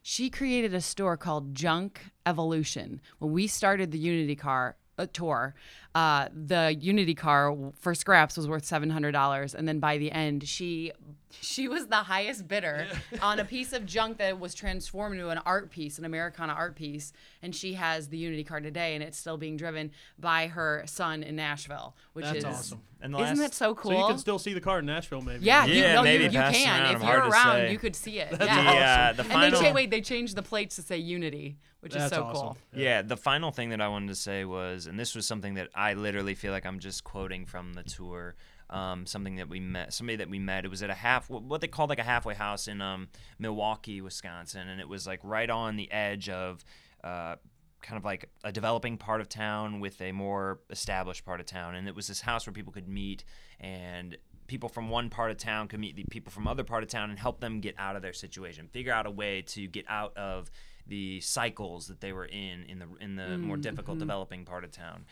She 0.03 0.29
created 0.29 0.73
a 0.75 0.81
store 0.81 1.17
called 1.17 1.55
Junk 1.55 1.99
Evolution. 2.27 3.01
When 3.17 3.31
we 3.33 3.47
started 3.47 3.91
the 3.91 3.97
Unity 3.97 4.35
car 4.35 4.77
tour, 5.05 5.53
uh, 5.93 6.29
the 6.33 6.75
Unity 6.79 7.13
car 7.13 7.55
for 7.77 7.93
scraps 7.93 8.37
was 8.37 8.47
worth 8.47 8.65
seven 8.65 8.89
hundred 8.89 9.11
dollars, 9.11 9.53
and 9.53 9.67
then 9.67 9.79
by 9.79 9.99
the 9.99 10.11
end, 10.11 10.47
she 10.47 10.91
she 11.29 11.67
was 11.67 11.87
the 11.87 11.95
highest 11.97 12.47
bidder 12.47 12.87
on 13.21 13.39
a 13.39 13.45
piece 13.45 13.73
of 13.73 13.85
junk 13.85 14.17
that 14.17 14.39
was 14.39 14.53
transformed 14.53 15.15
into 15.15 15.29
an 15.29 15.39
art 15.45 15.69
piece, 15.69 15.97
an 15.97 16.05
Americana 16.05 16.53
art 16.53 16.75
piece, 16.75 17.11
and 17.41 17.53
she 17.55 17.73
has 17.73 18.07
the 18.07 18.17
Unity 18.17 18.43
car 18.43 18.59
today, 18.61 18.95
and 18.95 19.03
it's 19.03 19.17
still 19.17 19.37
being 19.37 19.57
driven 19.57 19.91
by 20.17 20.47
her 20.47 20.83
son 20.85 21.23
in 21.23 21.35
Nashville, 21.35 21.95
which 22.13 22.25
That's 22.25 22.37
is 22.39 22.45
awesome. 22.45 22.81
and 23.01 23.13
the 23.13 23.17
Isn't 23.19 23.37
last- 23.37 23.51
that 23.51 23.53
so 23.53 23.75
cool? 23.75 23.91
So 23.91 23.97
you 23.99 24.07
can 24.07 24.17
still 24.17 24.39
see 24.39 24.53
the 24.53 24.61
car 24.61 24.79
in 24.79 24.85
Nashville, 24.85 25.21
maybe. 25.21 25.43
yeah, 25.45 25.65
you, 25.65 25.73
Yeah, 25.81 25.95
no, 25.95 26.03
maybe 26.03 26.23
you, 26.23 26.29
you 26.31 26.39
can. 26.39 26.81
around, 26.81 26.95
If 26.95 27.01
hard 27.01 27.17
you're 27.23 27.29
around, 27.31 27.71
you 27.71 27.77
could 27.77 27.95
see 27.95 28.19
it. 28.19 28.31
the, 28.37 28.45
yeah. 28.45 29.09
uh, 29.09 29.13
the 29.13 29.23
and 29.23 29.31
final 29.31 29.59
they 29.61 29.67
cha- 29.69 29.73
wait, 29.73 29.91
they 29.91 30.01
changed 30.01 30.35
the 30.35 30.43
plates 30.43 30.75
to 30.77 30.81
say 30.81 30.97
Unity, 30.97 31.57
which 31.81 31.93
That's 31.93 32.05
is 32.05 32.11
so 32.17 32.23
awesome. 32.23 32.41
cool. 32.41 32.57
Yeah, 32.73 33.01
the 33.01 33.17
final 33.17 33.51
thing 33.51 33.69
that 33.71 33.81
I 33.81 33.89
wanted 33.89 34.07
to 34.07 34.15
say 34.15 34.45
was, 34.45 34.87
and 34.87 34.97
this 34.99 35.13
was 35.13 35.25
something 35.27 35.55
that 35.55 35.69
I 35.75 35.93
literally 35.93 36.35
feel 36.35 36.51
like 36.53 36.65
I'm 36.65 36.79
just 36.79 37.03
quoting 37.03 37.45
from 37.45 37.73
the 37.73 37.83
tour. 37.83 38.35
Um, 38.69 39.05
something 39.05 39.37
that 39.37 39.47
we 39.47 39.61
met, 39.61 39.93
somebody 39.93 40.17
that 40.17 40.29
we 40.29 40.39
met. 40.39 40.65
It 40.65 40.67
was 40.67 40.83
at 40.83 40.89
a 40.89 40.93
half, 40.93 41.29
what 41.29 41.61
they 41.61 41.67
called 41.67 41.89
like 41.89 41.99
a 41.99 42.03
halfway 42.03 42.33
house 42.33 42.67
in 42.67 42.81
um, 42.81 43.07
Milwaukee, 43.39 44.01
Wisconsin, 44.01 44.67
and 44.67 44.81
it 44.81 44.89
was 44.89 45.07
like 45.07 45.21
right 45.23 45.49
on 45.49 45.77
the 45.77 45.89
edge 45.89 46.27
of 46.27 46.65
uh, 47.01 47.37
kind 47.81 47.97
of 47.97 48.03
like 48.03 48.29
a 48.43 48.51
developing 48.51 48.97
part 48.97 49.21
of 49.21 49.29
town 49.29 49.79
with 49.79 50.01
a 50.01 50.11
more 50.11 50.59
established 50.69 51.23
part 51.23 51.39
of 51.39 51.45
town. 51.45 51.75
And 51.75 51.87
it 51.87 51.95
was 51.95 52.07
this 52.07 52.21
house 52.21 52.45
where 52.45 52.53
people 52.53 52.73
could 52.73 52.89
meet 52.89 53.23
and 53.59 54.17
people 54.47 54.69
from 54.69 54.89
one 54.89 55.09
part 55.09 55.31
of 55.31 55.37
town 55.37 55.67
could 55.67 55.79
meet 55.79 55.95
the 55.95 56.03
people 56.09 56.31
from 56.31 56.47
other 56.47 56.63
part 56.63 56.83
of 56.83 56.89
town 56.89 57.09
and 57.09 57.19
help 57.19 57.39
them 57.39 57.59
get 57.59 57.75
out 57.77 57.95
of 57.95 58.01
their 58.01 58.13
situation, 58.13 58.67
figure 58.67 58.93
out 58.93 59.05
a 59.05 59.11
way 59.11 59.41
to 59.41 59.67
get 59.67 59.85
out 59.87 60.15
of 60.17 60.49
the 60.87 61.19
cycles 61.21 61.87
that 61.87 61.99
they 61.99 62.13
were 62.13 62.25
in 62.25 62.63
in 62.67 62.79
the 62.79 62.87
in 63.01 63.15
the 63.15 63.37
more 63.37 63.57
difficult 63.57 63.99
developing 63.99 64.45
part 64.45 64.63
of 64.63 64.71
town. 64.71 65.05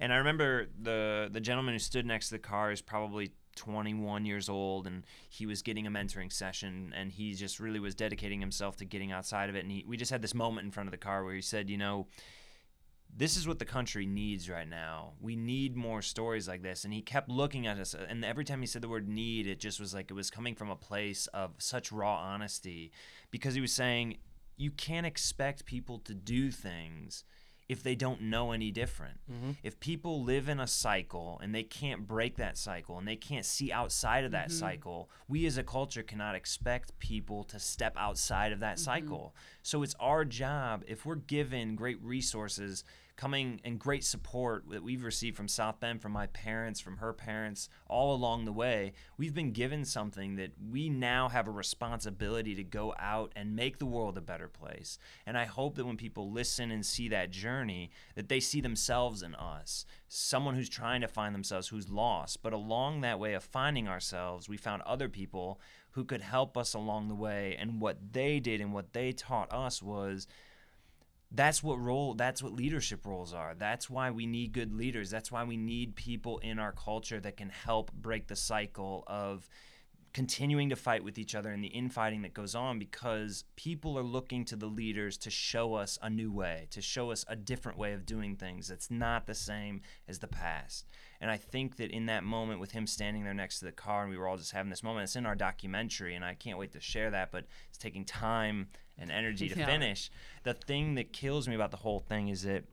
And 0.00 0.12
I 0.12 0.16
remember 0.16 0.66
the 0.80 1.28
the 1.30 1.40
gentleman 1.40 1.74
who 1.74 1.78
stood 1.78 2.06
next 2.06 2.28
to 2.28 2.34
the 2.34 2.40
car 2.40 2.72
is 2.72 2.80
probably 2.80 3.32
21 3.56 4.24
years 4.24 4.48
old 4.48 4.86
and 4.86 5.04
he 5.28 5.44
was 5.44 5.60
getting 5.60 5.86
a 5.86 5.90
mentoring 5.90 6.32
session 6.32 6.94
and 6.96 7.12
he 7.12 7.34
just 7.34 7.60
really 7.60 7.80
was 7.80 7.94
dedicating 7.94 8.40
himself 8.40 8.76
to 8.76 8.84
getting 8.84 9.12
outside 9.12 9.50
of 9.50 9.56
it 9.56 9.64
and 9.64 9.72
he, 9.72 9.84
we 9.86 9.96
just 9.96 10.10
had 10.10 10.22
this 10.22 10.34
moment 10.34 10.64
in 10.64 10.70
front 10.70 10.86
of 10.86 10.92
the 10.92 10.96
car 10.96 11.24
where 11.24 11.34
he 11.34 11.42
said, 11.42 11.68
you 11.68 11.76
know, 11.76 12.06
this 13.14 13.36
is 13.36 13.46
what 13.46 13.58
the 13.58 13.64
country 13.64 14.06
needs 14.06 14.48
right 14.48 14.68
now. 14.68 15.12
We 15.20 15.36
need 15.36 15.76
more 15.76 16.00
stories 16.00 16.48
like 16.48 16.62
this. 16.62 16.84
And 16.84 16.94
he 16.94 17.02
kept 17.02 17.28
looking 17.28 17.66
at 17.66 17.78
us. 17.78 17.94
And 17.94 18.24
every 18.24 18.44
time 18.44 18.60
he 18.60 18.66
said 18.66 18.82
the 18.82 18.88
word 18.88 19.08
need, 19.08 19.46
it 19.46 19.58
just 19.58 19.80
was 19.80 19.92
like 19.92 20.10
it 20.10 20.14
was 20.14 20.30
coming 20.30 20.54
from 20.54 20.70
a 20.70 20.76
place 20.76 21.26
of 21.28 21.50
such 21.58 21.92
raw 21.92 22.16
honesty 22.16 22.92
because 23.30 23.54
he 23.54 23.60
was 23.60 23.72
saying, 23.72 24.18
you 24.56 24.70
can't 24.70 25.06
expect 25.06 25.64
people 25.64 25.98
to 25.98 26.14
do 26.14 26.50
things 26.50 27.24
if 27.70 27.84
they 27.84 27.94
don't 27.94 28.20
know 28.20 28.50
any 28.50 28.72
different. 28.72 29.20
Mm-hmm. 29.30 29.52
If 29.62 29.78
people 29.78 30.24
live 30.24 30.48
in 30.48 30.58
a 30.58 30.66
cycle 30.66 31.38
and 31.40 31.54
they 31.54 31.62
can't 31.62 32.04
break 32.04 32.34
that 32.36 32.58
cycle 32.58 32.98
and 32.98 33.06
they 33.06 33.14
can't 33.14 33.44
see 33.44 33.70
outside 33.70 34.24
of 34.24 34.32
that 34.32 34.48
mm-hmm. 34.48 34.58
cycle, 34.58 35.08
we 35.28 35.46
as 35.46 35.56
a 35.56 35.62
culture 35.62 36.02
cannot 36.02 36.34
expect 36.34 36.98
people 36.98 37.44
to 37.44 37.60
step 37.60 37.94
outside 37.96 38.50
of 38.50 38.58
that 38.58 38.74
mm-hmm. 38.74 38.84
cycle. 39.06 39.36
So 39.62 39.84
it's 39.84 39.94
our 40.00 40.24
job 40.24 40.82
if 40.88 41.06
we're 41.06 41.14
given 41.14 41.76
great 41.76 42.02
resources 42.02 42.82
coming 43.20 43.60
and 43.66 43.78
great 43.78 44.02
support 44.02 44.64
that 44.70 44.82
we've 44.82 45.04
received 45.04 45.36
from 45.36 45.46
South 45.46 45.78
Bend, 45.78 46.00
from 46.00 46.10
my 46.10 46.26
parents, 46.28 46.80
from 46.80 46.96
her 46.96 47.12
parents, 47.12 47.68
all 47.86 48.14
along 48.14 48.46
the 48.46 48.52
way, 48.52 48.94
we've 49.18 49.34
been 49.34 49.52
given 49.52 49.84
something 49.84 50.36
that 50.36 50.50
we 50.70 50.88
now 50.88 51.28
have 51.28 51.46
a 51.46 51.50
responsibility 51.50 52.54
to 52.54 52.64
go 52.64 52.94
out 52.98 53.30
and 53.36 53.54
make 53.54 53.76
the 53.76 53.84
world 53.84 54.16
a 54.16 54.22
better 54.22 54.48
place. 54.48 54.98
And 55.26 55.36
I 55.36 55.44
hope 55.44 55.74
that 55.74 55.84
when 55.84 55.98
people 55.98 56.30
listen 56.30 56.70
and 56.70 56.84
see 56.84 57.08
that 57.08 57.30
journey, 57.30 57.90
that 58.14 58.30
they 58.30 58.40
see 58.40 58.62
themselves 58.62 59.22
in 59.22 59.34
us. 59.34 59.84
Someone 60.08 60.54
who's 60.54 60.70
trying 60.70 61.02
to 61.02 61.08
find 61.08 61.34
themselves, 61.34 61.68
who's 61.68 61.90
lost. 61.90 62.42
But 62.42 62.54
along 62.54 63.02
that 63.02 63.20
way 63.20 63.34
of 63.34 63.44
finding 63.44 63.86
ourselves, 63.86 64.48
we 64.48 64.56
found 64.56 64.80
other 64.82 65.10
people 65.10 65.60
who 65.90 66.04
could 66.04 66.22
help 66.22 66.56
us 66.56 66.72
along 66.72 67.08
the 67.08 67.14
way. 67.14 67.54
And 67.58 67.82
what 67.82 67.98
they 68.12 68.40
did 68.40 68.62
and 68.62 68.72
what 68.72 68.94
they 68.94 69.12
taught 69.12 69.52
us 69.52 69.82
was 69.82 70.26
that's 71.32 71.62
what 71.62 71.80
role 71.80 72.14
that's 72.14 72.42
what 72.42 72.52
leadership 72.52 73.06
roles 73.06 73.32
are. 73.32 73.54
That's 73.54 73.88
why 73.88 74.10
we 74.10 74.26
need 74.26 74.52
good 74.52 74.72
leaders. 74.72 75.10
That's 75.10 75.30
why 75.30 75.44
we 75.44 75.56
need 75.56 75.94
people 75.94 76.38
in 76.38 76.58
our 76.58 76.72
culture 76.72 77.20
that 77.20 77.36
can 77.36 77.50
help 77.50 77.92
break 77.92 78.26
the 78.26 78.36
cycle 78.36 79.04
of 79.06 79.48
continuing 80.12 80.68
to 80.70 80.74
fight 80.76 81.04
with 81.04 81.18
each 81.18 81.36
other 81.36 81.50
and 81.50 81.62
the 81.62 81.68
infighting 81.68 82.22
that 82.22 82.34
goes 82.34 82.54
on 82.54 82.78
because 82.80 83.44
people 83.54 83.96
are 83.96 84.02
looking 84.02 84.44
to 84.44 84.56
the 84.56 84.66
leaders 84.66 85.16
to 85.16 85.30
show 85.30 85.74
us 85.74 85.98
a 86.02 86.10
new 86.10 86.32
way, 86.32 86.66
to 86.70 86.82
show 86.82 87.12
us 87.12 87.24
a 87.28 87.36
different 87.36 87.78
way 87.78 87.92
of 87.92 88.04
doing 88.04 88.34
things 88.34 88.66
that's 88.68 88.90
not 88.90 89.26
the 89.26 89.34
same 89.34 89.80
as 90.08 90.18
the 90.18 90.26
past. 90.26 90.88
And 91.20 91.30
I 91.30 91.36
think 91.36 91.76
that 91.76 91.92
in 91.92 92.06
that 92.06 92.24
moment 92.24 92.58
with 92.58 92.72
him 92.72 92.86
standing 92.88 93.22
there 93.22 93.34
next 93.34 93.60
to 93.60 93.66
the 93.66 93.72
car 93.72 94.02
and 94.02 94.10
we 94.10 94.16
were 94.16 94.26
all 94.26 94.36
just 94.36 94.50
having 94.52 94.70
this 94.70 94.82
moment, 94.82 95.04
it's 95.04 95.14
in 95.16 95.26
our 95.26 95.36
documentary 95.36 96.16
and 96.16 96.24
I 96.24 96.34
can't 96.34 96.58
wait 96.58 96.72
to 96.72 96.80
share 96.80 97.10
that, 97.12 97.30
but 97.30 97.44
it's 97.68 97.78
taking 97.78 98.04
time 98.04 98.68
and 98.98 99.12
energy 99.12 99.48
to 99.48 99.58
Yeah. 99.58 99.66
finish. 99.66 100.10
The 100.42 100.54
thing 100.54 100.96
that 100.96 101.12
kills 101.12 101.46
me 101.48 101.54
about 101.54 101.70
the 101.70 101.76
whole 101.78 102.00
thing 102.00 102.28
is 102.28 102.42
that 102.42 102.64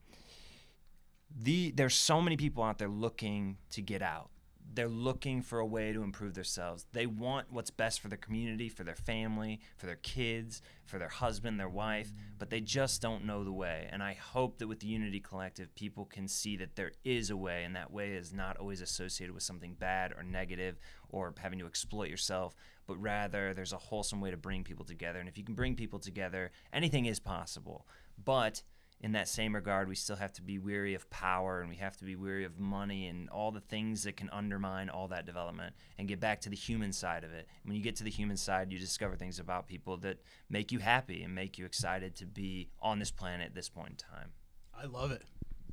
the 1.30 1.70
there's 1.72 1.94
so 1.94 2.20
many 2.20 2.36
people 2.36 2.62
out 2.64 2.78
there 2.78 2.88
looking 2.88 3.58
to 3.70 3.82
get 3.82 4.02
out. 4.02 4.30
They're 4.72 4.88
looking 4.88 5.42
for 5.42 5.58
a 5.58 5.66
way 5.66 5.92
to 5.92 6.02
improve 6.02 6.34
themselves. 6.34 6.86
They 6.92 7.06
want 7.06 7.50
what's 7.50 7.70
best 7.70 8.00
for 8.00 8.08
their 8.08 8.18
community, 8.18 8.68
for 8.68 8.84
their 8.84 8.94
family, 8.94 9.60
for 9.76 9.86
their 9.86 9.96
kids, 9.96 10.60
for 10.84 10.98
their 10.98 11.08
husband, 11.08 11.58
their 11.58 11.68
wife, 11.68 12.12
but 12.38 12.50
they 12.50 12.60
just 12.60 13.00
don't 13.00 13.24
know 13.24 13.44
the 13.44 13.52
way. 13.52 13.88
And 13.90 14.02
I 14.02 14.14
hope 14.14 14.58
that 14.58 14.68
with 14.68 14.80
the 14.80 14.86
Unity 14.86 15.20
Collective, 15.20 15.74
people 15.74 16.04
can 16.04 16.28
see 16.28 16.56
that 16.56 16.76
there 16.76 16.92
is 17.04 17.30
a 17.30 17.36
way, 17.36 17.64
and 17.64 17.74
that 17.76 17.92
way 17.92 18.12
is 18.12 18.32
not 18.32 18.56
always 18.58 18.80
associated 18.80 19.32
with 19.32 19.42
something 19.42 19.74
bad 19.74 20.12
or 20.12 20.22
negative 20.22 20.78
or 21.08 21.34
having 21.38 21.58
to 21.58 21.66
exploit 21.66 22.10
yourself, 22.10 22.54
but 22.86 23.00
rather 23.00 23.54
there's 23.54 23.72
a 23.72 23.78
wholesome 23.78 24.20
way 24.20 24.30
to 24.30 24.36
bring 24.36 24.64
people 24.64 24.84
together. 24.84 25.18
And 25.18 25.28
if 25.28 25.38
you 25.38 25.44
can 25.44 25.54
bring 25.54 25.76
people 25.76 25.98
together, 25.98 26.50
anything 26.72 27.06
is 27.06 27.20
possible. 27.20 27.86
But 28.22 28.62
in 29.00 29.12
that 29.12 29.28
same 29.28 29.54
regard, 29.54 29.88
we 29.88 29.94
still 29.94 30.16
have 30.16 30.32
to 30.32 30.42
be 30.42 30.58
weary 30.58 30.94
of 30.94 31.08
power 31.08 31.60
and 31.60 31.70
we 31.70 31.76
have 31.76 31.96
to 31.98 32.04
be 32.04 32.16
weary 32.16 32.44
of 32.44 32.58
money 32.58 33.06
and 33.06 33.28
all 33.30 33.52
the 33.52 33.60
things 33.60 34.02
that 34.02 34.16
can 34.16 34.28
undermine 34.30 34.88
all 34.88 35.06
that 35.08 35.24
development 35.24 35.74
and 35.98 36.08
get 36.08 36.18
back 36.18 36.40
to 36.40 36.48
the 36.48 36.56
human 36.56 36.92
side 36.92 37.22
of 37.22 37.32
it. 37.32 37.46
When 37.64 37.76
you 37.76 37.82
get 37.82 37.94
to 37.96 38.04
the 38.04 38.10
human 38.10 38.36
side, 38.36 38.72
you 38.72 38.78
discover 38.78 39.14
things 39.14 39.38
about 39.38 39.68
people 39.68 39.96
that 39.98 40.18
make 40.50 40.72
you 40.72 40.80
happy 40.80 41.22
and 41.22 41.32
make 41.32 41.58
you 41.58 41.64
excited 41.64 42.16
to 42.16 42.26
be 42.26 42.70
on 42.82 42.98
this 42.98 43.12
planet 43.12 43.46
at 43.46 43.54
this 43.54 43.68
point 43.68 43.90
in 43.90 43.96
time. 43.96 44.30
I 44.76 44.86
love 44.86 45.12
it. 45.12 45.22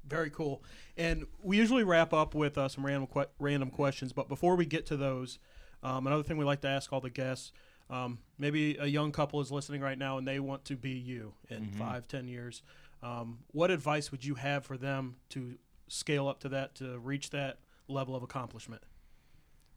Very 0.08 0.30
cool. 0.30 0.64
And 0.96 1.26
we 1.42 1.58
usually 1.58 1.84
wrap 1.84 2.14
up 2.14 2.36
with 2.36 2.60
uh, 2.60 2.68
some 2.68 2.86
random 2.86 3.08
que- 3.08 3.26
random 3.40 3.72
questions, 3.72 4.14
but 4.14 4.30
before 4.30 4.56
we 4.56 4.68
get 4.68 4.86
to 4.88 4.98
those, 4.98 5.40
um, 5.82 6.06
another 6.06 6.24
thing 6.24 6.38
we 6.38 6.46
like 6.46 6.62
to 6.62 6.68
ask 6.68 6.94
all 6.94 7.02
the 7.02 7.10
guests. 7.10 7.52
Um, 7.90 8.20
maybe 8.40 8.78
a 8.78 8.88
young 8.88 9.12
couple 9.12 9.42
is 9.42 9.52
listening 9.52 9.82
right 9.82 9.98
now 9.98 10.18
and 10.18 10.28
they 10.28 10.40
want 10.40 10.66
to 10.66 10.76
be 10.76 10.92
you 10.92 11.34
in 11.50 11.68
five, 11.68 12.08
ten 12.08 12.28
years. 12.28 12.64
Um, 13.06 13.40
what 13.52 13.70
advice 13.70 14.12
would 14.12 14.26
you 14.26 14.34
have 14.36 14.66
for 14.66 14.78
them 14.78 15.18
to 15.30 15.60
scale 15.88 16.28
up 16.28 16.40
to 16.40 16.50
that, 16.50 16.74
to 16.76 16.98
reach 16.98 17.30
that 17.30 17.60
level 17.88 18.16
of 18.16 18.24
accomplishment? 18.24 18.82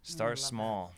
Start 0.02 0.38
small. 0.38 0.92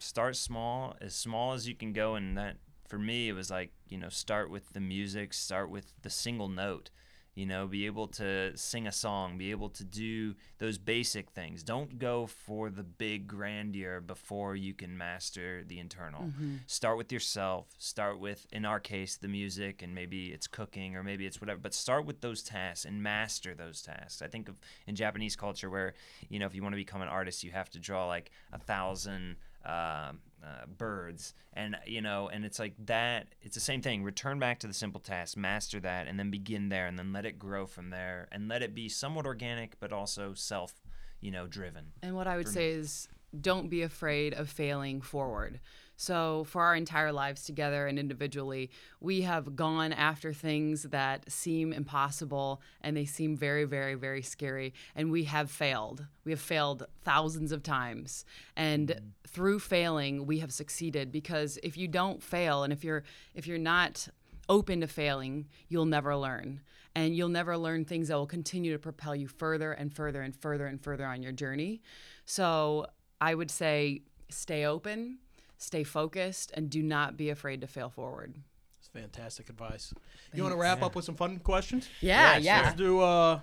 Start 0.00 0.34
small, 0.34 0.96
as 1.00 1.14
small 1.14 1.52
as 1.52 1.68
you 1.68 1.76
can 1.76 1.92
go. 1.92 2.16
And 2.16 2.36
that, 2.36 2.56
for 2.88 2.98
me, 2.98 3.28
it 3.28 3.34
was 3.34 3.50
like, 3.50 3.70
you 3.88 3.98
know, 3.98 4.08
start 4.08 4.50
with 4.50 4.72
the 4.72 4.80
music, 4.80 5.32
start 5.32 5.70
with 5.70 5.92
the 6.02 6.10
single 6.10 6.48
note. 6.48 6.90
You 7.36 7.44
know, 7.44 7.66
be 7.66 7.84
able 7.86 8.08
to 8.08 8.56
sing 8.56 8.86
a 8.86 8.92
song, 8.92 9.36
be 9.36 9.50
able 9.50 9.68
to 9.68 9.84
do 9.84 10.34
those 10.58 10.78
basic 10.78 11.30
things. 11.30 11.62
Don't 11.62 11.98
go 11.98 12.26
for 12.26 12.70
the 12.70 12.82
big 12.82 13.28
grandeur 13.28 14.00
before 14.00 14.56
you 14.56 14.72
can 14.72 14.96
master 14.96 15.62
the 15.62 15.78
internal. 15.78 16.32
Start 16.66 16.96
with 16.96 17.12
yourself. 17.12 17.66
Start 17.78 18.18
with, 18.18 18.46
in 18.52 18.64
our 18.64 18.80
case, 18.80 19.16
the 19.18 19.28
music, 19.28 19.82
and 19.82 19.94
maybe 19.94 20.28
it's 20.28 20.46
cooking 20.46 20.96
or 20.96 21.02
maybe 21.02 21.26
it's 21.26 21.38
whatever. 21.40 21.60
But 21.62 21.74
start 21.74 22.06
with 22.06 22.22
those 22.22 22.42
tasks 22.42 22.86
and 22.86 23.02
master 23.02 23.54
those 23.54 23.82
tasks. 23.82 24.22
I 24.22 24.28
think 24.28 24.48
of 24.48 24.56
in 24.86 24.96
Japanese 24.96 25.36
culture 25.36 25.68
where, 25.68 25.92
you 26.30 26.38
know, 26.38 26.46
if 26.46 26.54
you 26.54 26.62
want 26.62 26.72
to 26.72 26.78
become 26.78 27.02
an 27.02 27.08
artist, 27.08 27.44
you 27.44 27.50
have 27.50 27.68
to 27.70 27.78
draw 27.78 28.06
like 28.06 28.30
a 28.52 28.58
thousand 28.58 29.36
um, 29.66 30.20
uh, 30.44 30.66
birds. 30.66 31.34
And 31.52 31.76
you 31.86 32.00
know 32.02 32.28
and 32.28 32.44
it's 32.44 32.58
like 32.58 32.74
that 32.86 33.28
it's 33.42 33.54
the 33.54 33.60
same 33.60 33.82
thing. 33.82 34.02
Return 34.02 34.38
back 34.38 34.58
to 34.60 34.66
the 34.66 34.74
simple 34.74 35.00
task 35.00 35.36
master 35.36 35.80
that 35.80 36.06
and 36.06 36.18
then 36.18 36.30
begin 36.30 36.68
there 36.68 36.86
and 36.86 36.98
then 36.98 37.12
let 37.12 37.26
it 37.26 37.38
grow 37.38 37.66
from 37.66 37.90
there 37.90 38.28
and 38.32 38.48
let 38.48 38.62
it 38.62 38.74
be 38.74 38.88
somewhat 38.88 39.26
organic 39.26 39.78
but 39.80 39.92
also 39.92 40.34
self 40.34 40.74
you 41.20 41.30
know 41.30 41.46
driven 41.46 41.92
And 42.02 42.14
what 42.14 42.26
I 42.26 42.36
would 42.36 42.48
say 42.48 42.70
is 42.70 43.08
don't 43.40 43.68
be 43.68 43.82
afraid 43.82 44.34
of 44.34 44.48
failing 44.48 45.00
forward. 45.00 45.60
So, 45.96 46.44
for 46.44 46.62
our 46.62 46.76
entire 46.76 47.12
lives 47.12 47.44
together 47.44 47.86
and 47.86 47.98
individually, 47.98 48.70
we 49.00 49.22
have 49.22 49.56
gone 49.56 49.92
after 49.92 50.32
things 50.32 50.82
that 50.84 51.30
seem 51.30 51.72
impossible 51.72 52.60
and 52.82 52.96
they 52.96 53.06
seem 53.06 53.36
very, 53.36 53.64
very, 53.64 53.94
very 53.94 54.22
scary. 54.22 54.74
And 54.94 55.10
we 55.10 55.24
have 55.24 55.50
failed. 55.50 56.06
We 56.24 56.32
have 56.32 56.40
failed 56.40 56.86
thousands 57.02 57.50
of 57.50 57.62
times. 57.62 58.24
And 58.56 58.88
mm-hmm. 58.88 59.06
through 59.26 59.60
failing, 59.60 60.26
we 60.26 60.40
have 60.40 60.52
succeeded 60.52 61.10
because 61.10 61.58
if 61.62 61.78
you 61.78 61.88
don't 61.88 62.22
fail 62.22 62.62
and 62.62 62.72
if 62.72 62.84
you're 62.84 63.02
if 63.34 63.46
you're 63.46 63.58
not 63.58 64.08
open 64.48 64.80
to 64.80 64.86
failing, 64.86 65.48
you'll 65.68 65.86
never 65.86 66.14
learn. 66.14 66.60
And 66.94 67.14
you'll 67.14 67.28
never 67.28 67.56
learn 67.58 67.84
things 67.84 68.08
that 68.08 68.14
will 68.16 68.26
continue 68.26 68.72
to 68.72 68.78
propel 68.78 69.14
you 69.14 69.28
further 69.28 69.72
and 69.72 69.92
further 69.92 70.22
and 70.22 70.34
further 70.34 70.66
and 70.66 70.82
further 70.82 71.04
on 71.04 71.22
your 71.22 71.32
journey. 71.32 71.82
So 72.24 72.86
I 73.20 73.34
would 73.34 73.50
say 73.50 74.02
stay 74.30 74.64
open, 74.64 75.18
stay 75.58 75.84
focused, 75.84 76.50
and 76.54 76.68
do 76.70 76.82
not 76.82 77.16
be 77.16 77.30
afraid 77.30 77.60
to 77.62 77.66
fail 77.66 77.88
forward. 77.90 78.34
It's 78.78 78.88
fantastic 78.88 79.48
advice. 79.48 79.92
You 80.34 80.42
want 80.42 80.54
to 80.54 80.58
wrap 80.60 80.82
up 80.82 80.94
with 80.94 81.04
some 81.04 81.14
fun 81.16 81.38
questions? 81.38 81.88
Yeah, 82.00 82.32
Yeah, 82.32 82.38
yeah. 82.38 82.60
Let's 82.62 82.76
do. 82.76 83.00
Uh, 83.00 83.40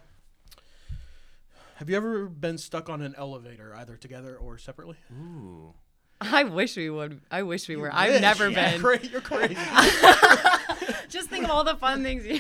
have 1.76 1.90
you 1.90 1.96
ever 1.98 2.28
been 2.28 2.58
stuck 2.58 2.90
on 2.90 3.02
an 3.02 3.16
elevator, 3.18 3.74
either 3.76 3.96
together 3.98 4.38
or 4.38 4.58
separately? 4.58 4.96
ooh 5.12 5.74
I 6.22 6.46
wish 6.46 6.78
we 6.78 6.90
would. 6.90 7.20
I 7.30 7.44
wish 7.44 7.68
we 7.68 7.76
were. 7.76 7.94
I've 7.94 8.22
never 8.22 8.48
Yeah, 8.50 8.72
been. 8.72 8.80
cra- 8.82 9.06
You're 9.06 9.20
crazy. 9.20 9.56
Just 11.10 11.30
think 11.30 11.44
of 11.44 11.50
all 11.52 11.64
the 11.66 11.76
fun 11.76 12.02
things. 12.04 12.26
You 12.26 12.40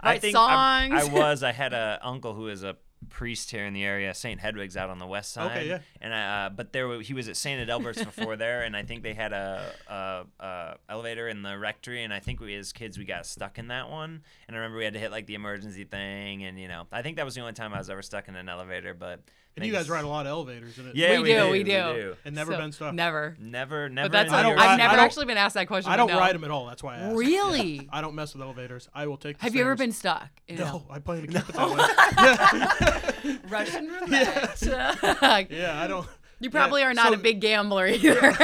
I 0.00 0.06
write 0.12 0.20
think 0.22 0.36
I- 0.36 0.88
songs. 0.88 1.08
I, 1.08 1.12
was. 1.12 1.42
I 1.42 1.52
had 1.52 1.74
a 1.74 1.98
uncle 2.02 2.32
who 2.32 2.44
was 2.44 2.62
a 2.64 2.76
priest 3.08 3.50
here 3.50 3.64
in 3.64 3.72
the 3.72 3.84
area, 3.84 4.12
St. 4.14 4.40
Hedwig's 4.40 4.76
out 4.76 4.90
on 4.90 4.98
the 4.98 5.06
west 5.06 5.32
side. 5.32 5.50
Okay, 5.50 5.68
yeah. 5.68 5.78
And 6.00 6.14
I, 6.14 6.46
uh, 6.46 6.48
but 6.50 6.72
there 6.72 7.00
he 7.00 7.14
was 7.14 7.28
at 7.28 7.36
St. 7.36 7.66
Adalbert's 7.66 8.04
before 8.04 8.36
there, 8.36 8.62
and 8.62 8.76
I 8.76 8.82
think 8.82 9.02
they 9.02 9.14
had 9.14 9.32
a, 9.32 9.72
a, 9.88 10.24
a 10.38 10.76
elevator 10.88 11.28
in 11.28 11.42
the 11.42 11.58
rectory, 11.58 12.04
and 12.04 12.12
I 12.12 12.20
think 12.20 12.40
we 12.40 12.54
as 12.54 12.72
kids 12.72 12.98
we 12.98 13.04
got 13.04 13.26
stuck 13.26 13.58
in 13.58 13.68
that 13.68 13.90
one. 13.90 14.22
And 14.46 14.56
I 14.56 14.60
remember 14.60 14.78
we 14.78 14.84
had 14.84 14.94
to 14.94 15.00
hit 15.00 15.10
like 15.10 15.26
the 15.26 15.34
emergency 15.34 15.84
thing, 15.84 16.44
and 16.44 16.58
you 16.58 16.68
know 16.68 16.86
I 16.92 17.02
think 17.02 17.16
that 17.16 17.24
was 17.24 17.34
the 17.34 17.40
only 17.40 17.54
time 17.54 17.72
I 17.72 17.78
was 17.78 17.90
ever 17.90 18.02
stuck 18.02 18.28
in 18.28 18.36
an 18.36 18.48
elevator. 18.48 18.94
But 18.94 19.20
and 19.60 19.66
you 19.66 19.72
guys 19.72 19.88
ride 19.90 20.04
a 20.04 20.08
lot 20.08 20.26
of 20.26 20.30
elevators, 20.30 20.78
in 20.78 20.88
it? 20.88 20.96
Yeah, 20.96 21.12
We 21.12 21.18
we, 21.20 21.28
do, 21.32 21.44
do, 21.44 21.50
we 21.50 21.62
do. 21.62 22.16
And 22.24 22.34
never 22.34 22.52
So, 22.52 22.58
been 22.58 22.72
stuck. 22.72 22.94
Never. 22.94 23.36
Never, 23.38 23.88
never. 23.88 24.08
But 24.08 24.12
that's 24.12 24.28
in 24.28 24.34
I 24.34 24.42
don't 24.42 24.58
I've 24.58 24.78
never 24.78 24.96
actually 24.96 25.26
been 25.26 25.36
asked 25.36 25.54
that 25.54 25.66
question. 25.66 25.92
I 25.92 25.96
don't 25.96 26.08
no. 26.08 26.18
ride 26.18 26.34
them 26.34 26.44
at 26.44 26.50
all. 26.50 26.66
That's 26.66 26.82
why 26.82 26.96
I 26.96 26.98
asked. 26.98 27.16
Really? 27.16 27.88
I 27.92 28.00
don't 28.00 28.14
mess 28.14 28.34
with 28.34 28.42
elevators. 28.42 28.88
I 28.94 29.06
will 29.06 29.16
take. 29.16 29.38
The 29.38 29.44
Have 29.44 29.54
you 29.54 29.62
ever 29.62 29.76
been 29.76 29.92
stuck? 29.92 30.28
in 30.48 30.56
an 30.56 30.66
No, 30.66 30.84
I 30.90 30.98
plan 30.98 31.22
to 31.22 31.26
keep 31.32 31.48
it 31.48 31.54
that 31.54 33.24
way. 33.24 33.38
Russian 33.48 33.88
roulette. 33.88 35.50
Yeah, 35.50 35.80
I 35.82 35.86
don't. 35.86 36.06
You 36.40 36.50
probably 36.50 36.82
are 36.82 36.94
not 36.94 37.08
so- 37.08 37.14
a 37.14 37.18
big 37.18 37.40
gambler 37.40 37.86
either. 37.86 38.34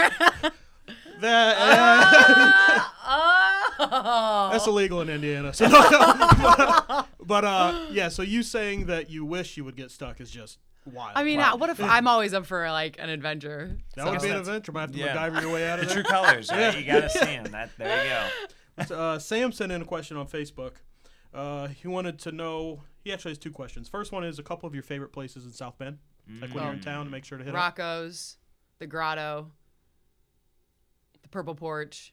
That, 1.21 1.57
oh. 3.79 4.49
that's 4.53 4.67
illegal 4.67 5.01
in 5.01 5.09
Indiana. 5.09 5.55
So, 5.55 5.69
but, 5.71 7.07
but 7.21 7.45
uh, 7.45 7.87
yeah. 7.91 8.09
So 8.09 8.23
you 8.23 8.43
saying 8.43 8.87
that 8.87 9.09
you 9.11 9.25
wish 9.25 9.57
you 9.57 9.65
would 9.65 9.77
get 9.77 9.91
stuck 9.91 10.21
is 10.21 10.31
just 10.31 10.59
wild. 10.87 11.13
I 11.17 11.25
mean, 11.25 11.39
Wow. 11.39 11.57
what 11.57 11.71
if 11.71 11.81
I'm 11.83 12.07
always 12.09 12.33
up 12.35 12.47
for 12.47 12.71
like 12.71 12.97
an 12.99 13.09
adventure? 13.11 13.77
that 13.95 14.05
so- 14.05 14.11
would 14.11 14.21
be 14.21 14.27
an 14.29 14.33
that's- 14.35 14.49
adventure. 14.49 14.73
Might 14.73 14.81
have 14.83 14.93
to 14.93 14.99
yeah. 14.99 15.17
MacGyver 15.17 15.41
your 15.43 15.53
way 15.53 15.69
out 15.69 15.79
of 15.81 15.87
The 15.87 15.91
of 15.91 15.93
true 15.95 16.03
there. 16.03 16.13
colors, 16.13 16.51
right? 16.51 16.79
You 16.79 16.85
gotta 16.85 17.09
see 17.11 17.19
them. 17.21 17.51
That 17.53 17.71
there 17.79 18.05
you 18.05 18.85
go. 18.89 18.95
Uh, 18.95 19.19
Sam 19.19 19.53
sent 19.53 19.73
in 19.73 19.83
a 19.83 19.85
question 19.87 20.17
on 20.17 20.27
Facebook. 20.27 20.73
Uh, 21.35 21.69
he 21.69 21.89
wanted 21.89 22.19
to 22.21 22.33
know. 22.33 22.83
He 23.05 23.13
actually 23.13 23.31
has 23.33 23.39
two 23.39 23.51
questions. 23.51 23.89
First 23.89 24.11
one 24.13 24.25
is 24.25 24.39
a 24.39 24.43
couple 24.43 24.67
of 24.67 24.75
your 24.75 24.83
favorite 24.83 25.13
places 25.13 25.45
in 25.45 25.53
South 25.53 25.79
Bend, 25.79 25.99
like 26.41 26.53
when 26.55 26.65
you're 26.65 26.73
in 26.73 26.81
town, 26.81 27.05
to 27.05 27.11
make 27.11 27.25
sure 27.25 27.39
to 27.39 27.45
hit 27.45 27.51
up. 27.55 27.57
Rocco's, 27.57 28.37
the 28.79 28.87
Grotto, 28.87 29.51
the 31.23 31.29
Purple 31.29 31.55
Porch. 31.55 32.13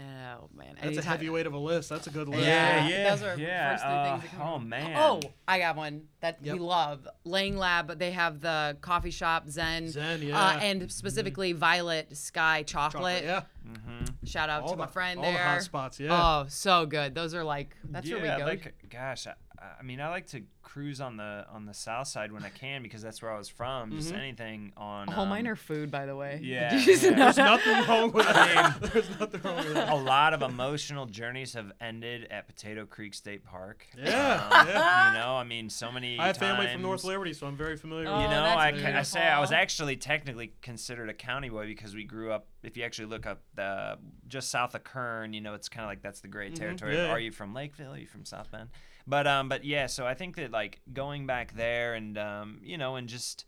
Oh 0.00 0.48
man, 0.54 0.68
That's 0.74 0.82
a 0.82 0.86
Anytime- 0.86 1.04
heavyweight 1.04 1.46
of 1.46 1.54
a 1.54 1.58
list. 1.58 1.88
That's 1.90 2.06
a 2.06 2.10
good 2.10 2.28
list. 2.28 2.42
Yeah, 2.42 2.88
yeah, 2.88 3.10
those 3.16 3.22
are 3.22 3.38
yeah. 3.38 3.72
first 3.72 3.84
three 3.84 3.92
Uh, 3.92 4.04
things 4.18 4.22
that 4.30 4.38
come 4.38 4.48
oh, 4.48 4.52
to 4.54 4.58
mind. 4.58 4.70
man. 4.70 4.96
Oh, 4.96 5.20
I 5.48 5.58
got 5.58 5.76
one 5.76 6.02
that 6.20 6.38
Yep. 6.42 6.54
we 6.54 6.60
love. 6.60 7.08
Lang 7.24 7.56
Lab. 7.56 7.98
They 7.98 8.10
have 8.12 8.40
the 8.40 8.76
coffee 8.80 9.10
shop 9.10 9.48
Zen. 9.48 9.88
Zen, 9.88 10.20
Uh, 10.20 10.24
yeah. 10.24 10.60
and 10.60 10.90
specifically 10.90 11.52
Violet 11.52 12.16
Sky 12.16 12.62
Chocolate. 12.62 13.24
Chocolate, 13.24 13.24
yeah. 13.24 14.06
Shout 14.24 14.50
out 14.50 14.62
All 14.62 14.70
to 14.70 14.76
my 14.76 14.86
friend 14.86 15.18
all 15.18 15.24
there. 15.24 15.32
the 15.34 15.38
hot 15.38 15.62
spots, 15.62 16.00
yeah. 16.00 16.08
Oh, 16.42 16.46
so 16.48 16.86
good. 16.86 17.14
Those 17.14 17.34
are 17.34 17.44
like 17.44 17.76
that's 17.84 18.06
yeah, 18.08 18.16
where 18.16 18.32
we 18.34 18.38
go. 18.42 18.44
like 18.46 18.74
gosh, 18.88 19.26
I, 19.60 19.80
I 19.80 19.82
mean, 19.82 20.00
I 20.00 20.08
like 20.08 20.26
to 20.28 20.42
cruise 20.62 21.00
on 21.00 21.16
the 21.16 21.44
on 21.52 21.66
the 21.66 21.74
south 21.74 22.06
side 22.06 22.30
when 22.32 22.44
I 22.44 22.48
can 22.50 22.82
because 22.82 23.02
that's 23.02 23.20
where 23.22 23.30
I 23.32 23.38
was 23.38 23.48
from. 23.48 23.90
Just 23.92 24.12
anything 24.14 24.72
on. 24.76 25.12
All 25.14 25.26
mine 25.26 25.46
um, 25.46 25.52
are 25.52 25.56
food, 25.56 25.90
by 25.90 26.06
the 26.06 26.14
way. 26.16 26.40
Yeah, 26.42 26.70
Did 26.74 26.86
you 26.86 26.92
just 26.94 27.02
yeah. 27.04 27.10
There's 27.16 27.36
nothing 27.36 27.88
wrong 27.88 28.12
with 28.12 28.26
I 28.28 28.32
that. 28.32 28.80
mean, 28.80 28.90
There's 28.92 29.20
nothing 29.20 29.40
wrong 29.42 29.56
with 29.56 29.74
that. 29.74 29.90
a 29.90 29.94
lot 29.96 30.32
of 30.34 30.42
emotional 30.42 31.06
journeys 31.06 31.54
have 31.54 31.72
ended 31.80 32.28
at 32.30 32.46
Potato 32.46 32.86
Creek 32.86 33.14
State 33.14 33.44
Park. 33.44 33.86
Yeah, 33.98 34.48
Um, 34.50 34.68
yeah. 34.68 35.12
You 35.12 35.18
know, 35.18 35.34
I 35.36 35.44
mean, 35.44 35.68
so 35.70 35.90
many. 35.90 36.18
I 36.18 36.28
have 36.28 36.36
family 36.36 36.66
from 36.68 36.82
North 36.82 37.04
Liberty, 37.04 37.32
so 37.32 37.46
I'm 37.46 37.56
very 37.56 37.76
familiar 37.76 38.06
Oh, 38.08 38.14
with 38.14 38.22
You 38.22 38.28
know, 38.28 38.44
I, 38.44 38.72
ca- 38.72 38.98
I 38.98 39.02
say 39.02 39.20
I 39.20 39.40
was 39.40 39.52
actually 39.52 39.96
technically 39.96 40.52
considered 40.62 41.08
a 41.08 41.14
county 41.14 41.48
boy 41.48 41.66
because 41.66 41.94
we 41.94 42.04
grew 42.04 42.32
up. 42.32 42.46
If 42.62 42.76
you 42.76 42.84
actually 42.84 43.06
look 43.06 43.26
up 43.26 43.40
the 43.54 43.98
just 44.28 44.50
south 44.50 44.74
of 44.74 44.84
Kern, 44.84 45.32
you 45.32 45.40
know, 45.40 45.54
it's 45.54 45.68
kind 45.68 45.84
of 45.84 45.88
like 45.88 46.02
that's 46.02 46.20
the 46.20 46.28
great 46.28 46.54
territory. 46.54 46.92
Mm-hmm. 46.92 47.00
Yeah, 47.00 47.06
yeah. 47.06 47.12
Are 47.12 47.18
you 47.20 47.32
from 47.32 47.54
Lakeville? 47.54 47.94
Are 47.94 47.98
you 47.98 48.06
from 48.06 48.24
South 48.24 48.50
Bend? 48.50 48.68
But 49.06 49.26
um, 49.26 49.48
but 49.48 49.64
yeah. 49.64 49.86
So 49.86 50.06
I 50.06 50.14
think 50.14 50.36
that 50.36 50.50
like 50.50 50.80
going 50.92 51.26
back 51.26 51.54
there 51.54 51.94
and 51.94 52.16
um, 52.18 52.60
you 52.62 52.78
know, 52.78 52.96
and 52.96 53.08
just 53.08 53.44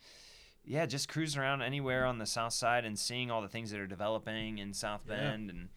yeah, 0.65 0.87
just 0.87 1.09
cruising 1.09 1.41
around 1.41 1.63
anywhere 1.63 2.05
on 2.07 2.19
the 2.19 2.27
south 2.27 2.53
side 2.53 2.85
and 2.85 2.99
seeing 2.99 3.31
all 3.31 3.43
the 3.43 3.49
things 3.49 3.71
that 3.71 3.81
are 3.81 3.87
developing 3.87 4.59
in 4.59 4.73
South 4.73 5.03
Yeah. 5.09 5.17
Bend 5.17 5.51
and. 5.51 5.69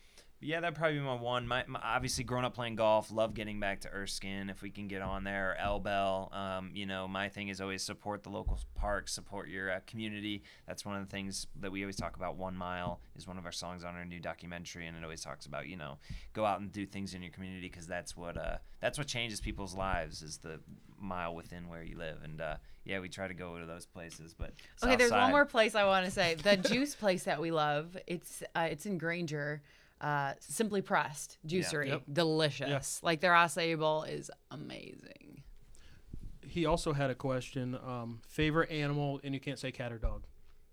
Yeah, 0.45 0.59
that'd 0.59 0.75
probably 0.75 0.99
be 0.99 1.03
my 1.03 1.15
one. 1.15 1.47
My, 1.47 1.63
my 1.65 1.79
obviously 1.83 2.23
growing 2.23 2.45
up 2.45 2.53
playing 2.53 2.75
golf, 2.75 3.11
love 3.11 3.33
getting 3.33 3.59
back 3.59 3.81
to 3.81 3.89
Erskine 3.91 4.51
if 4.51 4.61
we 4.61 4.69
can 4.69 4.87
get 4.87 5.01
on 5.01 5.23
there. 5.23 5.57
Or 5.59 5.79
Elbel, 5.79 6.31
um, 6.35 6.69
you 6.71 6.85
know, 6.85 7.07
my 7.07 7.29
thing 7.29 7.47
is 7.47 7.59
always 7.61 7.81
support 7.81 8.21
the 8.21 8.29
local 8.29 8.59
parks, 8.75 9.11
support 9.11 9.49
your 9.49 9.71
uh, 9.71 9.79
community. 9.87 10.43
That's 10.67 10.85
one 10.85 10.95
of 10.97 11.01
the 11.03 11.09
things 11.09 11.47
that 11.61 11.71
we 11.71 11.81
always 11.81 11.95
talk 11.95 12.15
about. 12.15 12.35
One 12.37 12.55
mile 12.55 12.99
is 13.15 13.25
one 13.27 13.39
of 13.39 13.45
our 13.45 13.51
songs 13.51 13.83
on 13.83 13.95
our 13.95 14.05
new 14.05 14.19
documentary, 14.19 14.85
and 14.85 14.95
it 14.95 15.03
always 15.03 15.21
talks 15.21 15.47
about 15.47 15.67
you 15.67 15.77
know 15.77 15.97
go 16.33 16.45
out 16.45 16.59
and 16.59 16.71
do 16.71 16.85
things 16.85 17.15
in 17.15 17.23
your 17.23 17.31
community 17.31 17.67
because 17.67 17.87
that's 17.87 18.15
what 18.15 18.37
uh, 18.37 18.57
that's 18.81 18.99
what 18.99 19.07
changes 19.07 19.41
people's 19.41 19.73
lives 19.73 20.21
is 20.21 20.37
the 20.37 20.59
mile 20.99 21.33
within 21.33 21.67
where 21.69 21.81
you 21.81 21.97
live. 21.97 22.17
And 22.23 22.39
uh, 22.39 22.57
yeah, 22.83 22.99
we 22.99 23.09
try 23.09 23.27
to 23.27 23.33
go 23.33 23.57
to 23.57 23.65
those 23.65 23.87
places. 23.87 24.35
But 24.37 24.49
Okay, 24.83 24.91
south 24.91 24.97
there's 24.99 25.09
side- 25.09 25.23
one 25.23 25.31
more 25.31 25.45
place 25.45 25.73
I 25.73 25.85
want 25.85 26.05
to 26.05 26.11
say. 26.11 26.35
The 26.35 26.55
juice 26.71 26.93
place 26.93 27.23
that 27.23 27.41
we 27.41 27.49
love. 27.49 27.97
It's 28.05 28.43
uh, 28.55 28.67
it's 28.69 28.85
in 28.85 28.99
Granger. 28.99 29.63
Uh, 30.01 30.33
Simply 30.39 30.81
Pressed 30.81 31.37
Juicery, 31.47 31.87
Yep. 31.87 32.03
delicious. 32.11 33.01
Like 33.01 33.21
their 33.21 33.31
acai 33.33 33.77
bowl 33.79 34.03
is 34.03 34.29
amazing. 34.51 35.43
He 36.45 36.65
also 36.65 36.93
had 36.93 37.09
a 37.09 37.15
question. 37.15 37.75
Um, 37.75 38.21
favorite 38.27 38.71
animal, 38.71 39.19
and 39.23 39.33
you 39.33 39.39
can't 39.39 39.57
say 39.59 39.71
cat 39.71 39.91
or 39.91 39.97
dog. 39.97 40.25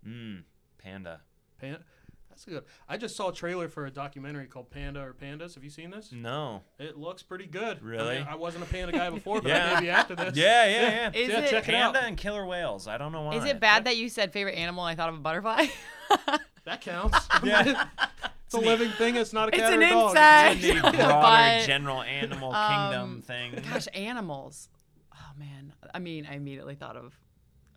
Mm, 0.07 0.43
panda. 0.77 1.21
Panda. 1.59 1.79
That's 2.29 2.45
good. 2.45 2.63
I 2.89 2.97
just 2.97 3.15
saw 3.15 3.29
a 3.29 3.33
trailer 3.33 3.67
for 3.69 3.85
a 3.85 3.91
documentary 3.91 4.47
called 4.47 4.71
Panda 4.71 5.01
or 5.01 5.13
Pandas. 5.13 5.53
Have 5.53 5.63
you 5.63 5.69
seen 5.69 5.91
this? 5.91 6.11
No. 6.11 6.63
It 6.79 6.97
looks 6.97 7.21
pretty 7.21 7.45
good. 7.45 7.77
I, 7.77 7.85
Really? 7.85 8.15
mean, 8.19 8.27
I 8.27 8.35
wasn't 8.35 8.63
a 8.63 8.67
panda 8.67 8.91
guy 8.91 9.09
before, 9.11 9.39
but 9.41 9.49
Yeah. 9.49 9.75
maybe 9.75 9.89
after 9.91 10.15
this. 10.15 10.35
Yeah, 10.35 10.65
yeah, 10.65 10.81
yeah. 10.81 11.11
Is 11.13 11.29
yeah, 11.29 11.39
it 11.41 11.49
check 11.49 11.69
it 11.69 11.75
out. 11.75 11.93
Panda 11.93 12.07
and 12.07 12.17
killer 12.17 12.45
whales. 12.45 12.87
I 12.87 12.97
don't 12.97 13.11
know 13.11 13.21
why. 13.21 13.35
is 13.35 13.45
it 13.45 13.59
bad 13.59 13.85
that 13.85 13.97
you 13.97 14.09
said 14.09 14.33
favorite 14.33 14.55
animal? 14.55 14.85
and 14.85 14.91
I 14.93 15.01
thought 15.01 15.09
of 15.09 15.15
a 15.15 15.19
butterfly. 15.19 15.67
That 16.65 16.79
counts. 16.79 17.17
Yeah. 17.43 17.87
It's 18.53 18.63
a 18.65 18.69
living 18.69 18.89
thing. 18.91 19.15
It's 19.15 19.33
not 19.33 19.49
a 19.49 19.51
It's 19.51 19.57
cat 19.57 19.73
an 19.73 19.81
or 19.81 19.85
a 19.85 19.89
dog. 19.89 20.09
insect. 20.15 20.63
in 20.63 20.75
the 20.77 20.81
broader 20.97 21.21
But, 21.21 21.65
general 21.65 22.01
animal 22.01 22.53
um, 22.53 22.91
kingdom 22.91 23.21
thing. 23.21 23.63
Gosh, 23.71 23.87
animals. 23.93 24.69
Oh 25.15 25.31
man. 25.37 25.73
I 25.93 25.99
mean, 25.99 26.27
I 26.29 26.35
immediately 26.35 26.75
thought 26.75 26.95
of 26.97 27.13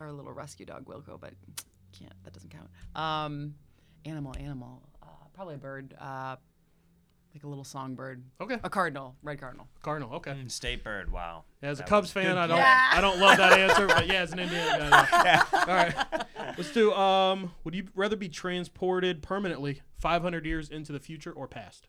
our 0.00 0.12
little 0.12 0.32
rescue 0.32 0.66
dog 0.66 0.86
Wilco, 0.86 1.18
but 1.20 1.32
can't. 1.98 2.12
That 2.24 2.32
doesn't 2.32 2.50
count. 2.50 2.68
Um, 2.94 3.54
animal, 4.04 4.34
animal. 4.38 4.82
Uh, 5.02 5.06
probably 5.34 5.54
a 5.54 5.58
bird. 5.58 5.94
Uh, 6.00 6.36
like 7.36 7.44
a 7.44 7.48
little 7.48 7.64
songbird. 7.64 8.22
Okay. 8.40 8.58
A 8.64 8.70
cardinal, 8.70 9.14
red 9.22 9.38
cardinal. 9.38 9.68
Cardinal. 9.82 10.14
Okay. 10.14 10.30
Mm, 10.30 10.50
State 10.50 10.82
bird. 10.82 11.12
Wow. 11.12 11.44
As 11.60 11.78
a 11.78 11.82
That 11.82 11.88
Cubs 11.88 12.10
fan. 12.10 12.38
I 12.38 12.46
don't. 12.46 12.56
Yeah. 12.56 12.90
I 12.92 13.00
don't 13.02 13.20
love 13.20 13.36
that 13.36 13.52
answer, 13.58 13.86
but 13.86 14.06
yeah, 14.06 14.22
as 14.22 14.32
an 14.32 14.38
Indiana 14.38 14.88
guy. 14.90 15.08
yeah. 15.24 15.42
All 15.52 15.66
right. 15.66 15.94
Let's 16.56 16.72
do. 16.72 16.94
Um, 16.94 17.52
would 17.64 17.74
you 17.74 17.88
rather 17.94 18.16
be 18.16 18.30
transported 18.30 19.22
permanently 19.22 19.82
500 19.98 20.46
years 20.46 20.70
into 20.70 20.92
the 20.92 21.00
future 21.00 21.30
or 21.30 21.46
past? 21.46 21.88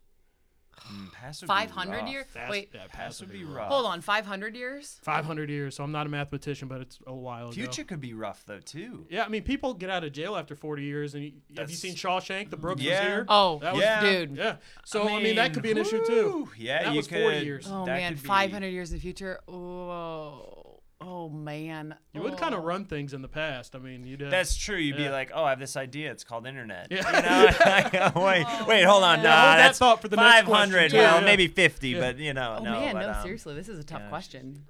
Mm, 0.92 1.12
past 1.12 1.42
would 1.42 1.48
500 1.48 2.08
years? 2.08 2.26
Past- 2.34 2.50
Wait, 2.52 2.70
yeah, 2.74 2.82
Past 2.90 3.20
would 3.20 3.32
be 3.32 3.44
rough. 3.44 3.58
rough. 3.58 3.68
hold 3.70 3.86
on. 3.88 4.00
500 4.02 4.56
years? 4.56 5.00
500 5.04 5.50
years. 5.50 5.76
So 5.76 5.84
I'm 5.84 5.92
not 5.92 6.06
a 6.06 6.10
mathematician, 6.10 6.68
but 6.68 6.82
it's 6.82 7.00
a 7.06 7.14
while 7.14 7.46
ago. 7.46 7.52
Future 7.52 7.84
could 7.84 8.00
be 8.00 8.14
rough 8.14 8.44
though 8.46 8.60
too. 8.60 9.06
Yeah, 9.10 9.26
I 9.26 9.28
mean, 9.30 9.44
people 9.44 9.74
get 9.74 9.90
out 9.90 10.04
of 10.04 10.14
jail 10.14 10.36
after 10.38 10.56
40 10.56 10.84
years, 10.84 11.14
and 11.16 11.24
you, 11.24 11.32
have 11.32 11.50
you 11.50 11.56
That's- 11.56 11.80
seen 11.80 11.96
Shawshank? 11.96 12.50
The 12.52 12.58
Brooks 12.58 12.80
was 12.80 12.86
Yeah. 12.86 13.02
here. 13.08 13.26
Oh, 13.28 13.60
That 13.60 13.74
was, 13.74 13.82
Yeah. 13.84 14.02
dude. 14.02 14.38
Yeah. 14.38 14.58
So 14.86 15.08
I 15.10 15.22
mean, 15.22 15.36
that 15.36 15.54
could 15.54 15.64
be 15.64 15.72
an 15.72 15.78
issue 15.78 16.06
too. 16.06 16.30
whew, 16.32 16.50
Yeah, 16.58 16.84
That 16.84 16.92
you 16.92 16.98
was 16.98 17.08
could. 17.08 17.22
40 17.22 17.46
years. 17.46 17.68
Oh 17.70 17.86
that 17.86 17.98
man, 17.98 18.14
could 18.14 18.24
be- 18.24 18.28
500 18.28 18.68
years 18.68 18.92
in 18.92 18.98
the 18.98 19.02
future. 19.02 19.40
Oh, 19.48 20.67
oh 21.02 21.30
man. 21.30 21.96
You 22.14 22.22
would 22.22 22.38
kind 22.38 22.56
Oh. 22.56 22.60
of 22.60 22.64
run 22.64 22.86
things 22.86 23.14
in 23.14 23.22
the 23.22 23.28
past. 23.28 23.76
I 23.76 23.80
mean, 23.80 24.04
you'd. 24.06 24.24
Uh, 24.24 24.30
That's 24.30 24.56
true. 24.58 24.78
You'd 24.78 24.98
Yeah. 24.98 25.08
be 25.08 25.10
like, 25.12 25.32
"Oh, 25.34 25.44
I 25.44 25.50
have 25.52 25.60
this 25.60 25.76
idea. 25.78 26.12
It's 26.12 26.24
called 26.24 26.48
internet." 26.48 26.88
Yeah. 26.92 27.06
You 27.16 27.22
know? 27.22 28.12
wait, 28.26 28.46
wait, 28.68 28.84
hold 28.84 29.04
on. 29.04 29.18
man. 29.18 29.24
No, 29.24 29.30
Yeah, 29.30 29.36
hold 29.42 29.52
that 29.52 29.58
that's 29.58 29.80
thought 29.80 30.02
for 30.02 30.08
the 30.08 30.16
next 30.16 30.28
five 30.36 30.46
question, 30.46 30.72
hundred. 30.74 30.92
too, 30.92 30.98
Well, 30.98 31.20
yeah. 31.20 31.26
maybe 31.26 31.48
fifty, 31.48 31.90
Yeah. 31.90 32.00
but 32.00 32.18
you 32.18 32.34
know, 32.34 32.58
Oh 32.60 32.64
no. 32.64 32.72
man, 32.72 32.94
but, 32.94 33.02
no, 33.02 33.12
um, 33.14 33.22
seriously, 33.24 33.54
this 33.56 33.70
is 33.70 33.80
a 33.80 33.84
tough 33.84 34.02
yeah. 34.04 34.10
question. 34.10 34.66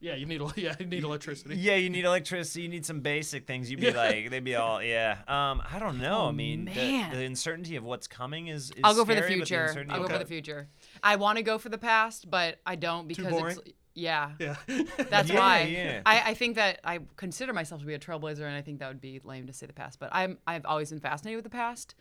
yeah, 0.00 0.14
you 0.16 0.26
need. 0.26 0.40
a- 0.42 0.52
Yeah, 0.56 0.74
you 0.78 0.84
need 0.86 1.02
electricity. 1.04 1.56
Yeah, 1.56 1.76
you 1.76 1.88
need 1.88 2.04
electricity. 2.04 2.62
You 2.62 2.68
need 2.68 2.84
some 2.84 3.00
basic 3.00 3.46
things. 3.46 3.70
You'd 3.70 3.80
be 3.80 3.86
Yeah. 3.86 3.96
like, 3.96 4.28
they'd 4.30 4.44
be 4.44 4.54
all, 4.54 4.82
yeah. 4.82 5.18
Um, 5.28 5.62
I 5.72 5.78
don't 5.78 5.98
know. 5.98 6.22
Oh, 6.24 6.28
I 6.28 6.32
mean, 6.32 6.66
the, 6.66 6.74
man. 6.74 7.10
the 7.16 7.24
uncertainty 7.24 7.76
of 7.76 7.84
what's 7.84 8.06
coming 8.06 8.48
is. 8.48 8.64
is 8.72 8.80
I'll 8.84 8.94
go 8.94 9.04
for 9.06 9.14
the 9.14 9.22
scary, 9.22 9.38
but 9.38 9.48
future. 9.48 9.64
uncertainty 9.64 9.92
I'll 9.94 10.00
go 10.00 10.04
of 10.06 10.10
for 10.10 10.18
the 10.18 10.24
what- 10.24 10.28
future. 10.28 10.68
I 11.02 11.16
want 11.16 11.38
to 11.38 11.42
go 11.42 11.56
for 11.58 11.70
the 11.70 11.78
past, 11.78 12.28
but 12.30 12.58
I 12.66 12.74
don't 12.76 13.08
because 13.08 13.30
boring? 13.30 13.56
it's 13.64 13.72
yeah. 13.94 14.32
Yeah. 14.38 14.56
That's 15.10 15.30
Yeah, 15.30 15.38
why 15.38 15.62
yeah. 15.62 16.02
I, 16.04 16.30
I 16.30 16.34
think 16.34 16.56
that 16.56 16.80
I 16.84 17.00
consider 17.16 17.52
myself 17.52 17.80
to 17.80 17.86
be 17.86 17.94
a 17.94 17.98
trailblazer, 17.98 18.40
and 18.42 18.54
I 18.54 18.62
think 18.62 18.80
that 18.80 18.88
would 18.88 19.00
be 19.00 19.20
lame 19.24 19.46
to 19.46 19.52
say 19.52 19.66
the 19.66 19.72
past. 19.72 19.98
But 19.98 20.10
I'm 20.12 20.38
I've 20.46 20.66
always 20.66 20.90
been 20.90 21.00
fascinated 21.00 21.36
with 21.38 21.44
the 21.44 21.56
past, 21.56 21.94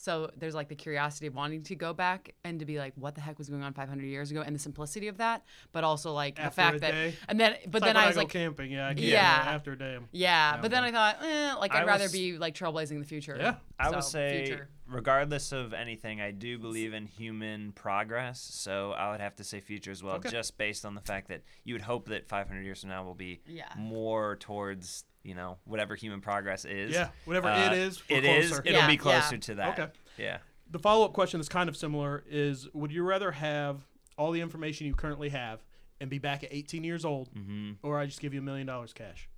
so 0.00 0.30
there's 0.36 0.54
like 0.54 0.68
the 0.68 0.76
curiosity 0.76 1.26
of 1.26 1.34
wanting 1.34 1.60
to 1.64 1.74
go 1.74 1.92
back 1.92 2.32
and 2.44 2.60
to 2.60 2.64
be 2.64 2.78
like, 2.78 2.92
what 2.94 3.16
the 3.16 3.20
heck 3.20 3.36
was 3.36 3.48
going 3.48 3.64
on 3.64 3.72
500 3.72 4.04
years 4.06 4.30
ago, 4.30 4.42
and 4.46 4.54
the 4.54 4.58
simplicity 4.60 5.08
of 5.08 5.16
that, 5.18 5.42
but 5.72 5.82
also 5.82 6.12
like 6.12 6.38
After 6.38 6.48
the 6.50 6.54
fact 6.54 6.76
a 6.76 6.80
that 6.80 6.90
day? 6.92 7.14
and 7.28 7.40
then 7.40 7.56
but 7.66 7.78
It's 7.78 7.86
then 7.86 7.94
like 7.96 8.04
I 8.04 8.06
was 8.06 8.14
go 8.14 8.20
like, 8.22 8.28
camping. 8.30 8.70
Yeah. 8.70 8.86
I 8.88 8.94
get 8.94 9.04
it. 9.04 9.08
Yeah. 9.08 9.42
After 9.46 9.72
a 9.72 9.78
day. 9.78 9.92
I'm- 9.94 10.08
yeah, 10.12 10.54
Yeah, 10.54 10.60
but 10.62 10.70
then 10.70 10.84
I 10.84 10.92
thought, 10.92 11.16
eh, 11.22 11.54
like 11.54 11.74
I 11.74 11.80
I'd 11.80 11.86
rather 11.88 12.04
was- 12.04 12.12
be 12.12 12.38
like 12.38 12.54
trailblazing 12.54 13.00
the 13.00 13.04
future. 13.04 13.36
Yeah. 13.38 13.56
I 13.80 13.90
would 13.90 14.04
say, 14.04 14.46
future. 14.46 14.68
regardless 14.86 15.50
of 15.50 15.72
anything, 15.72 16.20
I 16.20 16.30
do 16.30 16.58
believe 16.58 16.94
in 16.94 17.06
human 17.06 17.72
progress. 17.72 18.40
So 18.40 18.92
I 18.92 19.10
would 19.10 19.20
have 19.20 19.34
to 19.36 19.44
say 19.44 19.60
future 19.60 19.90
as 19.90 20.02
well, 20.02 20.16
Okay. 20.16 20.30
just 20.30 20.56
based 20.58 20.84
on 20.84 20.94
the 20.94 21.00
fact 21.00 21.26
that 21.28 21.42
you 21.64 21.74
would 21.74 21.82
hope 21.82 22.06
that 22.08 22.28
500 22.28 22.62
years 22.62 22.80
from 22.82 22.90
now 22.90 23.02
will 23.02 23.14
be 23.16 23.40
Yeah. 23.46 23.66
more 23.76 24.36
towards 24.36 25.04
you 25.28 25.34
know 25.34 25.58
whatever 25.64 25.94
human 25.94 26.20
progress 26.20 26.64
is. 26.64 26.92
Yeah, 26.94 27.10
whatever 27.26 27.48
Uh, 27.48 27.66
it 27.72 27.78
is, 27.78 28.02
we're 28.08 28.16
it 28.16 28.24
is. 28.24 28.48
closer. 28.48 28.62
It'll 28.64 28.80
Yeah, 28.80 28.86
be 28.86 28.92
yeah. 28.94 28.98
closer 28.98 29.36
to 29.38 29.54
that. 29.56 29.78
Okay. 29.78 29.92
Yeah. 30.16 30.38
The 30.70 30.78
follow 30.78 31.04
up 31.04 31.12
question 31.12 31.38
that's 31.38 31.48
kind 31.48 31.68
of 31.68 31.76
similar 31.76 32.24
is 32.28 32.66
Would 32.74 32.90
you 32.92 33.02
rather 33.04 33.30
have 33.32 33.86
all 34.16 34.32
the 34.32 34.40
information 34.40 34.86
you 34.86 34.94
currently 34.94 35.28
have 35.28 35.62
and 36.00 36.08
be 36.10 36.18
back 36.18 36.42
at 36.44 36.52
18 36.52 36.82
years 36.84 37.04
old, 37.04 37.32
Mm-hmm. 37.34 37.72
or 37.86 37.98
I 37.98 38.06
just 38.06 38.20
give 38.20 38.32
you 38.34 38.40
a 38.40 38.42
million 38.42 38.66
dollars 38.66 38.92
cash? 38.92 39.28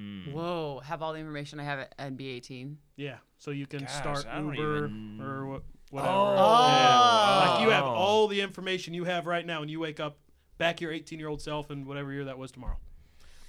Mm. 0.00 0.32
Whoa, 0.32 0.80
have 0.84 1.02
all 1.02 1.12
the 1.12 1.18
information 1.20 1.60
I 1.60 1.64
have 1.64 1.78
at 1.78 1.96
NB 1.98 2.20
18. 2.36 2.78
Yeah, 2.96 3.18
so 3.38 3.50
you 3.50 3.66
can 3.66 3.80
Gosh, 3.80 3.92
start 3.94 4.24
Uber 4.36 4.86
even- 4.86 5.20
or 5.20 5.46
what, 5.46 5.62
whatever. 5.90 6.12
Oh. 6.14 6.66
Yeah. 6.68 7.48
Like 7.50 7.60
you 7.62 7.70
have 7.70 7.84
Oh. 7.84 7.88
all 7.88 8.28
the 8.28 8.40
information 8.40 8.94
you 8.94 9.04
have 9.04 9.26
right 9.26 9.44
now, 9.44 9.60
and 9.60 9.70
you 9.70 9.80
wake 9.80 10.00
up 10.00 10.18
back 10.58 10.80
your 10.80 10.92
18 10.92 11.18
year 11.18 11.28
old 11.28 11.42
self 11.42 11.68
and 11.70 11.84
whatever 11.86 12.10
year 12.12 12.24
that 12.24 12.38
was 12.38 12.50
tomorrow. 12.52 12.78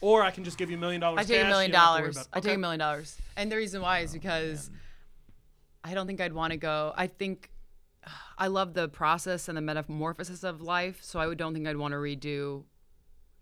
Or 0.03 0.21
I 0.21 0.31
can 0.31 0.43
just 0.43 0.57
give 0.57 0.69
you 0.69 0.75
a 0.75 0.79
million 0.79 0.99
dollars. 0.99 1.21
I 1.21 1.23
take 1.23 1.41
a 1.41 1.47
million 1.47 1.71
you 1.71 1.77
don't 1.77 1.81
have 1.81 1.95
to 1.95 2.01
worry 2.03 2.11
dollars. 2.11 2.27
I 2.33 2.39
take 2.41 2.55
a 2.55 2.59
million 2.59 2.79
dollars. 2.79 3.17
And 3.37 3.49
the 3.49 3.55
reason 3.55 3.81
why 3.81 3.99
is 3.99 4.09
oh, 4.11 4.13
because 4.15 4.69
I 5.81 5.93
don't 5.93 6.07
think 6.07 6.19
I'd 6.19 6.33
want 6.33 6.51
to 6.51 6.57
go. 6.57 6.93
I 6.97 7.07
think 7.07 7.49
I 8.37 8.47
love 8.47 8.73
the 8.73 8.89
process 8.89 9.47
and 9.47 9.57
the 9.57 9.61
metamorphosis 9.61 10.43
of 10.43 10.61
life, 10.61 10.99
so 11.01 11.21
I 11.21 11.27
would- 11.27 11.37
don't 11.37 11.53
think 11.53 11.67
I'd 11.67 11.77
want 11.77 11.93
to 11.93 11.97
redo. 11.97 12.65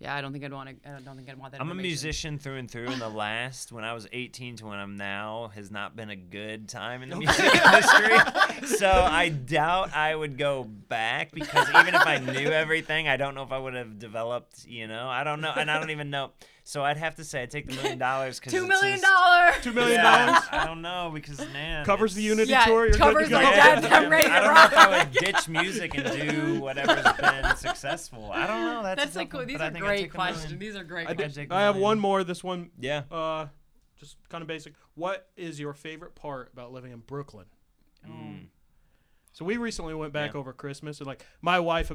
Yeah, 0.01 0.15
I 0.15 0.21
don't 0.21 0.31
think 0.31 0.43
I'd 0.43 0.51
want 0.51 0.67
to. 0.83 0.89
I 0.89 0.99
don't 0.99 1.15
think 1.15 1.29
I'd 1.29 1.37
want 1.37 1.51
that. 1.51 1.61
I'm 1.61 1.69
a 1.69 1.75
musician 1.75 2.39
through 2.39 2.57
and 2.57 2.69
through, 2.69 2.87
and 2.87 2.99
the 2.99 3.07
last, 3.07 3.71
when 3.71 3.83
I 3.83 3.93
was 3.93 4.07
18 4.11 4.55
to 4.57 4.65
when 4.65 4.79
I'm 4.79 4.95
now, 4.95 5.51
has 5.53 5.69
not 5.69 5.95
been 5.95 6.09
a 6.09 6.15
good 6.15 6.67
time 6.67 7.03
in 7.03 7.09
the 7.09 7.15
music 7.17 7.53
industry. 7.53 8.67
So 8.77 8.89
I 8.89 9.29
doubt 9.29 9.93
I 9.95 10.15
would 10.15 10.39
go 10.39 10.63
back 10.63 11.31
because 11.31 11.69
even 11.69 11.93
if 11.93 12.07
I 12.07 12.17
knew 12.17 12.49
everything, 12.49 13.07
I 13.07 13.15
don't 13.15 13.35
know 13.35 13.43
if 13.43 13.51
I 13.51 13.59
would 13.59 13.75
have 13.75 13.99
developed, 13.99 14.65
you 14.65 14.87
know, 14.87 15.07
I 15.07 15.23
don't 15.23 15.39
know. 15.39 15.53
And 15.55 15.69
I 15.69 15.79
don't 15.79 15.91
even 15.91 16.09
know. 16.09 16.31
So 16.63 16.83
I'd 16.83 16.97
have 16.97 17.15
to 17.15 17.23
say 17.23 17.41
I'd 17.41 17.49
take 17.49 17.67
the 17.67 17.73
million 17.73 17.97
dollars 17.97 18.39
because 18.39 18.53
Two 18.59 18.67
million 18.67 19.01
dollars. 19.01 19.55
Two 19.63 19.71
million 19.73 19.95
Yeah, 19.99 20.25
dollars 20.27 20.43
I 20.51 20.65
don't 20.67 20.81
know 20.83 21.09
because, 21.13 21.39
man. 21.51 21.83
covers 21.85 22.13
the 22.13 22.21
it's- 22.21 22.29
Unity 22.37 22.51
Yeah, 22.51 22.65
tour. 22.65 22.85
You're 22.85 22.93
covers 22.95 23.29
good 23.29 23.39
to 23.39 23.45
the 23.45 23.51
go. 23.51 23.51
debt. 23.81 23.91
I'm 23.91 24.09
ready 24.11 24.27
to 24.27 24.33
I 24.33 24.39
don't 24.41 24.53
know 24.53 24.63
if 24.65 24.73
I 24.77 25.03
would 25.03 25.11
ditch 25.11 25.49
music 25.49 25.95
and 25.97 26.05
do 26.31 26.59
whatever's 26.61 27.03
been 27.19 27.55
successful. 27.57 28.31
I 28.31 28.45
don't 28.45 28.63
know. 28.65 28.83
That's, 28.83 29.03
That's 29.03 29.15
a 29.15 29.19
like 29.19 29.31
tough 29.31 29.47
these 29.47 29.57
but 29.57 29.63
I 29.63 29.67
are 29.67 29.81
great 29.81 29.97
take 30.01 30.11
the 30.11 30.17
million. 30.19 30.33
questions. 30.35 30.59
These 30.59 30.75
are 30.75 30.83
great 30.83 31.07
I, 31.09 31.13
questions. 31.15 31.47
I 31.51 31.61
have 31.61 31.75
one 31.77 31.99
more. 31.99 32.23
This 32.23 32.43
one, 32.43 32.69
Yeah. 32.79 33.03
uh, 33.11 33.47
just 33.99 34.17
kind 34.29 34.41
of 34.43 34.47
basic. 34.47 34.73
What 34.93 35.29
is 35.35 35.59
your 35.59 35.73
favorite 35.73 36.13
part 36.15 36.51
about 36.53 36.71
living 36.71 36.91
in 36.91 36.99
Brooklyn? 36.99 37.45
Mm. 38.07 38.45
So 39.33 39.45
we 39.45 39.57
recently 39.57 39.93
went 39.95 40.13
back 40.13 40.33
Yeah. 40.33 40.39
over 40.39 40.53
Christmas, 40.53 40.99
and 40.99 41.07
like 41.07 41.25
my 41.41 41.59
wife, 41.59 41.91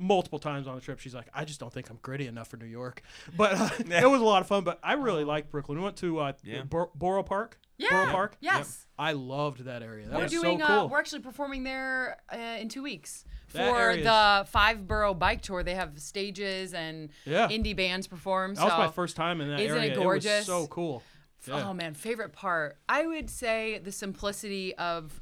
multiple 0.00 0.38
times 0.38 0.66
on 0.66 0.74
the 0.74 0.80
trip. 0.80 0.98
She's 0.98 1.14
like, 1.14 1.28
I 1.34 1.44
just 1.44 1.60
don't 1.60 1.72
think 1.72 1.90
I'm 1.90 1.98
gritty 2.02 2.26
enough 2.26 2.48
for 2.48 2.56
New 2.56 2.66
York. 2.66 3.02
But 3.36 3.52
uh, 3.54 3.68
it 3.78 4.10
was 4.10 4.20
a 4.20 4.24
lot 4.24 4.40
of 4.40 4.48
fun. 4.48 4.64
But 4.64 4.80
I 4.82 4.94
really 4.94 5.24
liked 5.24 5.50
Brooklyn. 5.50 5.78
We 5.78 5.84
went 5.84 5.96
to 5.98 6.18
uh, 6.20 6.32
Yeah. 6.42 6.62
Bor- 6.62 6.90
Borough 6.94 7.22
Park. 7.22 7.58
Yeah. 7.78 7.88
Borough 7.90 8.10
Park. 8.12 8.36
Yes. 8.40 8.86
I 8.98 9.12
loved 9.12 9.64
that 9.64 9.82
area. 9.82 10.06
That 10.08 10.16
We're 10.16 10.22
was 10.24 10.32
doing. 10.32 10.58
so 10.58 10.66
cool. 10.66 10.76
Uh, 10.76 10.86
we're 10.86 10.98
actually 10.98 11.22
performing 11.22 11.62
there 11.64 12.18
uh, 12.32 12.36
in 12.58 12.68
two 12.68 12.82
weeks 12.82 13.24
for 13.48 13.96
the 13.96 14.46
five 14.48 14.86
borough 14.86 15.14
bike 15.14 15.42
tour. 15.42 15.62
They 15.62 15.74
have 15.74 15.98
stages 16.00 16.72
and 16.74 17.10
Yeah. 17.24 17.48
indie 17.48 17.74
bands 17.76 18.06
perform. 18.06 18.54
that 18.54 18.64
was 18.64 18.72
so 18.72 18.78
my 18.78 18.88
first 18.88 19.16
time 19.16 19.40
in 19.40 19.48
that 19.48 19.60
Isn't 19.60 19.76
it 19.78 19.80
area. 19.92 19.94
gorgeous? 19.96 20.38
was 20.40 20.46
so 20.46 20.66
cool. 20.66 21.02
Yeah. 21.48 21.68
Oh 21.68 21.72
man, 21.74 21.94
favorite 21.94 22.32
part. 22.34 22.76
I 22.88 23.06
would 23.06 23.30
say 23.30 23.78
the 23.82 23.92
simplicity 23.92 24.74
of 24.76 25.20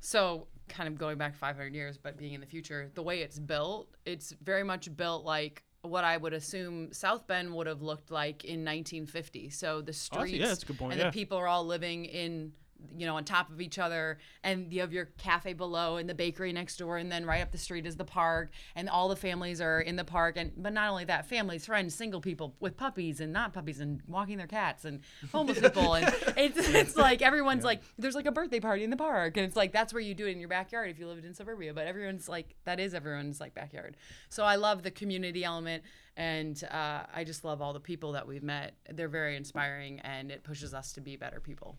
so 0.00 0.46
kind 0.68 0.88
of 0.88 0.98
going 0.98 1.18
back 1.18 1.36
500 1.36 1.74
years 1.74 1.96
but 1.98 2.16
being 2.16 2.34
in 2.34 2.40
the 2.40 2.46
future, 2.46 2.90
the 2.94 3.02
way 3.02 3.20
it's 3.22 3.38
built, 3.38 3.88
it's 4.04 4.32
very 4.42 4.62
much 4.62 4.94
built 4.96 5.24
like 5.24 5.62
what 5.82 6.02
I 6.04 6.16
would 6.16 6.32
assume 6.32 6.92
South 6.92 7.26
Bend 7.28 7.54
would 7.54 7.66
have 7.68 7.80
looked 7.82 8.10
like 8.10 8.44
in 8.44 8.64
1950. 8.64 9.50
So 9.50 9.80
the 9.80 9.90
Oh, 9.90 9.92
streets 9.92 10.10
that's- 10.32 10.32
yeah, 10.40 10.46
that's 10.48 10.62
a 10.62 10.66
good 10.66 10.78
point, 10.78 10.92
and 10.94 11.00
yeah. 11.00 11.10
the 11.10 11.12
people 11.14 11.38
are 11.38 11.46
all 11.46 11.64
living 11.64 12.06
in 12.06 12.52
you 12.96 13.06
know 13.06 13.16
on 13.16 13.24
top 13.24 13.50
of 13.50 13.60
each 13.60 13.78
other 13.78 14.18
and 14.42 14.72
you 14.72 14.80
have 14.80 14.92
your 14.92 15.06
cafe 15.18 15.52
below 15.52 15.96
and 15.96 16.08
the 16.08 16.14
bakery 16.14 16.52
next 16.52 16.76
door 16.76 16.98
and 16.98 17.10
then 17.10 17.24
right 17.24 17.42
up 17.42 17.52
the 17.52 17.58
street 17.58 17.86
is 17.86 17.96
the 17.96 18.04
park 18.04 18.50
and 18.74 18.88
all 18.88 19.08
the 19.08 19.16
families 19.16 19.60
are 19.60 19.80
in 19.80 19.96
the 19.96 20.04
park 20.04 20.36
and 20.36 20.52
but 20.56 20.72
not 20.72 20.88
only 20.88 21.04
that 21.04 21.26
families 21.26 21.66
friends 21.66 21.94
single 21.94 22.20
people 22.20 22.54
with 22.60 22.76
puppies 22.76 23.20
and 23.20 23.32
not 23.32 23.52
puppies 23.52 23.80
and 23.80 24.00
walking 24.06 24.38
their 24.38 24.46
cats 24.46 24.84
and 24.84 25.00
homeless 25.32 25.60
people 25.60 25.94
and 25.94 26.06
it's, 26.36 26.68
it's 26.68 26.96
like 26.96 27.22
everyone's 27.22 27.64
like 27.64 27.82
there's 27.98 28.14
like 28.14 28.26
a 28.26 28.32
birthday 28.32 28.60
party 28.60 28.84
in 28.84 28.90
the 28.90 28.96
park 28.96 29.36
and 29.36 29.46
it's 29.46 29.56
like 29.56 29.72
that's 29.72 29.92
where 29.92 30.02
you 30.02 30.14
do 30.14 30.26
it 30.26 30.32
in 30.32 30.38
your 30.38 30.48
backyard 30.48 30.90
if 30.90 30.98
you 30.98 31.06
lived 31.06 31.24
in 31.24 31.34
suburbia 31.34 31.74
but 31.74 31.86
everyone's 31.86 32.28
like 32.28 32.54
that 32.64 32.80
is 32.80 32.94
everyone's 32.94 33.40
like 33.40 33.54
backyard. 33.54 33.96
So 34.28 34.44
i 34.44 34.56
love 34.56 34.82
the 34.82 34.90
community 34.90 35.44
element 35.44 35.82
and 36.16 36.62
uh, 36.70 37.02
i 37.14 37.24
just 37.24 37.44
love 37.44 37.60
all 37.60 37.72
the 37.72 37.80
people 37.80 38.12
that 38.12 38.26
we've 38.26 38.42
met. 38.42 38.74
They're 38.90 39.08
very 39.08 39.36
inspiring 39.36 40.00
and 40.00 40.30
it 40.30 40.44
pushes 40.44 40.72
us 40.72 40.92
to 40.94 41.00
be 41.00 41.16
better 41.16 41.40
people 41.40 41.76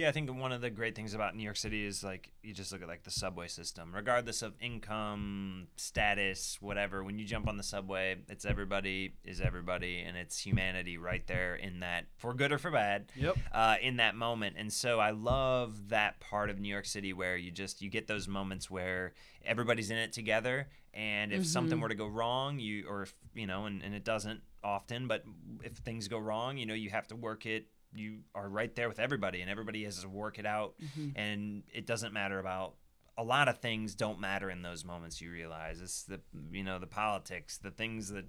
Yeah, 0.00 0.08
I 0.08 0.12
think 0.12 0.34
one 0.34 0.50
of 0.50 0.62
the 0.62 0.70
great 0.70 0.96
things 0.96 1.12
about 1.12 1.36
New 1.36 1.42
York 1.42 1.58
City 1.58 1.84
is 1.84 2.02
like 2.02 2.32
you 2.42 2.54
just 2.54 2.72
look 2.72 2.80
at 2.80 2.88
like 2.88 3.02
the 3.02 3.10
subway 3.10 3.48
system, 3.48 3.92
regardless 3.94 4.40
of 4.40 4.54
income, 4.58 5.66
status, 5.76 6.56
whatever. 6.58 7.04
When 7.04 7.18
you 7.18 7.26
jump 7.26 7.46
on 7.46 7.58
the 7.58 7.62
subway, 7.62 8.16
it's 8.26 8.46
everybody 8.46 9.12
is 9.26 9.42
everybody, 9.42 10.00
and 10.00 10.16
it's 10.16 10.38
humanity 10.38 10.96
right 10.96 11.26
there 11.26 11.54
in 11.54 11.80
that, 11.80 12.06
for 12.16 12.32
good 12.32 12.50
or 12.50 12.56
for 12.56 12.70
bad. 12.70 13.12
Yep. 13.14 13.36
Uh, 13.52 13.74
in 13.82 13.98
that 13.98 14.14
moment, 14.14 14.56
and 14.58 14.72
so 14.72 14.98
I 14.98 15.10
love 15.10 15.90
that 15.90 16.18
part 16.18 16.48
of 16.48 16.58
New 16.58 16.70
York 16.70 16.86
City 16.86 17.12
where 17.12 17.36
you 17.36 17.50
just 17.50 17.82
you 17.82 17.90
get 17.90 18.06
those 18.06 18.26
moments 18.26 18.70
where 18.70 19.12
everybody's 19.44 19.90
in 19.90 19.98
it 19.98 20.14
together, 20.14 20.68
and 20.94 21.30
if 21.30 21.44
something 21.46 21.78
were 21.78 21.90
to 21.90 21.94
go 21.94 22.06
wrong, 22.06 22.58
you 22.58 22.86
or 22.88 23.02
if 23.02 23.14
you 23.34 23.46
know, 23.46 23.66
and, 23.66 23.82
and 23.82 23.94
it 23.94 24.04
doesn't 24.04 24.40
often, 24.64 25.08
but 25.08 25.24
if 25.62 25.74
things 25.74 26.08
go 26.08 26.18
wrong, 26.18 26.56
you 26.56 26.64
know, 26.64 26.72
you 26.72 26.88
have 26.88 27.06
to 27.08 27.16
work 27.16 27.44
it 27.44 27.66
you 27.92 28.20
are 28.34 28.48
right 28.48 28.74
there 28.74 28.88
with 28.88 28.98
everybody 28.98 29.40
and 29.40 29.50
everybody 29.50 29.84
has 29.84 30.00
to 30.02 30.08
work 30.08 30.38
it 30.38 30.46
out. 30.46 30.74
Mm-hmm. 30.82 31.18
And 31.18 31.62
it 31.72 31.86
doesn't 31.86 32.12
matter 32.12 32.38
about 32.38 32.74
a 33.18 33.24
lot 33.24 33.48
of 33.48 33.58
things 33.58 33.94
don't 33.94 34.18
matter 34.18 34.50
in 34.50 34.62
those 34.62 34.84
moments 34.84 35.20
you 35.20 35.30
realize. 35.30 35.80
It's 35.80 36.04
the 36.04 36.20
you 36.52 36.64
know 36.64 36.78
the 36.78 36.86
politics 36.86 37.58
the 37.58 37.70
things 37.70 38.10
that 38.10 38.24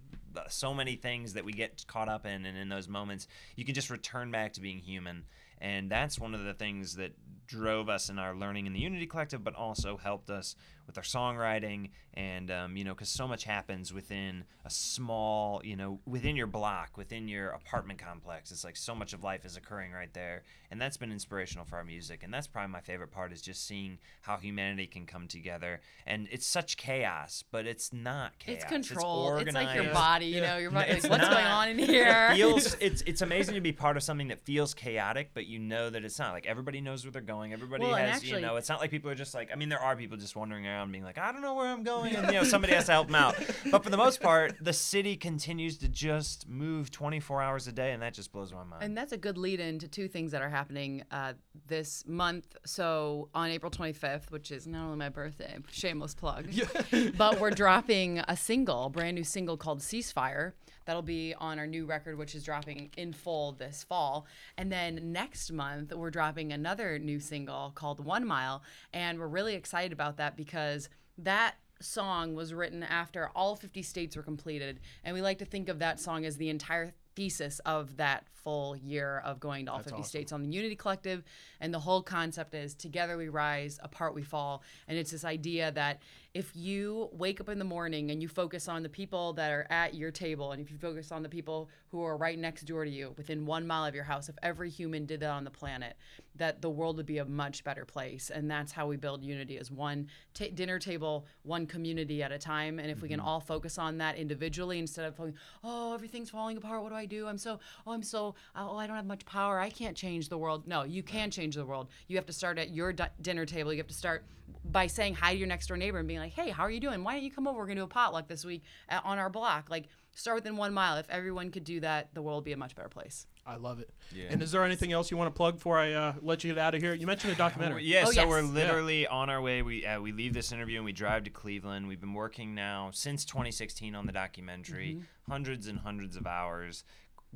so 0.49 0.73
many 0.73 0.95
things 0.95 1.33
that 1.33 1.45
we 1.45 1.53
get 1.53 1.85
caught 1.87 2.09
up 2.09 2.25
in 2.25 2.45
and 2.45 2.57
in 2.57 2.69
those 2.69 2.87
moments 2.87 3.27
you 3.55 3.63
can 3.63 3.75
just 3.75 3.89
return 3.89 4.31
back 4.31 4.53
to 4.53 4.61
being 4.61 4.79
human. 4.79 5.23
And 5.59 5.91
that's 5.91 6.17
one 6.17 6.33
of 6.33 6.43
the 6.43 6.55
things 6.55 6.95
that 6.95 7.13
drove 7.45 7.87
us 7.87 8.09
in 8.09 8.17
our 8.17 8.35
learning 8.35 8.65
in 8.65 8.73
the 8.73 8.79
unity 8.79 9.05
collective 9.05 9.43
but 9.43 9.55
also 9.55 9.95
helped 9.95 10.29
us 10.29 10.55
with 10.87 10.97
our 10.97 11.03
songwriting 11.03 11.89
and 12.13 12.51
um, 12.51 12.75
you 12.75 12.83
know 12.83 12.93
because 12.93 13.09
so 13.09 13.27
much 13.27 13.43
happens 13.45 13.93
within 13.93 14.43
a 14.65 14.69
small 14.69 15.61
you 15.63 15.75
know 15.75 15.99
within 16.05 16.35
your 16.35 16.47
block 16.47 16.97
within 16.97 17.27
your 17.27 17.49
apartment 17.49 17.97
complex 17.99 18.51
it's 18.51 18.63
like 18.63 18.75
so 18.75 18.93
much 18.93 19.13
of 19.13 19.23
life 19.23 19.45
is 19.45 19.55
occurring 19.55 19.91
right 19.91 20.13
there 20.13 20.43
and 20.69 20.79
that's 20.81 20.97
been 20.97 21.11
inspirational 21.11 21.65
for 21.65 21.77
our 21.77 21.83
music 21.83 22.21
and 22.23 22.33
that's 22.33 22.47
probably 22.47 22.71
my 22.71 22.81
favorite 22.81 23.11
part 23.11 23.31
is 23.31 23.41
just 23.41 23.65
seeing 23.65 23.97
how 24.21 24.35
humanity 24.37 24.85
can 24.87 25.05
come 25.05 25.27
together 25.27 25.79
and 26.05 26.27
it's 26.31 26.45
such 26.45 26.75
chaos 26.77 27.43
but 27.51 27.65
it's 27.65 27.93
not 27.93 28.37
chaos 28.39 28.57
It's 28.61 28.65
controlled. 28.65 29.41
It's, 29.41 29.53
like 29.53 29.75
your 29.75 29.93
body, 29.93 30.25
you 30.25 30.41
Yeah. 30.41 30.53
know. 30.53 30.57
Your 30.57 30.71
body, 30.71 30.91
It's 30.91 31.03
like, 31.03 31.19
what's 31.19 31.29
going 31.29 31.45
on 31.45 31.69
in 31.69 31.79
here? 31.79 32.29
It 32.31 32.35
feels 32.35 32.75
it's 32.79 33.01
it's 33.03 33.21
amazing 33.21 33.55
to 33.55 33.61
be 33.61 33.71
part 33.71 33.97
of 33.97 34.03
something 34.03 34.27
that 34.29 34.39
feels 34.39 34.73
chaotic, 34.73 35.31
but 35.33 35.45
you 35.45 35.59
know 35.59 35.89
that 35.89 36.03
it's 36.03 36.19
not. 36.19 36.33
Like 36.33 36.45
everybody 36.45 36.81
knows 36.81 37.03
where 37.03 37.11
they're 37.11 37.21
going. 37.21 37.53
Everybody 37.53 37.85
Well, 37.85 37.95
has 37.95 38.23
you 38.23 38.39
know. 38.39 38.55
It's 38.57 38.69
not 38.69 38.79
like 38.79 38.91
people 38.91 39.09
are 39.11 39.15
just 39.15 39.33
like. 39.33 39.49
I 39.51 39.55
mean, 39.55 39.69
there 39.69 39.79
are 39.79 39.95
people 39.95 40.17
just 40.17 40.35
wandering 40.35 40.67
around 40.71 40.91
being 40.91 41.03
like, 41.03 41.17
I 41.17 41.31
don't 41.31 41.41
know 41.41 41.55
where 41.55 41.67
I'm 41.67 41.83
going, 41.83 42.15
and 42.15 42.27
you 42.27 42.33
know 42.33 42.43
somebody 42.43 42.73
has 42.73 42.85
to 42.85 42.91
help 42.91 43.07
them 43.07 43.15
out. 43.15 43.35
But 43.69 43.83
for 43.83 43.89
the 43.89 43.97
most 43.97 44.21
part, 44.21 44.55
the 44.61 44.73
city 44.73 45.15
continues 45.15 45.77
to 45.79 45.87
just 45.87 46.47
move 46.47 46.91
24 46.91 47.41
hours 47.41 47.67
a 47.67 47.71
day, 47.71 47.91
and 47.91 48.01
that 48.01 48.13
just 48.13 48.31
blows 48.31 48.53
my 48.53 48.63
mind. 48.63 48.83
And 48.83 48.97
that's 48.97 49.11
a 49.11 49.17
good 49.17 49.37
lead 49.37 49.59
in 49.59 49.79
to 49.79 49.87
two 49.87 50.07
things 50.07 50.31
that 50.31 50.41
are 50.41 50.49
happening 50.49 51.03
uh, 51.11 51.33
this 51.67 52.03
month. 52.07 52.55
So 52.65 53.29
on 53.33 53.49
April 53.49 53.71
25th, 53.71 54.31
which 54.31 54.51
is 54.51 54.67
not 54.67 54.85
only 54.85 54.97
my 54.97 55.09
birthday, 55.09 55.57
shameless 55.71 56.15
plug, 56.15 56.47
but 57.17 57.39
we're 57.39 57.51
dropping 57.51 58.19
a 58.19 58.37
single, 58.37 58.89
brand 58.89 59.15
new 59.15 59.23
single 59.23 59.57
called 59.57 59.79
Ceasefire. 59.79 60.53
That'll 60.85 61.01
be 61.01 61.33
on 61.35 61.59
our 61.59 61.67
new 61.67 61.85
record, 61.85 62.17
which 62.17 62.35
is 62.35 62.43
dropping 62.43 62.89
in 62.97 63.13
full 63.13 63.53
this 63.53 63.83
fall. 63.83 64.25
And 64.57 64.71
then 64.71 65.11
next 65.11 65.51
month, 65.51 65.93
we're 65.93 66.11
dropping 66.11 66.51
another 66.51 66.99
new 66.99 67.19
single 67.19 67.71
called 67.75 68.03
One 68.03 68.25
Mile. 68.25 68.63
And 68.93 69.19
we're 69.19 69.27
really 69.27 69.55
excited 69.55 69.91
about 69.91 70.17
that 70.17 70.35
because 70.35 70.89
that 71.17 71.55
song 71.81 72.35
was 72.35 72.53
written 72.53 72.83
after 72.83 73.29
all 73.35 73.55
50 73.55 73.81
states 73.81 74.15
were 74.15 74.23
completed. 74.23 74.79
And 75.03 75.13
we 75.13 75.21
like 75.21 75.39
to 75.39 75.45
think 75.45 75.69
of 75.69 75.79
that 75.79 75.99
song 75.99 76.25
as 76.25 76.37
the 76.37 76.49
entire 76.49 76.93
thesis 77.15 77.59
of 77.65 77.97
that 77.97 78.25
full 78.43 78.75
year 78.75 79.21
of 79.25 79.39
going 79.39 79.65
to 79.65 79.71
all 79.71 79.79
50 79.79 80.03
states 80.03 80.31
on 80.31 80.43
the 80.43 80.49
Unity 80.49 80.75
Collective. 80.75 81.23
And 81.59 81.73
the 81.73 81.79
whole 81.79 82.01
concept 82.01 82.53
is 82.53 82.73
together 82.73 83.17
we 83.17 83.29
rise, 83.29 83.79
apart 83.83 84.13
we 84.13 84.23
fall. 84.23 84.63
And 84.87 84.97
it's 84.97 85.11
this 85.11 85.25
idea 85.25 85.71
that 85.71 86.01
if 86.33 86.55
you 86.55 87.09
wake 87.11 87.41
up 87.41 87.49
in 87.49 87.59
the 87.59 87.65
morning 87.65 88.09
and 88.09 88.21
you 88.21 88.29
focus 88.29 88.69
on 88.69 88.83
the 88.83 88.89
people 88.89 89.33
that 89.33 89.51
are 89.51 89.67
at 89.69 89.95
your 89.95 90.11
table, 90.11 90.53
and 90.53 90.61
if 90.61 90.71
you 90.71 90.77
focus 90.77 91.11
on 91.11 91.23
the 91.23 91.29
people 91.29 91.69
who 91.89 92.01
are 92.03 92.15
right 92.15 92.39
next 92.39 92.63
door 92.63 92.85
to 92.85 92.91
you 92.91 93.13
within 93.17 93.45
one 93.45 93.67
mile 93.67 93.85
of 93.85 93.93
your 93.93 94.05
house, 94.05 94.29
if 94.29 94.35
every 94.41 94.69
human 94.69 95.05
did 95.05 95.19
that 95.19 95.29
on 95.29 95.43
the 95.43 95.51
planet, 95.51 95.97
that 96.35 96.61
the 96.61 96.69
world 96.69 96.95
would 96.95 97.05
be 97.05 97.17
a 97.17 97.25
much 97.25 97.65
better 97.65 97.83
place. 97.83 98.31
And 98.33 98.49
that's 98.49 98.71
how 98.71 98.87
we 98.87 98.95
build 98.95 99.23
unity 99.23 99.57
as 99.57 99.69
one 99.69 100.07
ta 100.33 100.45
dinner 100.53 100.79
table, 100.79 101.25
one 101.43 101.67
community 101.67 102.23
at 102.23 102.31
a 102.31 102.39
time. 102.39 102.79
And 102.79 102.89
if 102.89 103.01
we 103.01 103.09
can 103.09 103.19
mm-hmm. 103.19 103.27
all 103.27 103.41
focus 103.41 103.77
on 103.77 103.97
that 103.97 104.15
individually 104.15 104.79
instead 104.79 105.05
of 105.05 105.33
oh, 105.63 105.93
everything's 105.93 106.29
falling 106.29 106.55
apart. 106.55 106.81
What 106.81 106.89
do 106.89 106.95
I 106.95 107.05
do? 107.05 107.27
I'm 107.27 107.37
so, 107.37 107.59
oh, 107.85 107.91
I'm 107.91 108.03
so, 108.03 108.30
oh, 108.55 108.77
I 108.77 108.87
don't 108.87 108.95
have 108.95 109.05
much 109.05 109.25
power. 109.25 109.59
I 109.59 109.69
can't 109.69 109.95
change 109.95 110.29
the 110.29 110.37
world. 110.37 110.67
No, 110.67 110.83
you 110.83 111.03
can 111.03 111.31
change 111.31 111.55
the 111.55 111.65
world. 111.65 111.87
You 112.07 112.17
have 112.17 112.25
to 112.27 112.33
start 112.33 112.57
at 112.59 112.69
your 112.71 112.93
di- 112.93 113.09
dinner 113.21 113.45
table. 113.45 113.71
You 113.73 113.77
have 113.79 113.87
to 113.87 113.93
start 113.93 114.25
by 114.65 114.87
saying 114.87 115.15
hi 115.15 115.33
to 115.33 115.39
your 115.39 115.47
next 115.47 115.67
door 115.67 115.77
neighbor 115.77 115.97
and 115.99 116.07
being 116.07 116.19
like, 116.19 116.33
hey, 116.33 116.49
how 116.49 116.63
are 116.63 116.71
you 116.71 116.79
doing? 116.79 117.03
Why 117.03 117.13
don't 117.13 117.23
you 117.23 117.31
come 117.31 117.47
over? 117.47 117.57
We're 117.57 117.65
going 117.65 117.77
to 117.77 117.81
do 117.81 117.85
a 117.85 117.87
potluck 117.87 118.27
this 118.27 118.45
week 118.45 118.63
at, 118.89 119.03
on 119.05 119.17
our 119.17 119.29
block. 119.29 119.69
Like, 119.69 119.85
start 120.13 120.35
within 120.35 120.55
one 120.57 120.73
mile. 120.73 120.97
If 120.97 121.09
everyone 121.09 121.49
could 121.51 121.63
do 121.63 121.79
that, 121.79 122.13
the 122.13 122.21
world 122.21 122.37
would 122.39 122.45
be 122.45 122.51
a 122.51 122.57
much 122.57 122.75
better 122.75 122.89
place. 122.89 123.25
I 123.47 123.55
love 123.55 123.79
it. 123.79 123.89
Yeah. 124.15 124.25
And 124.29 124.43
is 124.43 124.51
there 124.51 124.63
anything 124.63 124.91
else 124.91 125.09
you 125.09 125.17
want 125.17 125.33
to 125.33 125.35
plug 125.35 125.55
before 125.55 125.79
I 125.79 125.93
uh, 125.93 126.13
let 126.21 126.43
you 126.43 126.51
get 126.53 126.59
out 126.59 126.75
of 126.75 126.81
here? 126.81 126.93
You 126.93 127.07
mentioned 127.07 127.33
a 127.33 127.35
documentary. 127.37 127.85
Yeah, 127.85 128.03
Oh, 128.05 128.11
so 128.11 128.21
yes. 128.21 128.29
we're 128.29 128.41
Yeah. 128.41 128.49
literally 128.51 129.07
on 129.07 129.31
our 129.31 129.41
way. 129.41 129.63
We 129.63 129.83
uh, 129.83 129.99
we 129.99 130.11
leave 130.11 130.33
this 130.35 130.51
interview 130.51 130.75
and 130.77 130.85
we 130.85 130.91
drive 130.91 131.23
to 131.23 131.31
Cleveland. 131.31 131.87
We've 131.87 131.99
been 131.99 132.13
working 132.13 132.53
now 132.53 132.91
since 132.93 133.25
2016 133.25 133.95
on 133.95 134.05
the 134.05 134.11
documentary, 134.11 134.93
Mm-hmm. 134.97 135.31
hundreds 135.31 135.65
and 135.65 135.79
hundreds 135.79 136.15
of 136.17 136.27
hours, 136.27 136.83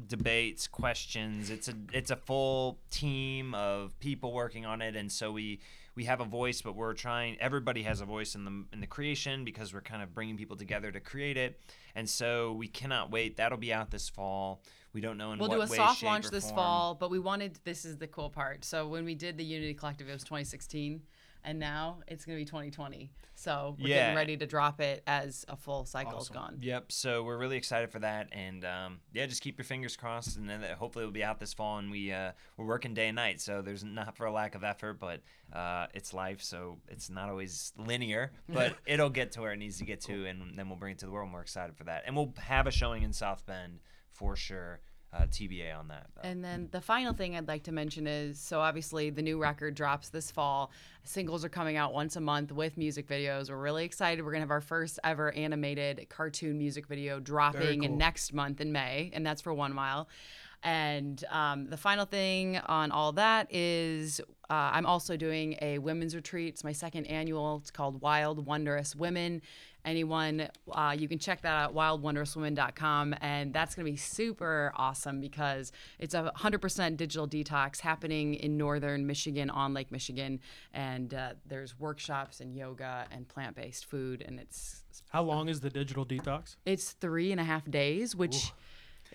debates, 0.08 0.68
questions. 0.68 1.50
It's 1.50 1.68
a 1.68 1.74
it's 1.94 2.12
a 2.12 2.16
full 2.16 2.80
team 2.90 3.54
of 3.54 3.98
people 4.00 4.34
working 4.34 4.66
on 4.66 4.82
it, 4.82 4.96
and 4.96 5.12
so 5.12 5.32
we 5.32 5.60
we 5.96 6.06
have 6.06 6.20
a 6.20 6.26
voice, 6.26 6.62
but 6.62 6.76
we're 6.76 6.94
trying. 6.94 7.38
Everybody 7.40 7.84
has 7.84 8.02
a 8.02 8.06
voice 8.06 8.36
in 8.36 8.46
the 8.46 8.66
in 8.74 8.82
the 8.82 8.88
creation 8.88 9.46
because 9.46 9.74
we're 9.74 9.82
kind 9.82 10.04
of 10.04 10.14
bringing 10.14 10.38
people 10.38 10.58
together 10.58 10.92
to 10.92 11.00
create 11.00 11.38
it, 11.38 11.60
and 11.96 12.10
so 12.10 12.54
we 12.54 12.68
cannot 12.68 13.12
wait. 13.12 13.38
That'll 13.38 13.58
be 13.58 13.74
out 13.74 13.92
this 13.92 14.10
fall. 14.10 14.62
We 14.94 15.02
don't 15.02 15.18
know 15.18 15.34
in 15.34 15.40
We'll 15.40 15.50
do 15.50 15.62
a 15.62 15.68
way, 15.68 15.76
soft 15.76 16.04
launch 16.04 16.30
this 16.30 16.46
form. 16.46 16.56
fall, 16.56 16.96
but 16.96 17.10
we 17.10 17.20
wanted 17.20 17.60
this 17.64 17.84
is 17.84 17.98
the 17.98 18.08
cool 18.08 18.30
part. 18.30 18.64
So 18.64 18.88
when 18.88 19.04
we 19.06 19.16
did 19.16 19.38
the 19.38 19.44
Unity 19.44 19.74
Collective, 19.74 20.08
it 20.10 20.14
was 20.14 20.24
2016, 20.24 21.02
and 21.46 21.60
now 21.60 22.00
it's 22.08 22.26
going 22.26 22.38
to 22.38 22.42
be 22.42 22.46
2020. 22.46 23.12
So 23.36 23.76
we're 23.80 23.90
Yeah. 23.90 23.96
getting 23.96 24.16
ready 24.16 24.38
to 24.38 24.46
drop 24.46 24.82
it 24.82 25.04
as 25.06 25.46
a 25.48 25.56
full 25.56 25.86
cycle 25.86 26.14
is 26.18 26.24
Awesome. 26.30 26.34
gone. 26.34 26.58
Yep. 26.62 26.92
So 26.92 27.24
we're 27.24 27.38
really 27.38 27.58
excited 27.58 27.92
for 27.92 28.00
that, 28.00 28.30
and 28.32 28.66
um, 28.66 29.00
yeah, 29.14 29.26
just 29.26 29.42
keep 29.42 29.58
your 29.58 29.66
fingers 29.66 29.96
crossed, 29.96 30.38
and 30.38 30.50
then 30.50 30.62
hopefully 30.78 31.04
it'll 31.04 31.12
be 31.14 31.24
out 31.24 31.40
this 31.40 31.54
fall. 31.54 31.78
And 31.78 31.92
we 31.92 32.12
uh, 32.12 32.32
we're 32.58 32.66
working 32.66 32.94
day 32.94 33.08
and 33.08 33.16
night, 33.16 33.40
so 33.42 33.62
there's 33.62 33.84
not 33.84 34.16
for 34.18 34.26
a 34.26 34.32
lack 34.32 34.56
of 34.56 34.64
effort, 34.64 35.00
but 35.00 35.22
uh, 35.54 35.88
it's 35.94 36.14
life, 36.14 36.42
so 36.42 36.80
it's 36.88 37.10
not 37.10 37.30
always 37.30 37.72
linear, 37.78 38.32
but 38.50 38.76
it'll 38.86 39.10
get 39.10 39.32
to 39.34 39.42
where 39.42 39.54
it 39.54 39.58
needs 39.58 39.78
to 39.78 39.86
get 39.86 40.02
to, 40.02 40.26
and 40.26 40.58
then 40.58 40.68
we'll 40.68 40.78
bring 40.78 40.94
it 40.94 41.00
to 41.00 41.06
the 41.06 41.12
world. 41.12 41.26
And 41.28 41.34
we're 41.34 41.42
excited 41.42 41.76
for 41.78 41.84
that, 41.86 42.04
and 42.08 42.16
we'll 42.16 42.34
have 42.40 42.68
a 42.68 42.72
showing 42.72 43.04
in 43.04 43.14
South 43.14 43.46
Bend 43.46 43.80
for 44.12 44.36
sure. 44.36 44.80
Uh, 45.16 45.26
TBA 45.28 45.78
on 45.78 45.88
that. 45.88 46.08
though. 46.16 46.28
And 46.28 46.44
then 46.44 46.70
the 46.72 46.82
final 46.82 47.14
thing 47.14 47.36
I'd 47.36 47.48
like 47.48 47.64
to 47.64 47.72
mention 47.72 48.08
is 48.08 48.40
so 48.40 48.60
obviously 48.60 49.10
the 49.10 49.22
new 49.22 49.40
record 49.40 49.76
drops 49.76 50.10
this 50.10 50.32
fall. 50.32 50.72
Singles 51.04 51.46
are 51.46 51.50
coming 51.50 51.78
out 51.78 51.94
once 51.94 52.16
a 52.16 52.22
month 52.22 52.52
with 52.52 52.78
music 52.78 53.08
videos. 53.08 53.50
We're 53.50 53.58
really 53.58 53.86
excited. 53.86 54.24
We're 54.24 54.32
going 54.32 54.42
to 54.42 54.46
have 54.46 54.52
our 54.52 54.62
first 54.62 55.00
ever 55.04 55.32
animated 55.32 56.06
cartoon 56.10 56.58
music 56.58 56.88
video 56.88 57.20
dropping 57.20 57.82
cool. 57.82 57.96
next 57.96 58.34
month 58.34 58.60
in 58.60 58.72
May, 58.72 59.12
and 59.14 59.26
that's 59.26 59.42
for 59.42 59.54
One 59.54 59.74
Mile. 59.74 60.08
And 60.64 61.24
um, 61.30 61.70
the 61.70 61.78
final 61.78 62.06
thing 62.06 62.58
on 62.58 62.92
all 62.92 63.12
that 63.14 63.48
is 63.54 64.20
uh, 64.50 64.72
I'm 64.74 64.88
also 64.88 65.16
doing 65.16 65.58
a 65.62 65.78
women's 65.78 66.16
retreat. 66.16 66.56
It's 66.56 66.64
my 66.64 66.72
second 66.72 67.06
annual. 67.06 67.58
It's 67.62 67.72
called 67.72 68.02
Wild 68.02 68.46
Wondrous 68.46 68.96
Women. 68.96 69.44
Anyone, 69.86 70.50
uh, 70.72 70.96
you 70.98 71.08
can 71.08 71.20
check 71.20 71.42
that 71.44 71.56
out, 71.56 71.76
wildwondrouswomen.com. 71.76 73.16
And 73.22 73.54
that's 73.54 73.76
going 73.76 73.86
to 73.86 73.92
be 73.92 73.98
super 73.98 74.74
awesome 74.76 75.22
because 75.22 75.72
it's 76.00 76.14
a 76.14 76.32
100% 76.38 76.98
digital 76.98 77.28
detox 77.28 77.80
happening 77.80 78.34
in 78.36 78.58
northern 78.58 79.06
Michigan 79.06 79.50
on 79.50 79.74
Lake 79.74 79.92
Michigan. 79.92 80.40
And 80.74 81.14
uh, 81.14 81.34
there's 81.46 81.80
workshops 81.80 82.40
and 82.42 82.56
yoga 82.56 83.06
and 83.12 83.28
plant 83.28 83.56
based 83.56 83.86
food. 83.86 84.24
And 84.26 84.40
it's 84.40 84.84
How 85.10 85.24
long 85.24 85.50
is 85.50 85.62
the 85.62 85.70
digital 85.70 86.06
detox? 86.06 86.56
it's 86.66 86.92
three 86.92 87.32
and 87.32 87.40
a 87.40 87.44
half 87.44 87.70
days, 87.70 88.16
which, 88.16 88.52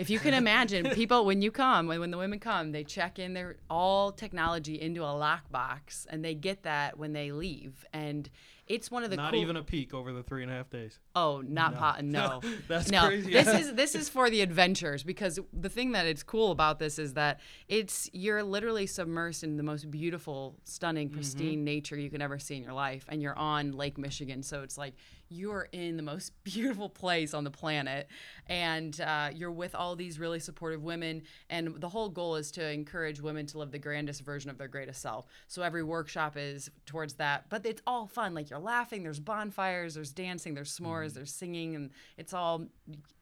if 0.01 0.09
you 0.11 0.19
can 0.19 0.35
imagine, 0.35 0.91
people 0.91 1.25
when 1.25 1.43
you 1.43 1.51
come, 1.51 1.87
when, 1.87 2.01
when 2.01 2.11
the 2.11 2.19
women 2.19 2.39
come, 2.39 2.73
they 2.73 2.85
check 2.85 3.19
in 3.19 3.35
their 3.35 3.57
all 3.69 4.13
technology 4.13 4.81
into 4.81 5.03
a 5.03 5.07
lockbox, 5.07 6.07
and 6.09 6.25
they 6.25 6.35
get 6.35 6.63
that 6.63 6.99
when 6.99 7.13
they 7.13 7.33
leave, 7.33 7.85
and 7.93 8.31
it's 8.67 8.89
one 8.89 9.03
of 9.03 9.11
the 9.11 9.17
Not 9.17 9.33
cool, 9.33 9.43
even 9.43 9.57
a 9.57 9.65
peak 9.65 9.93
over 9.93 10.13
the 10.13 10.23
three 10.23 10.45
and 10.45 10.51
a 10.51 10.55
half 10.55 10.71
days. 10.71 11.01
Oh, 11.17 11.43
not 11.45 11.75
po- 11.77 12.01
no. 12.03 12.41
That's 12.69 12.89
no. 12.89 13.07
crazy. 13.09 13.33
This 13.33 13.49
is 13.49 13.75
this 13.75 13.95
is 13.97 14.09
for 14.09 14.31
the 14.31 14.43
adventures 14.43 15.03
because 15.03 15.41
the 15.53 15.69
thing 15.69 15.91
that 15.93 16.07
it's 16.07 16.23
cool 16.23 16.53
about 16.53 16.79
this 16.79 16.97
is 16.99 17.15
that 17.15 17.41
it's 17.69 18.09
you're 18.13 18.45
literally 18.45 18.87
submersed 18.87 19.43
in 19.43 19.57
the 19.57 19.65
most 19.65 19.91
beautiful, 19.91 20.57
stunning, 20.65 21.09
Mm-hmm. 21.09 21.17
pristine 21.17 21.65
nature 21.65 21.99
you 21.99 22.11
can 22.11 22.23
ever 22.23 22.39
see 22.39 22.57
in 22.57 22.63
your 22.63 22.73
life, 22.73 23.05
and 23.09 23.21
you're 23.21 23.37
on 23.37 23.73
Lake 23.73 23.99
Michigan, 23.99 24.43
so 24.45 24.63
it's 24.63 24.79
like 24.79 24.95
you're 25.31 25.69
in 25.73 25.97
the 25.97 26.03
most 26.03 26.33
beautiful 26.45 26.89
place 26.89 27.33
on 27.33 27.45
the 27.45 27.51
planet, 27.51 28.09
and 28.47 29.01
uh, 29.01 29.31
you're 29.35 29.51
with 29.51 29.75
all 29.75 29.97
these 29.97 30.19
really 30.19 30.41
supportive 30.41 30.83
women, 30.83 31.23
and 31.49 31.81
the 31.81 31.89
whole 31.89 32.09
goal 32.09 32.37
is 32.37 32.51
to 32.53 32.71
encourage 32.71 33.21
women 33.21 33.47
to 33.47 33.59
live 33.59 33.71
the 33.71 33.79
grandest 33.79 34.23
version 34.23 34.51
of 34.51 34.59
their 34.59 34.69
greatest 34.69 35.01
self. 35.01 35.27
So 35.47 35.63
every 35.63 35.83
workshop 35.83 36.37
is 36.37 36.71
towards 36.85 37.15
that, 37.15 37.47
but 37.49 37.65
it's 37.65 37.83
all 37.87 38.07
fun. 38.07 38.35
Like 38.35 38.51
you're 38.51 38.59
laughing, 38.59 39.03
there's 39.03 39.21
bonfires, 39.21 39.95
there's 39.95 40.13
dancing, 40.13 40.55
there's 40.55 40.77
s'mores, 40.77 41.15
there's 41.15 41.33
singing, 41.33 41.77
and 41.77 41.91
it's 42.19 42.35
all 42.35 42.67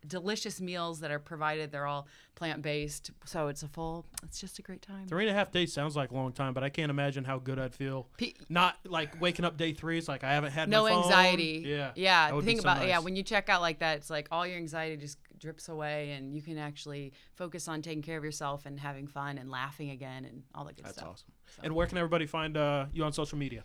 delicious 0.09 0.61
meals 0.61 1.01
that 1.01 1.11
are 1.11 1.19
provided. 1.19 1.71
They're 1.71 1.87
all 1.87 2.09
plant 2.35 2.63
based, 2.63 3.11
so 3.25 3.49
it's 3.49 3.63
a 3.63 3.69
full. 3.69 4.07
It's 4.25 4.41
just 4.41 4.59
a 4.59 4.63
great 4.63 4.83
time. 4.83 5.07
Three 5.07 5.25
and 5.25 5.31
a 5.31 5.35
half 5.35 5.53
days 5.53 5.73
sounds 5.73 5.97
like 5.97 6.11
a 6.11 6.15
long 6.15 6.33
time, 6.33 6.55
but 6.55 6.65
I 6.65 6.69
can't 6.69 6.91
imagine 6.91 7.25
how 7.25 7.39
good 7.39 7.59
I'd 7.59 7.75
feel. 7.75 8.09
Pe- 8.17 8.35
Not 8.49 8.77
like 8.85 9.21
waking 9.21 9.45
up 9.45 9.57
day 9.57 9.73
three. 9.73 9.99
It's 9.99 10.09
like 10.09 10.25
I 10.25 10.33
haven't 10.33 10.53
had 10.53 10.69
no 10.69 10.87
anxiety. 10.87 11.65
Yeah, 11.67 11.93
yeah. 11.95 12.29
that 12.29 12.35
would 12.35 12.45
be 12.45 12.53
Think 12.53 12.63
so 12.63 12.69
about 12.71 12.87
yeah. 12.87 12.99
When 13.01 13.17
you 13.17 13.23
check 13.23 13.49
out 13.49 13.61
like 13.61 13.81
that, 13.81 13.99
it's 13.99 14.11
like 14.11 14.29
all 14.31 14.47
your 14.47 14.57
anxiety 14.57 14.97
just 14.97 15.19
drips 15.39 15.69
away, 15.69 16.13
and 16.13 16.35
you 16.35 16.43
can 16.43 16.59
actually 16.59 17.13
focus 17.35 17.69
on 17.69 17.83
taking 17.83 18.03
care 18.03 18.19
of 18.19 18.25
yourself 18.25 18.67
and 18.67 18.81
having 18.81 19.07
fun 19.07 19.39
and 19.39 19.51
laughing 19.51 19.91
again 19.91 20.25
and 20.25 20.43
all 20.55 20.65
that 20.65 20.77
good 20.77 20.85
That's 20.85 20.97
stuff. 20.97 21.09
That's 21.09 21.23
awesome. 21.23 21.65
And 21.65 21.75
where 21.75 21.87
can 21.87 21.99
everybody 21.99 22.27
find 22.27 22.57
uh, 22.57 22.87
you 22.93 23.05
on 23.05 23.13
social 23.13 23.39
media? 23.39 23.65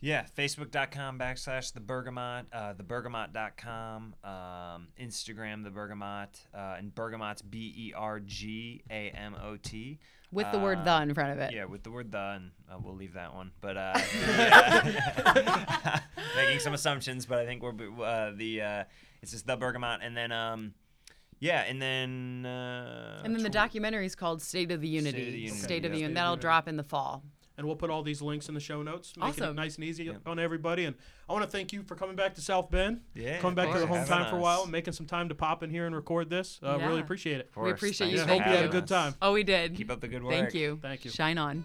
Yeah, 0.00 0.26
facebook.com 0.36 1.18
backslash 1.18 1.72
the 1.72 1.80
Bergamot, 1.80 2.46
uh, 2.52 2.74
thebergamot.com, 2.74 4.14
um, 4.22 4.88
Instagram 5.00 5.64
the 5.64 5.70
Bergamot, 5.70 6.28
uh, 6.54 6.76
and 6.78 6.94
Bergamot's 6.94 7.40
B 7.40 7.72
E 7.74 7.92
R 7.96 8.20
G 8.20 8.82
A 8.90 9.10
M 9.10 9.34
O 9.42 9.56
T. 9.56 9.98
With 10.30 10.50
the 10.52 10.58
word 10.58 10.84
"the" 10.84 11.00
in 11.00 11.14
front 11.14 11.32
of 11.32 11.38
it. 11.38 11.54
Yeah, 11.54 11.64
with 11.66 11.84
the 11.84 11.90
word 11.90 12.10
the, 12.10 12.18
and 12.18 12.50
uh, 12.70 12.76
we'll 12.82 12.96
leave 12.96 13.14
that 13.14 13.34
one. 13.34 13.52
But 13.60 13.76
uh, 13.76 13.98
yeah. 14.20 16.00
making 16.36 16.58
some 16.58 16.74
assumptions, 16.74 17.24
but 17.24 17.38
I 17.38 17.46
think 17.46 17.62
we're 17.62 17.72
uh, 18.02 18.32
the 18.34 18.60
uh, 18.60 18.84
it's 19.22 19.30
just 19.30 19.46
the 19.46 19.56
Bergamot, 19.56 20.00
and 20.02 20.16
then 20.16 20.32
um, 20.32 20.74
yeah, 21.38 21.60
and 21.62 21.80
then 21.80 22.46
uh, 22.46 23.22
And 23.24 23.34
then 23.34 23.42
the 23.42 23.50
documentary 23.50 24.06
is 24.06 24.14
called 24.14 24.42
State 24.42 24.70
of 24.72 24.80
the 24.80 24.88
Unity. 24.88 25.26
of 25.26 25.32
the 25.32 25.38
Unity, 25.38 25.60
State 25.60 25.84
of 25.84 25.92
the. 25.92 26.06
That'll 26.06 26.36
drop 26.36 26.68
in 26.68 26.76
the 26.76 26.84
fall. 26.84 27.22
And 27.56 27.66
we'll 27.68 27.76
put 27.76 27.88
all 27.88 28.02
these 28.02 28.20
links 28.20 28.48
in 28.48 28.54
the 28.54 28.60
show 28.60 28.82
notes, 28.82 29.12
making 29.16 29.44
it 29.44 29.54
nice 29.54 29.76
and 29.76 29.84
easy 29.84 30.10
on 30.26 30.38
everybody. 30.40 30.86
And 30.86 30.96
I 31.28 31.32
want 31.32 31.44
to 31.44 31.50
thank 31.50 31.72
you 31.72 31.84
for 31.84 31.94
coming 31.94 32.16
back 32.16 32.34
to 32.34 32.40
South 32.40 32.68
Bend, 32.68 33.00
Yeah, 33.14 33.38
coming 33.38 33.54
back 33.54 33.68
of 33.68 33.74
to 33.74 33.78
the 33.80 33.86
course. 33.86 34.08
hometown 34.08 34.28
for 34.28 34.36
a 34.36 34.40
while, 34.40 34.62
and 34.64 34.72
making 34.72 34.92
some 34.94 35.06
time 35.06 35.28
to 35.28 35.36
pop 35.36 35.62
in 35.62 35.70
here 35.70 35.86
and 35.86 35.94
record 35.94 36.28
this. 36.30 36.58
Uh, 36.62 36.78
Yeah. 36.80 36.88
Really 36.88 37.00
appreciate 37.00 37.38
it. 37.38 37.50
We 37.56 37.70
appreciate 37.70 38.08
thanks 38.08 38.20
you. 38.20 38.26
for 38.26 38.32
Hope 38.32 38.46
you 38.50 38.56
had 38.56 38.64
a 38.64 38.68
good 38.68 38.88
time. 38.88 39.14
Oh, 39.22 39.32
we 39.32 39.44
did. 39.44 39.76
Keep 39.76 39.90
up 39.92 40.00
the 40.00 40.08
good 40.08 40.24
work. 40.24 40.32
Thank 40.32 40.54
you. 40.54 40.80
Thank 40.82 41.04
you. 41.04 41.12
Shine 41.12 41.38
on. 41.38 41.64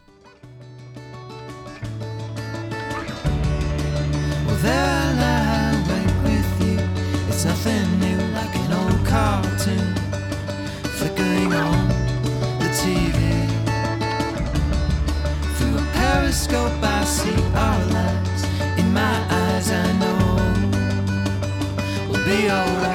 Well, 4.45 4.55
there 4.57 4.85
I 4.85 5.13
lie 5.23 6.23
with 6.23 6.67
you. 6.67 6.79
It's 7.29 7.45
nothing 7.45 7.99
new, 7.99 8.17
like 8.35 8.55
an 8.55 8.73
old 8.73 9.05
cartoon. 9.07 9.88
A 16.30 16.32
periscope, 16.32 16.84
I 16.84 17.03
see 17.05 17.41
our 17.55 17.86
lives. 17.88 18.43
In 18.77 18.93
my 18.93 19.15
eyes, 19.30 19.71
I 19.71 19.91
know 19.99 20.17
we'll 22.09 22.25
be 22.25 22.49
alright. 22.51 22.88